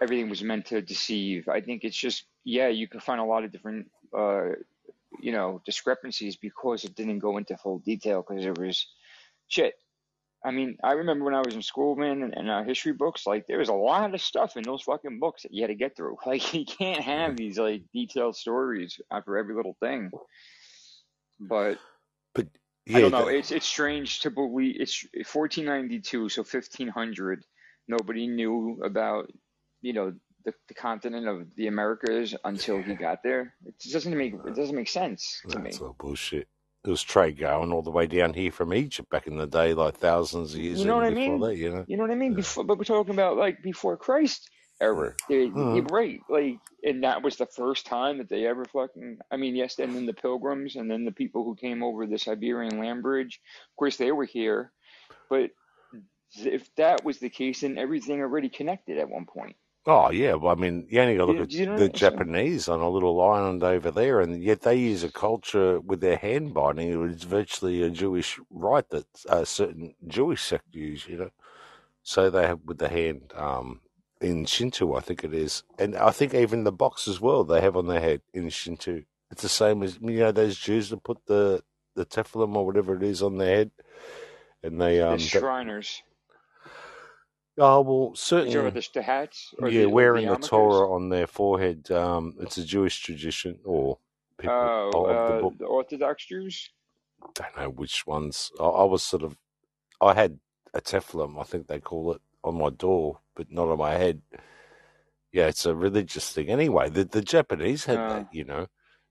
[0.00, 1.48] everything was meant to deceive.
[1.48, 4.50] I think it's just yeah, you can find a lot of different uh,
[5.20, 8.86] you know discrepancies because it didn't go into full detail because it was
[9.48, 9.74] shit.
[10.44, 13.26] I mean, I remember when I was in school, man, and, and our history books,
[13.26, 15.74] like there was a lot of stuff in those fucking books that you had to
[15.74, 16.16] get through.
[16.26, 20.10] Like you can't have these like detailed stories uh, for every little thing.
[21.40, 21.78] But
[22.34, 22.46] but
[22.92, 23.28] I don't know.
[23.28, 27.44] It's it's strange to believe it's 1492, so 1500.
[27.88, 29.30] Nobody knew about
[29.82, 30.14] you know
[30.46, 33.52] the, the continent of the Americas until he got there.
[33.66, 35.86] It doesn't make it doesn't make sense to that's me.
[35.86, 36.48] all bullshit.
[36.84, 39.74] There was trade going all the way down here from Egypt back in the day,
[39.74, 41.40] like thousands of years You know what I mean?
[41.40, 41.56] that.
[41.56, 41.84] You know.
[41.88, 42.34] You know what I mean?
[42.34, 44.48] Before, but we're talking about like before Christ
[44.80, 45.14] era.
[45.28, 45.90] They, Mm.
[45.90, 46.20] right.
[46.28, 49.18] Like, and that was the first time that they ever fucking.
[49.32, 52.18] I mean, yes, and then the Pilgrims, and then the people who came over the
[52.18, 53.40] Siberian land bridge.
[53.72, 54.70] Of course, they were here,
[55.28, 55.50] but
[56.38, 59.56] if that was the case, then everything already connected at one point.
[59.88, 61.88] Oh yeah, well, I mean, you only got to look do you know at the
[61.88, 66.16] Japanese on a little island over there, and yet they use a culture with their
[66.16, 66.90] hand binding.
[66.90, 71.30] It was virtually a Jewish rite that a certain Jewish sect use, you know.
[72.02, 73.80] So they have with the hand um,
[74.20, 77.60] in Shinto, I think it is, and I think even the box as well they
[77.60, 79.02] have on their head in Shinto.
[79.30, 81.62] It's the same as you know those Jews that put the
[81.94, 83.70] the tefillin or whatever it is on their head,
[84.64, 85.18] and they The um.
[85.18, 86.02] That, Shriners.
[87.58, 88.14] Oh well,
[88.44, 90.38] You're talking certain about the, the hats or Yeah, the or the wearing the?
[90.38, 91.90] Torah on their forehead.
[91.90, 93.98] Um, it's a Jewish tradition, or
[94.38, 95.56] people Oh, of the uh, book.
[95.58, 96.70] the Orthodox Jews.
[97.34, 98.50] Don't know which ones.
[98.60, 99.36] I, I was sort of.
[100.00, 100.40] I had
[100.74, 104.22] a tefillin, I think they call it, on my door, but not on my head.
[105.32, 106.48] Yeah, it's a religious thing.
[106.48, 108.66] Anyway, the the Japanese had Uh, that, you know.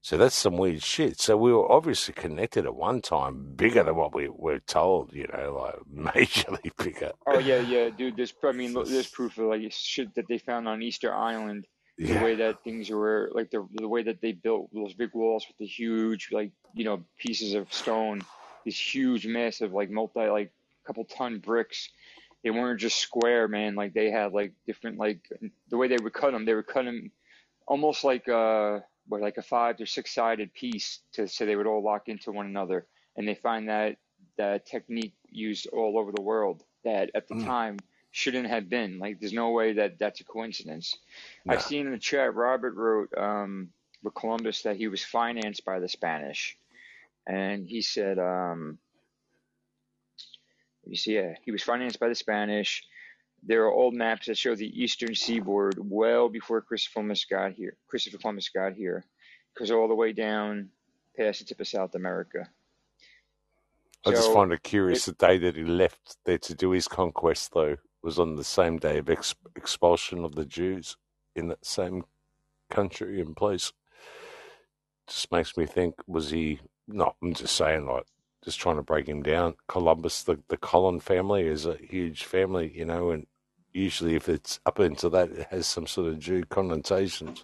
[0.06, 1.20] So that's some weird shit.
[1.20, 5.26] So we were obviously connected at one time, bigger than what we were told, you
[5.34, 7.14] know, like majorly bigger.
[7.26, 8.16] oh yeah, yeah, dude.
[8.16, 11.66] There's I mean, there's proof of like shit that they found on Easter Island.
[11.98, 15.10] The yeah, way that things were, like the the way that they built those big
[15.16, 18.22] walls with the huge, like you know, pieces of stone,
[18.64, 20.52] these huge, massive, like multi, like
[20.86, 21.90] couple ton bricks.
[22.44, 23.74] They weren't just square, man.
[23.74, 25.28] Like they had like different, like
[25.70, 26.46] the way they would cut them.
[26.46, 27.10] They would cut them
[27.68, 31.68] almost like uh, what, like a five or six sided piece to so they would
[31.68, 32.88] all lock into one another.
[33.18, 33.98] And they find that
[34.38, 39.00] that technique used all over the world that at the Mm, time shouldn't have been.
[39.00, 40.96] Like there's no way that that's a coincidence.
[41.48, 43.72] I've seen in the chat Robert wrote um,
[44.04, 46.58] with Columbus that he was financed by the Spanish,
[47.28, 48.80] and he said, um,
[50.86, 52.84] you see, yeah, he was financed by the Spanish.
[53.48, 57.78] There are old maps that show the eastern seaboard well before Christopher Columbus got here.
[57.88, 59.06] Christopher Columbus got here,
[59.54, 60.70] because all the way down
[61.16, 62.50] past the tip of South America.
[64.06, 66.88] I just find it it, curious the day that he left there to do his
[66.88, 70.98] conquest, though, was on the same day of ex- expulsion of the Jews
[71.36, 72.04] in that same
[72.70, 73.74] country and place.
[75.08, 76.60] Just makes me think, was he?
[76.88, 78.06] No, I'm just saying, like,
[78.44, 79.56] just trying to break him down.
[79.68, 83.26] Columbus, the the Colon family is a huge family, you know, and
[83.76, 87.44] usually if it's up into that, it has some sort of Jew connotations.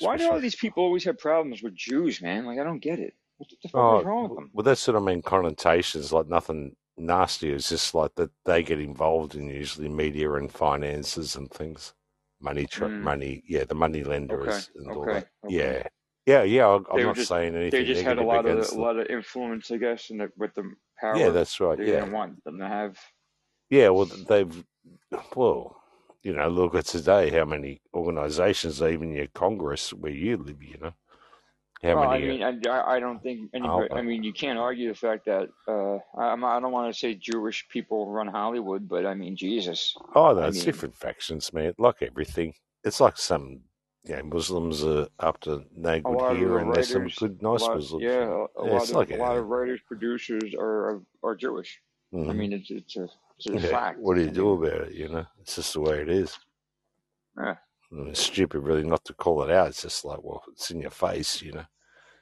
[0.00, 2.46] Why do all these people always have problems with Jews, man?
[2.46, 3.14] Like I don't get it.
[3.38, 4.50] What the fuck oh, is wrong with them?
[4.52, 5.22] well, that's what I mean.
[5.22, 7.50] Connotations like nothing nasty.
[7.50, 11.94] It's just like that they get involved in usually media and finances and things.
[12.40, 15.28] Money, tra- Mm, money, yeah, the money okay, lenders and all okay, that.
[15.46, 15.56] okay.
[15.56, 15.82] Yeah,
[16.26, 16.66] yeah, yeah.
[16.68, 17.80] I- I'm not just saying anything.
[17.80, 20.70] they just had a lot of a lot of influence, I guess, and with the
[21.00, 21.16] power.
[21.18, 21.76] Yeah, that's right.
[21.76, 22.98] they Yeah, didn't want them to have.
[23.70, 23.88] Yeah.
[23.90, 24.64] Well, they've
[25.34, 25.76] well,
[26.22, 30.78] you know, look at today how many organisations, even your Congress where you live, you
[30.80, 30.92] know,
[31.82, 33.92] how Well, I mean, I, I I don't think anybody.
[33.92, 37.14] I mean, you can't argue the fact that uh, I, I'm- don't want to say
[37.14, 39.96] Jewish people run Hollywood, but I mean, Jesus.
[40.14, 41.74] Oh no, I it's mean, different factions, man.
[41.78, 42.54] Like everything,
[42.84, 43.60] it's like some,
[44.16, 47.40] know, Muslims are up to no good lot of the here, and there's some good,
[47.42, 48.02] nice lot, Muslims.
[48.02, 51.80] yeah, a, yeah, lot of like a lot of writers, producers are are, are Jewish.
[52.12, 52.36] I mhm.
[52.36, 53.08] mean, it's it's a
[53.38, 53.70] it's a yeah.
[53.70, 53.98] fact.
[54.00, 54.94] What do you do about it?
[54.94, 56.38] You know, it's just the way it is.
[57.40, 57.54] yeah.
[57.90, 59.68] And it's stupid, really, not to call it out.
[59.68, 61.64] It's just like, well, it's in your face, you know.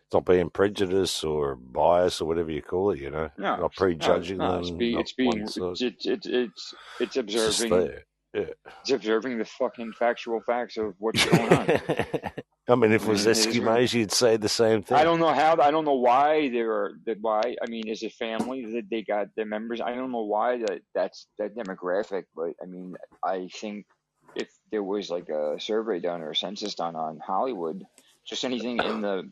[0.07, 3.29] It's not being prejudiced or bias or whatever you call it, you know.
[3.37, 4.61] No, Not prejudging no.
[4.61, 8.05] It's them, be it's being it's it's it's it's, it's It's observing there.
[8.33, 8.71] Yeah.
[8.83, 11.67] it's observing the fucking factual facts of what's going on.
[12.69, 14.99] I mean, if it was mean, it is what Eskimos, you'd say the same thing.
[14.99, 15.57] I don't know how.
[15.61, 16.95] I don't know why they are.
[17.21, 17.55] Why.
[17.63, 19.81] I mean, is it family that they got their members?
[19.81, 22.25] I don't know why that that's that demographic.
[22.35, 23.87] But I mean, I think
[24.35, 27.85] if there was like a survey done or a census done on Hollywood,
[28.25, 29.31] just anything in the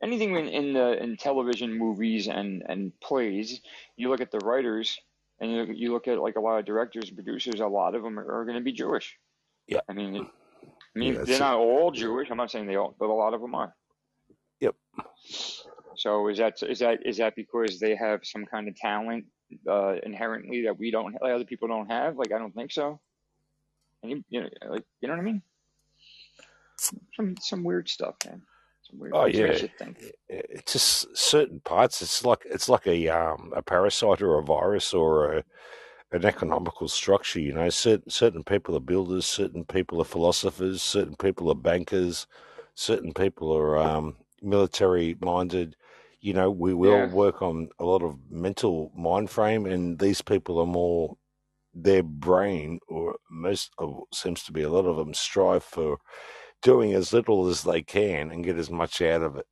[0.00, 3.60] anything in, in the in television, movies, and and plays,
[3.96, 5.00] you look at the writers
[5.40, 7.60] and you you look at like a lot of directors and producers.
[7.60, 9.16] A lot of them are, are going to be Jewish.
[9.66, 9.80] Yeah.
[9.88, 10.26] I mean, it,
[10.96, 12.30] I mean, that's they're not all Jewish.
[12.30, 13.74] I'm not saying they all, but a lot of them are.
[14.60, 14.74] Yep.
[15.96, 19.26] So is that is that is that because they have some kind of talent
[19.68, 22.16] uh, inherently that we don't, like other people don't have?
[22.16, 22.98] Like I don't think so.
[24.02, 25.42] And you, you know, like you know what I mean?
[26.78, 28.40] Some some weird stuff, man.
[28.82, 29.12] Some weird.
[29.14, 29.58] Oh yeah,
[30.28, 32.00] it's just certain parts.
[32.00, 35.44] It's like it's like a um a parasite or a virus or a
[36.12, 37.40] an economical structure.
[37.40, 42.26] You know, certain certain people are builders, certain people are philosophers, certain people are bankers,
[42.74, 45.76] certain people are um military minded.
[46.20, 47.06] You know, we will Yeah.
[47.08, 51.16] work on a lot of mental mind frame, and these people are more
[51.74, 55.98] their brain, or most of seems to be a lot of them strive for
[56.62, 59.46] doing as little as they can and get as much out of it.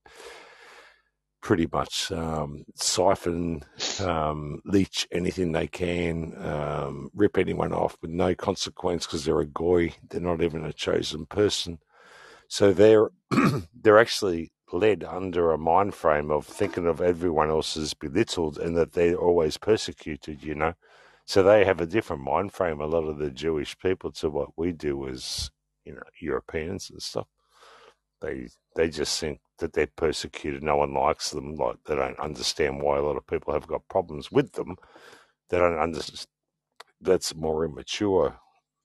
[1.45, 3.63] Pretty much um, siphon,
[4.01, 9.47] um, leech anything they can, um, rip anyone off with no consequence because they're a
[9.47, 9.95] goy.
[10.11, 11.81] They're not even a chosen person.
[12.49, 13.11] So they're
[13.83, 18.77] they're actually led under a mind frame of thinking of everyone else as belittled and
[18.79, 20.43] that they're always persecuted.
[20.45, 20.75] You know,
[21.27, 22.81] so they have a different mind frame.
[22.81, 25.51] A lot of the Jewish people to what we do as
[25.85, 27.27] you know Europeans and stuff.
[28.23, 30.63] They they just think that they're persecuted.
[30.63, 31.57] No one likes them.
[31.57, 34.77] Like they don't understand why a lot of people have got problems with them.
[35.51, 36.29] They don't understand.
[37.01, 38.39] That's more immature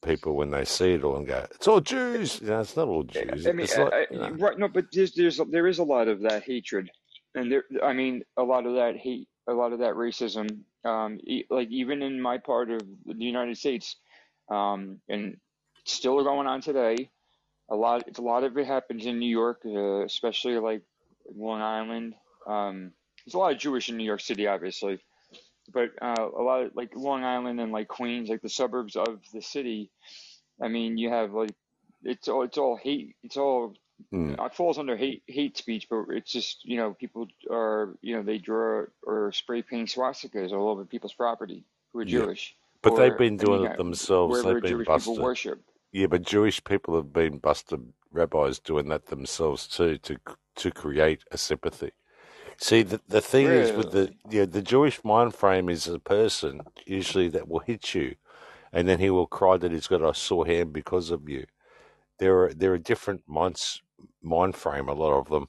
[0.04, 2.90] people when they see it all and go, "It's all Jews." You know, it's not
[2.90, 3.48] all Jews.
[3.48, 4.58] I mean, I, I, you know, right?
[4.60, 6.90] No, but there's there's there is a lot of that hatred,
[7.36, 7.64] and there.
[7.84, 10.60] I mean, a lot of that hate, a lot of that racism.
[10.86, 13.98] Um, e- like even in my part of the United States,
[14.52, 15.38] um, and
[15.86, 17.10] still going on today.
[17.72, 20.82] A lot, it's a lot of it happens in New York, uh, especially like
[21.36, 22.16] Long Island.
[22.48, 22.92] Um,
[23.26, 25.00] there's a lot of Jewish in New York City, obviously,
[25.72, 29.20] but uh, a lot of like Long Island and like Queens, like the suburbs of
[29.34, 29.92] the city.
[30.62, 31.54] I mean, you have like
[32.04, 33.16] it's all it's all hate.
[33.24, 33.76] It's all
[34.14, 38.16] mm, it falls under hate hate speech, but it's just you know people are you
[38.16, 41.64] know they draw or spray paint swastikas all over people's property
[41.94, 42.20] who are yeah.
[42.20, 44.44] Jewish, But they've or been I mean doing it themselves.
[44.44, 45.20] They've been Jewish people busted.
[45.20, 45.62] worship.
[45.92, 47.94] Yeah, but Jewish people have been busted.
[48.12, 50.18] Rabbis doing that themselves too to
[50.56, 51.92] to create a sympathy.
[52.58, 54.08] See, the the thing is with Really?
[54.08, 58.16] the yeah the Jewish mind frame is a person usually that will hit you,
[58.74, 61.46] and then he will cry that he's got a sore hand because of you.
[62.20, 63.82] There are there are different minds
[64.22, 65.48] mind frame, a lot of them,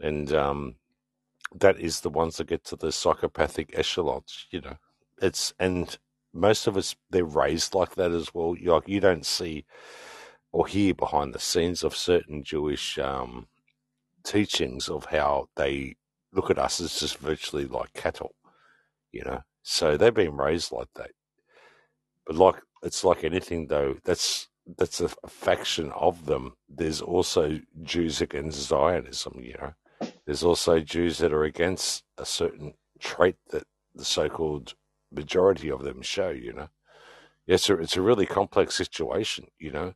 [0.00, 0.76] and um,
[1.54, 4.46] that is the ones that get to the psychopathic echelons.
[4.50, 4.76] You know,
[5.20, 5.98] it's and
[6.32, 8.54] most of us they're raised like that as well.
[8.56, 9.64] You like you don't see
[10.52, 13.46] or hear behind the scenes of certain Jewish um,
[14.24, 15.96] teachings of how they
[16.32, 18.34] look at us as just virtually like cattle.
[19.12, 21.10] You know, so they've been raised like that.
[22.26, 24.48] But like it's like anything though, that's
[24.78, 26.54] that's a, faction of them.
[26.68, 29.40] There's also Jews against Zionism.
[29.42, 34.74] You know, there's also Jews that are against a certain trait that the so-called
[35.12, 36.30] majority of them show.
[36.30, 36.68] You know,
[37.46, 39.94] It's a it's a really complex situation, you know.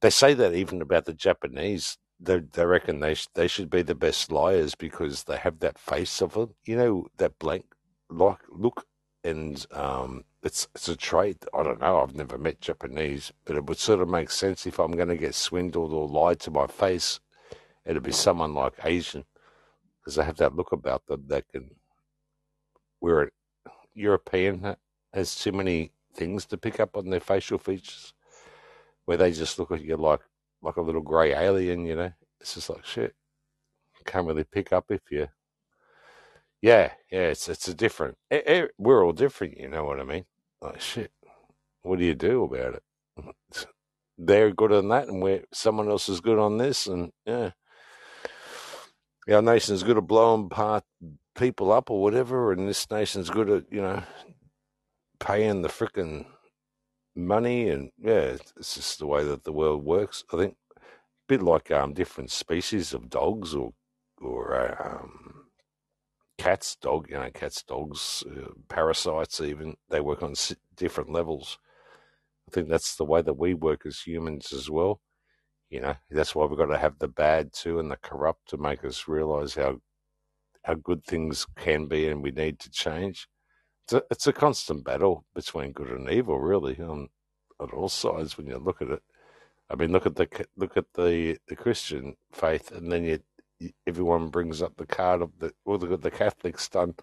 [0.00, 1.98] They say that even about the Japanese.
[2.18, 5.78] They they reckon they sh- they should be the best liars because they have that
[5.78, 7.66] face of them, you know, that blank
[8.08, 8.86] like look,
[9.22, 11.44] and um, it's it's a trait.
[11.52, 12.00] I don't know.
[12.00, 15.16] I've never met Japanese, but it would sort of make sense if I'm going to
[15.18, 17.20] get swindled or lied to my face.
[17.86, 19.24] It'd be someone like Asian
[20.00, 21.70] because they have that look about them that can.
[23.00, 23.30] Where a
[23.96, 24.76] European
[25.14, 28.14] has too many things to pick up on their facial features,
[29.06, 30.20] where they just look at you like
[30.62, 31.86] like a little grey alien.
[31.86, 33.14] You know, it's just like shit.
[34.06, 35.28] Can't really pick up if you.
[36.62, 37.28] Yeah, yeah.
[37.30, 38.18] It's it's a different.
[38.30, 39.58] eh, eh, We're all different.
[39.58, 40.26] You know what I mean?
[40.62, 41.12] Like shit.
[41.82, 42.82] What do you do about it?
[44.18, 47.52] They're good on that, and we're someone else is good on this, and yeah.
[49.30, 50.84] our nation's good at blowing part
[51.36, 54.02] people up or whatever, and this nation's good at you know
[55.20, 56.26] paying the frickin'
[57.14, 60.24] money, and yeah, it's just the way that the world works.
[60.32, 60.80] I think a
[61.28, 63.72] bit like um different species of dogs or
[64.20, 65.46] or um
[66.38, 70.34] cats, dog, you know, cats, dogs, uh, parasites, even they work on
[70.76, 71.58] different levels.
[72.48, 75.00] I think that's the way that we work as humans as well.
[75.70, 78.56] You know, that's why we've got to have the bad too and the corrupt to
[78.56, 79.80] make us realize how
[80.66, 83.28] how good things can be and we need to change.
[83.84, 87.08] It's a, it's a constant battle between good and evil, really, on
[87.60, 89.02] on all sides when you look at it.
[89.70, 93.20] I mean, look at the look at the the Christian faith, and then you,
[93.60, 96.96] you everyone brings up the card of the well, at the Catholics done,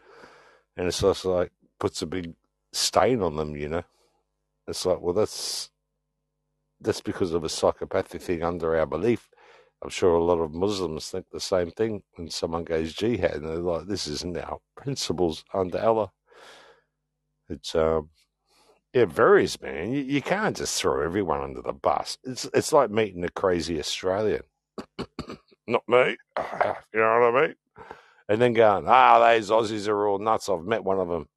[0.76, 2.34] and it's also like puts a big
[2.74, 3.56] stain on them.
[3.56, 3.84] You know,
[4.68, 5.70] it's like well, that's
[6.82, 9.30] that's because of a psychopathic thing under our belief.
[9.84, 13.48] I'm sure a lot of Muslims think the same thing when someone goes jihad, and
[13.50, 16.12] they're like, "This isn't our principles under Allah."
[17.50, 18.10] It's um,
[18.94, 19.92] it varies, man.
[19.92, 22.18] You, you can't just throw everyone under the bus.
[22.24, 24.44] It's it's like meeting a crazy Australian,
[25.68, 26.18] not me.
[26.94, 27.56] You know what I mean?
[28.30, 31.28] And then going, "Ah, those Aussies are all nuts." I've met one of them.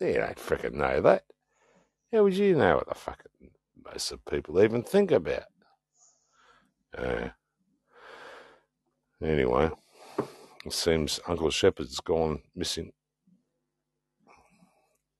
[0.00, 1.24] You don't freaking know that.
[2.12, 3.50] How would you know what the fucking
[3.84, 5.44] most of people even think about?
[6.96, 7.28] Uh,
[9.22, 9.70] anyway,
[10.64, 12.92] it seems Uncle Shepard's gone missing,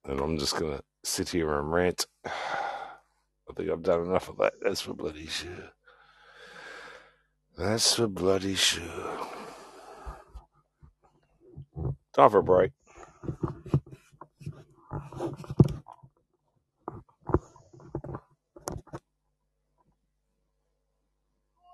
[0.05, 2.07] and I'm just gonna sit here and rant.
[2.25, 4.53] I think I've done enough of that.
[4.63, 5.73] That's for bloody sure.
[7.57, 9.27] That's for bloody sure.
[12.15, 12.73] Time for a break.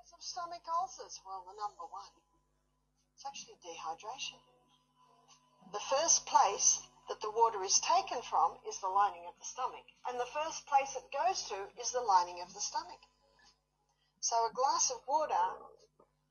[0.07, 1.21] Cause of ulcers?
[1.27, 2.13] Well, the number one,
[3.13, 4.41] it's actually dehydration.
[5.73, 9.85] The first place that the water is taken from is the lining of the stomach,
[10.09, 13.01] and the first place it goes to is the lining of the stomach.
[14.21, 15.45] So a glass of water,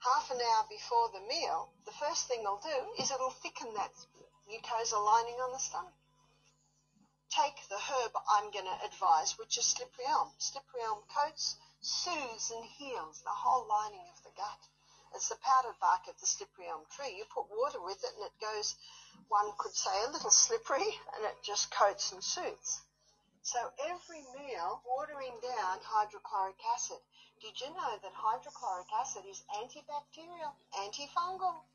[0.01, 3.93] half an hour before the meal, the first thing it'll do is it'll thicken that
[4.49, 5.93] mucosa lining on the stomach.
[7.29, 10.29] Take the herb I'm going to advise, which is slippery elm.
[10.37, 14.59] Slippery elm coats, soothes and heals the whole lining of the gut.
[15.13, 17.17] It's the powdered bark of the slippery elm tree.
[17.17, 18.75] You put water with it and it goes,
[19.27, 22.81] one could say, a little slippery and it just coats and soothes.
[23.41, 26.99] So every meal, watering down hydrochloric acid.
[27.41, 31.65] Did you know that hydrochloric acid is antibacterial, antifungal?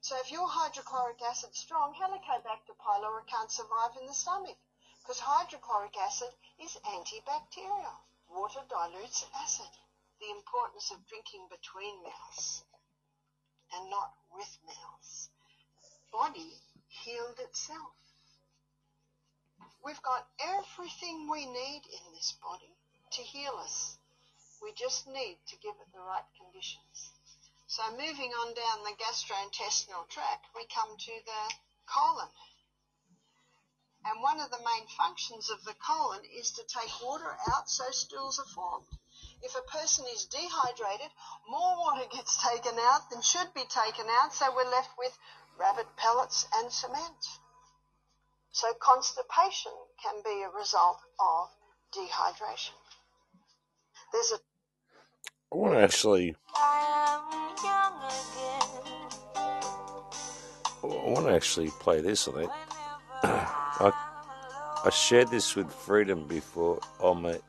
[0.00, 4.58] So if your hydrochloric acid's strong, Helicobacter pylori can't survive in the stomach
[5.00, 6.30] because hydrochloric acid
[6.60, 7.98] is antibacterial.
[8.34, 9.70] Water dilutes acid.
[10.18, 12.64] The importance of drinking between meals
[13.72, 15.30] and not with meals.
[16.10, 16.58] Body
[16.88, 17.94] healed itself.
[19.84, 22.74] We've got everything we need in this body
[23.12, 23.98] to heal us.
[24.62, 27.14] We just need to give it the right conditions.
[27.68, 31.54] So moving on down the gastrointestinal tract, we come to the
[31.86, 32.30] colon.
[34.06, 37.84] And one of the main functions of the colon is to take water out so
[37.90, 38.86] stools are formed.
[39.42, 41.10] If a person is dehydrated,
[41.48, 45.16] more water gets taken out than should be taken out, so we're left with
[45.58, 47.40] rabbit pellets and cement.
[48.52, 49.72] So constipation
[50.02, 51.48] can be a result of
[51.92, 52.76] dehydration.
[54.12, 54.38] There's a
[55.52, 57.20] I want to actually, I
[60.82, 62.26] want to actually play this.
[62.26, 62.50] I think
[63.80, 63.90] I,
[64.84, 67.40] I shared this with Freedom before oh, on my.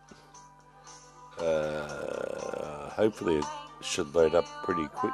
[1.38, 3.46] Uh, hopefully, it
[3.82, 5.14] should load up pretty quick.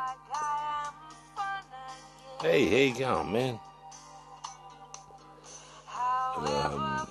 [2.41, 3.59] Hey, here you go, man.
[6.37, 7.07] Um,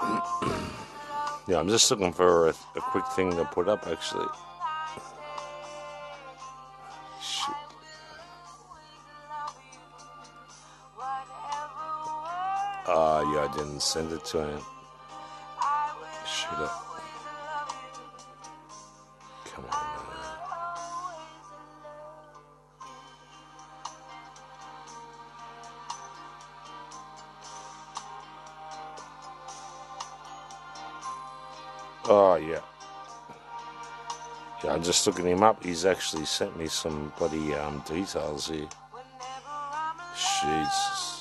[1.48, 4.28] yeah, I'm just looking for a, a quick thing to put up, actually.
[13.32, 14.60] Yeah, I didn't send it to him.
[16.26, 16.84] Should have.
[19.46, 20.34] Come on, man.
[32.06, 32.60] Oh, yeah.
[34.62, 35.64] Yeah, I'm just looking him up.
[35.64, 38.68] He's actually sent me some bloody um, details here.
[40.42, 41.13] Jesus.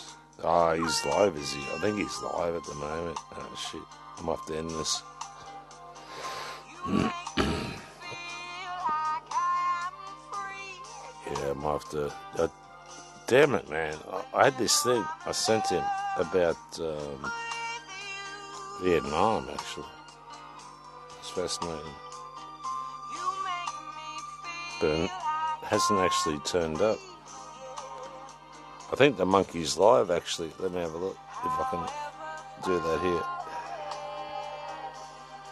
[0.45, 1.61] Ah, he's live, is he?
[1.61, 3.17] I think he's live at the moment.
[3.33, 3.81] Oh, shit.
[4.19, 5.01] I'm off to end this.
[11.31, 12.13] yeah, I'm off to.
[12.37, 12.49] Uh,
[13.27, 13.95] damn it, man.
[14.11, 15.83] I, I had this thing I sent him
[16.17, 17.31] about um,
[18.81, 19.85] Vietnam, actually.
[21.19, 21.95] It's fascinating.
[24.81, 25.09] But it
[25.63, 26.99] hasn't actually turned up.
[28.93, 30.51] I think the monkey's live, actually.
[30.59, 31.83] Let me have a look if I can
[32.63, 33.23] do that here.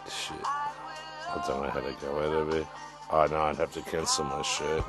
[0.07, 0.45] Shit.
[0.45, 2.67] I don't know how to go out of here.
[3.09, 4.83] Oh, no, I'd have to cancel my shirt.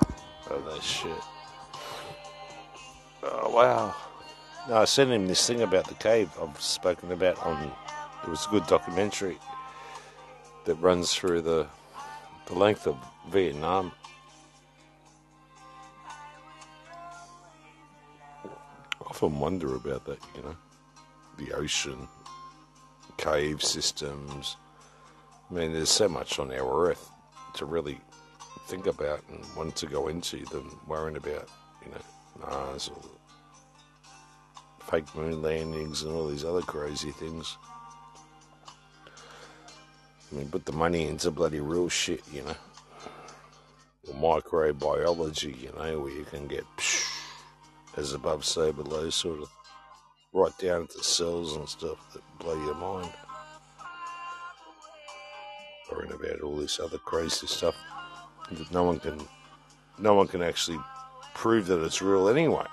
[0.50, 1.16] Oh, that shit.
[3.22, 3.94] Oh, wow.
[4.68, 7.72] No, I sent him this thing about the cave I've spoken about on.
[8.22, 9.38] It was a good documentary
[10.66, 11.68] that runs through the
[12.48, 12.98] the length of
[13.30, 13.92] Vietnam.
[19.23, 20.57] Often wonder about that, you know,
[21.39, 22.09] the ocean,
[23.19, 24.57] cave systems.
[25.51, 27.09] I mean, there's so much on our Earth
[27.55, 28.01] to really
[28.66, 31.49] think about and want to go into than worrying about,
[31.85, 32.01] you know,
[32.40, 33.01] Mars or
[34.90, 37.57] fake moon landings and all these other crazy things.
[40.32, 42.57] I mean, put the money into bloody real shit, you know.
[44.15, 46.91] Microbiology, you know, where you can get psh,
[47.97, 49.51] as above, so below, sort of
[50.32, 53.10] right down to cells and stuff that blow your mind.
[55.90, 57.77] Worrying about all this other crazy stuff
[58.51, 59.20] that no one can,
[59.98, 60.78] no one can actually
[61.35, 62.66] prove that it's real anyway.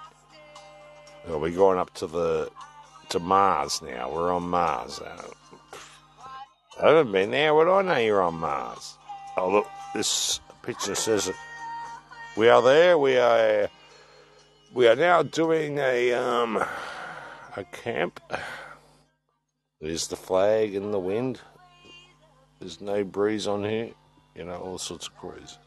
[1.28, 2.50] Well, we're going up to the
[3.10, 4.10] to Mars now.
[4.12, 5.02] We're on Mars.
[6.80, 7.54] I haven't been there.
[7.54, 8.98] What do I know you're on Mars?
[9.36, 11.36] Oh, look, this picture says it.
[12.38, 12.98] We are there.
[12.98, 13.70] We are.
[14.72, 16.58] We are now doing a um
[17.58, 18.20] a camp.
[19.82, 21.42] There's the flag in the wind.
[22.60, 23.90] There's no breeze on here.
[24.36, 25.58] You know, all sorts of crazy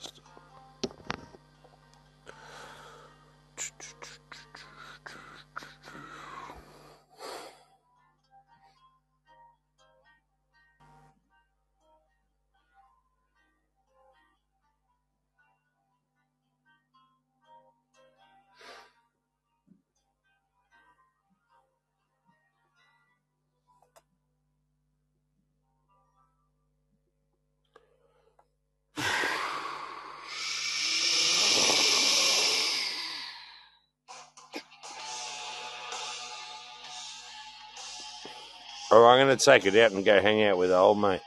[39.26, 41.20] going to take it out and go hang out with old mate.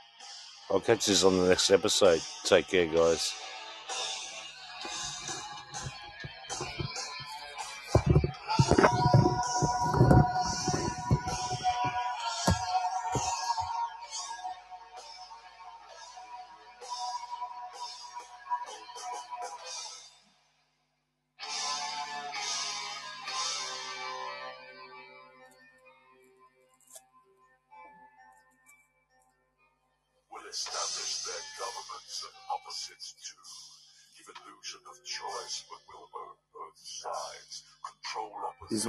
[0.70, 2.20] I'll catch this on the next episode.
[2.44, 3.32] Take care, guys.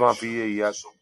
[0.08, 0.97] This is one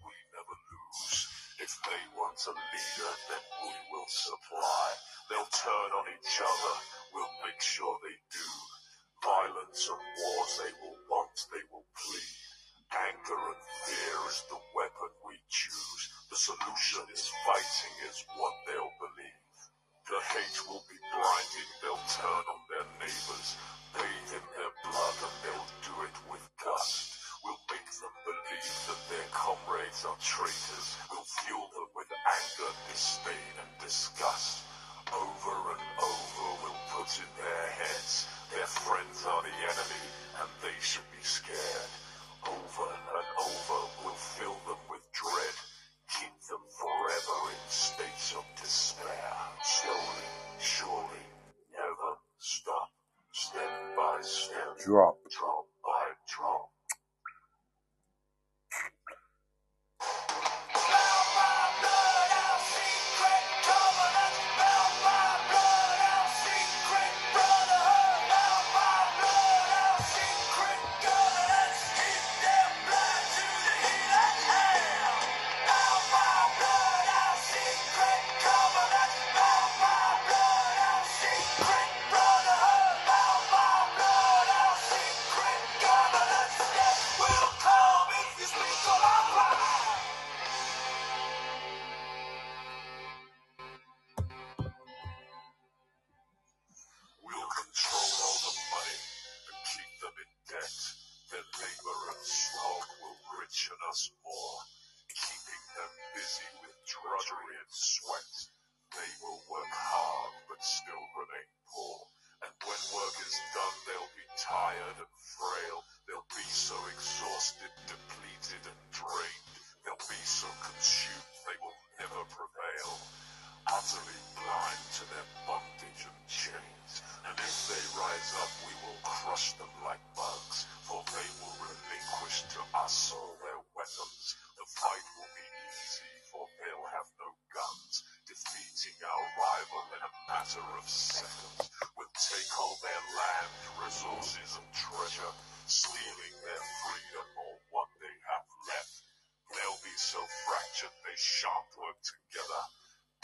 [132.87, 134.39] all their weapons.
[134.55, 138.07] The fight will be easy, for they'll have no guns.
[138.31, 141.67] Defeating our rival in a matter of seconds.
[141.99, 143.51] We'll take all their land,
[143.83, 145.35] resources, and treasure,
[145.67, 149.03] stealing their freedom or what they have left.
[149.51, 152.63] They'll be so fractured they shan't work together.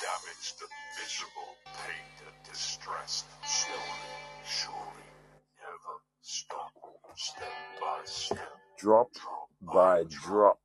[0.02, 1.54] Damaged and miserable,
[1.86, 3.30] pained and distressed.
[3.46, 4.10] Slowly,
[4.42, 5.10] surely,
[5.62, 6.74] never stop.
[7.14, 8.58] Step by step.
[8.78, 9.12] Drop
[9.72, 10.61] by drop.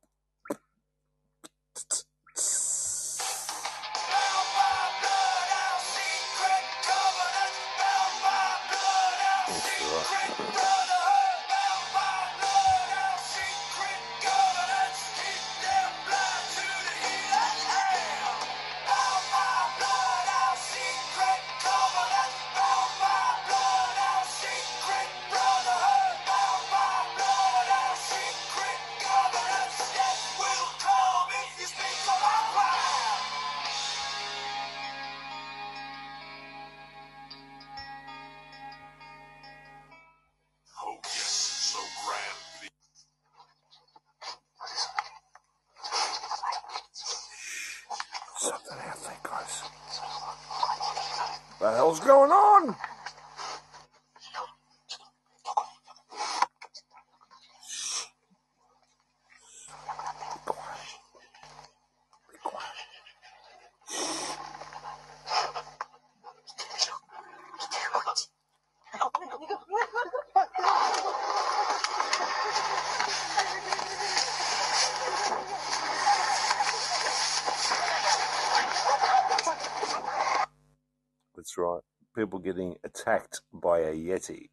[84.06, 84.50] Yeti.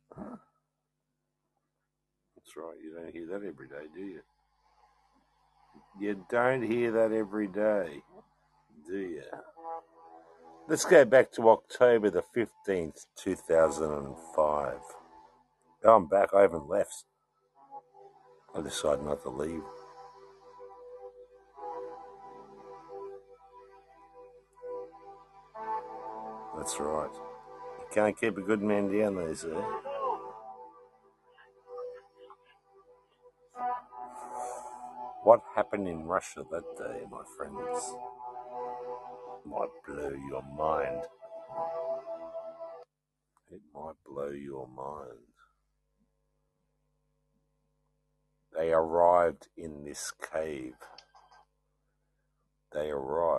[2.35, 2.75] That's right.
[2.83, 4.21] You don't hear that every day, do you?
[5.99, 8.03] You don't hear that every day,
[8.87, 9.23] do you?
[10.67, 14.73] Let's go back to October the 15th, 2005.
[15.85, 16.29] Oh, I'm back.
[16.33, 17.05] I haven't left.
[18.55, 19.63] I decided not to leave.
[27.95, 29.47] Can't keep a good man down, they say.
[35.23, 37.93] What happened in Russia that day, my friends,
[39.45, 41.03] might blow your mind.
[43.49, 45.31] It might blow your mind.
[48.57, 50.73] They arrived in this cave.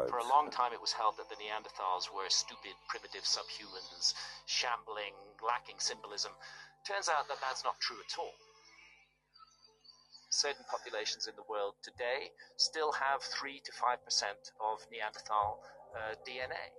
[0.06, 0.22] They arrived.
[0.22, 4.14] For a long time, it was held that the Neanderthals were stupid, primitive subhumans,
[4.46, 6.32] shambling, lacking symbolism.
[6.86, 8.34] Turns out that that's not true at all.
[10.30, 15.62] Certain populations in the world today still have 3 to 5% of Neanderthal
[15.96, 16.70] uh, DNA.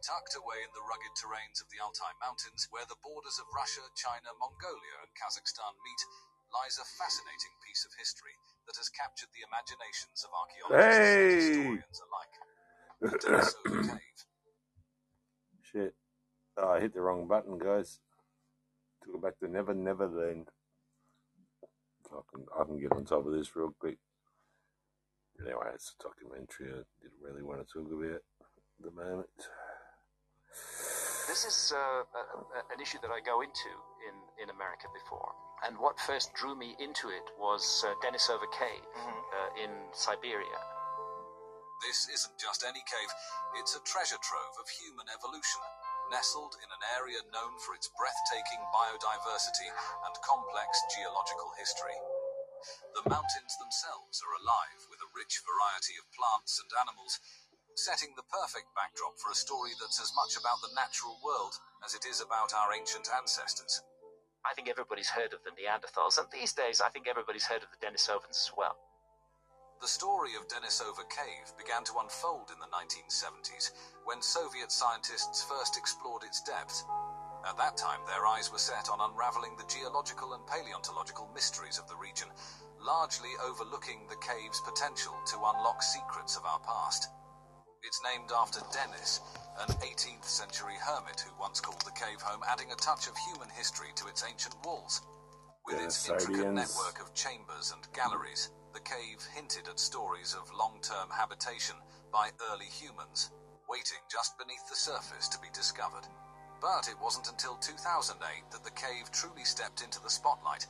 [0.00, 3.84] Tucked away in the rugged terrains of the Altai Mountains, where the borders of Russia,
[3.92, 6.02] China, Mongolia, and Kazakhstan meet,
[6.48, 8.34] lies a fascinating piece of history
[8.70, 11.34] that has captured the imaginations of archaeologists and Hey!
[11.34, 12.34] historians alike.
[13.82, 14.00] Cave.
[15.72, 15.94] Shit.
[16.56, 17.98] Oh, I hit the wrong button, guys.
[19.02, 20.48] Took it back to Never Neverland.
[22.12, 23.98] I can, I can get on top of this real quick.
[25.40, 28.22] Anyway, it's a documentary I didn't really want to talk about at
[28.80, 29.28] the moment.
[31.30, 32.22] This is uh, a,
[32.74, 33.70] an issue that I go into
[34.02, 35.30] in, in America before.
[35.62, 40.58] And what first drew me into it was uh, Denisova Cave uh, in Siberia.
[41.86, 43.10] This isn't just any cave,
[43.62, 45.62] it's a treasure trove of human evolution,
[46.10, 49.70] nestled in an area known for its breathtaking biodiversity
[50.10, 51.94] and complex geological history.
[52.98, 57.22] The mountains themselves are alive with a rich variety of plants and animals,
[57.80, 61.96] setting the perfect backdrop for a story that's as much about the natural world as
[61.96, 63.80] it is about our ancient ancestors.
[64.44, 67.72] I think everybody's heard of the Neanderthals, and these days I think everybody's heard of
[67.72, 68.76] the Denisovans as well.
[69.80, 73.72] The story of Denisova Cave began to unfold in the 1970s
[74.04, 76.84] when Soviet scientists first explored its depths.
[77.48, 81.88] At that time, their eyes were set on unraveling the geological and paleontological mysteries of
[81.88, 82.28] the region,
[82.76, 87.08] largely overlooking the cave's potential to unlock secrets of our past.
[87.82, 89.20] It's named after Denis,
[89.58, 93.48] an 18th century hermit who once called the cave home, adding a touch of human
[93.48, 95.00] history to its ancient walls.
[95.64, 101.08] With its intricate network of chambers and galleries, the cave hinted at stories of long-term
[101.08, 101.76] habitation
[102.12, 103.30] by early humans,
[103.66, 106.06] waiting just beneath the surface to be discovered.
[106.60, 108.20] But it wasn't until 2008
[108.52, 110.66] that the cave truly stepped into the spotlight,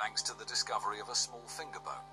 [0.00, 2.06] thanks to the discovery of a small finger bone.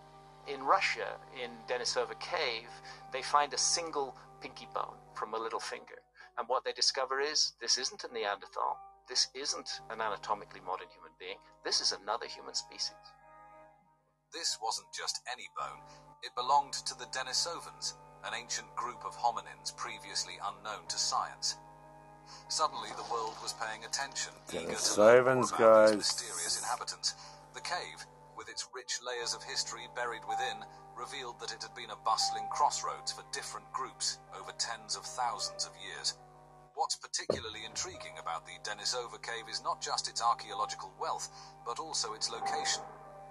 [0.48, 2.70] In Russia, in Denisova Cave,
[3.14, 6.02] they find a single pinky bone from a little finger.
[6.38, 8.78] And what they discover is this isn't a Neanderthal.
[9.08, 11.38] This isn't an anatomically modern human being.
[11.64, 12.96] This is another human species.
[14.34, 15.84] This wasn't just any bone,
[16.24, 21.58] it belonged to the Denisovans, an ancient group of hominins previously unknown to science.
[22.48, 25.96] Suddenly, the world was paying attention, eager to learn Denisovans, about these guys.
[25.98, 27.16] mysterious inhabitants.
[27.54, 28.06] The cave,
[28.38, 30.64] with its rich layers of history buried within,
[30.98, 35.66] revealed that it had been a bustling crossroads for different groups over tens of thousands
[35.66, 36.16] of years.
[36.74, 41.30] What's particularly intriguing about the Denisova cave is not just its archaeological wealth,
[41.66, 42.84] but also its location.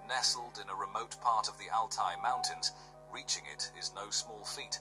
[0.07, 2.71] Nestled in a remote part of the Altai Mountains,
[3.11, 4.79] reaching it is no small feat.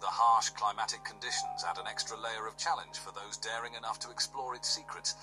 [0.00, 4.10] The harsh climatic conditions add an extra layer of challenge for those daring enough to
[4.10, 5.14] explore its secrets.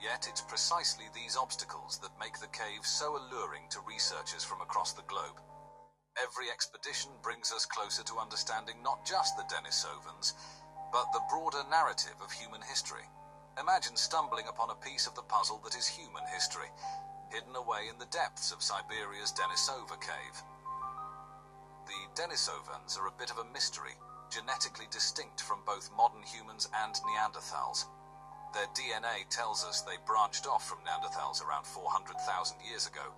[0.00, 4.92] Yet it's precisely these obstacles that make the cave so alluring to researchers from across
[4.92, 5.40] the globe.
[6.22, 10.34] Every expedition brings us closer to understanding not just the Denisovans,
[10.92, 13.08] but the broader narrative of human history.
[13.58, 16.68] Imagine stumbling upon a piece of the puzzle that is human history,
[17.30, 20.36] hidden away in the depths of Siberia's Denisova cave.
[21.86, 23.96] The Denisovans are a bit of a mystery,
[24.28, 27.86] genetically distinct from both modern humans and Neanderthals.
[28.52, 33.14] Their DNA tells us they branched off from Neanderthals around 400,000 years ago,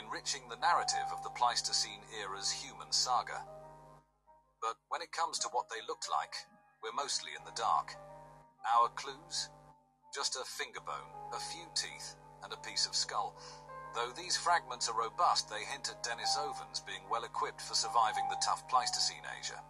[0.00, 3.44] enriching the narrative of the Pleistocene era's human saga.
[4.60, 6.34] But when it comes to what they looked like,
[6.82, 7.94] we're mostly in the dark.
[8.78, 9.50] Our clues?
[10.14, 13.36] Just a finger bone, a few teeth, and a piece of skull.
[13.94, 18.40] Though these fragments are robust, they hint at Denisovans being well equipped for surviving the
[18.44, 19.60] tough Pleistocene Asia.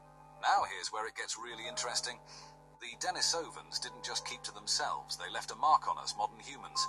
[0.43, 2.19] Now here's where it gets really interesting.
[2.81, 6.86] The Denisovans didn't just keep to themselves, they left a mark on us modern humans.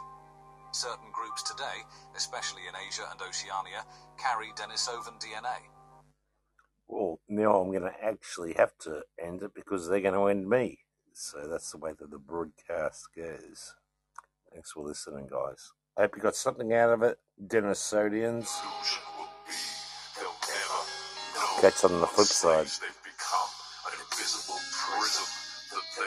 [0.73, 1.85] Certain groups today,
[2.15, 3.85] especially in Asia and Oceania,
[4.17, 5.57] carry Denisovan DNA.
[6.87, 10.49] Well, now I'm going to actually have to end it because they're going to end
[10.49, 10.79] me.
[11.13, 13.75] So that's the way that the broadcast goes.
[14.51, 15.71] Thanks for listening, guys.
[15.97, 18.49] I hope you got something out of it, Denisodians.
[21.61, 22.67] Catch on the flip side.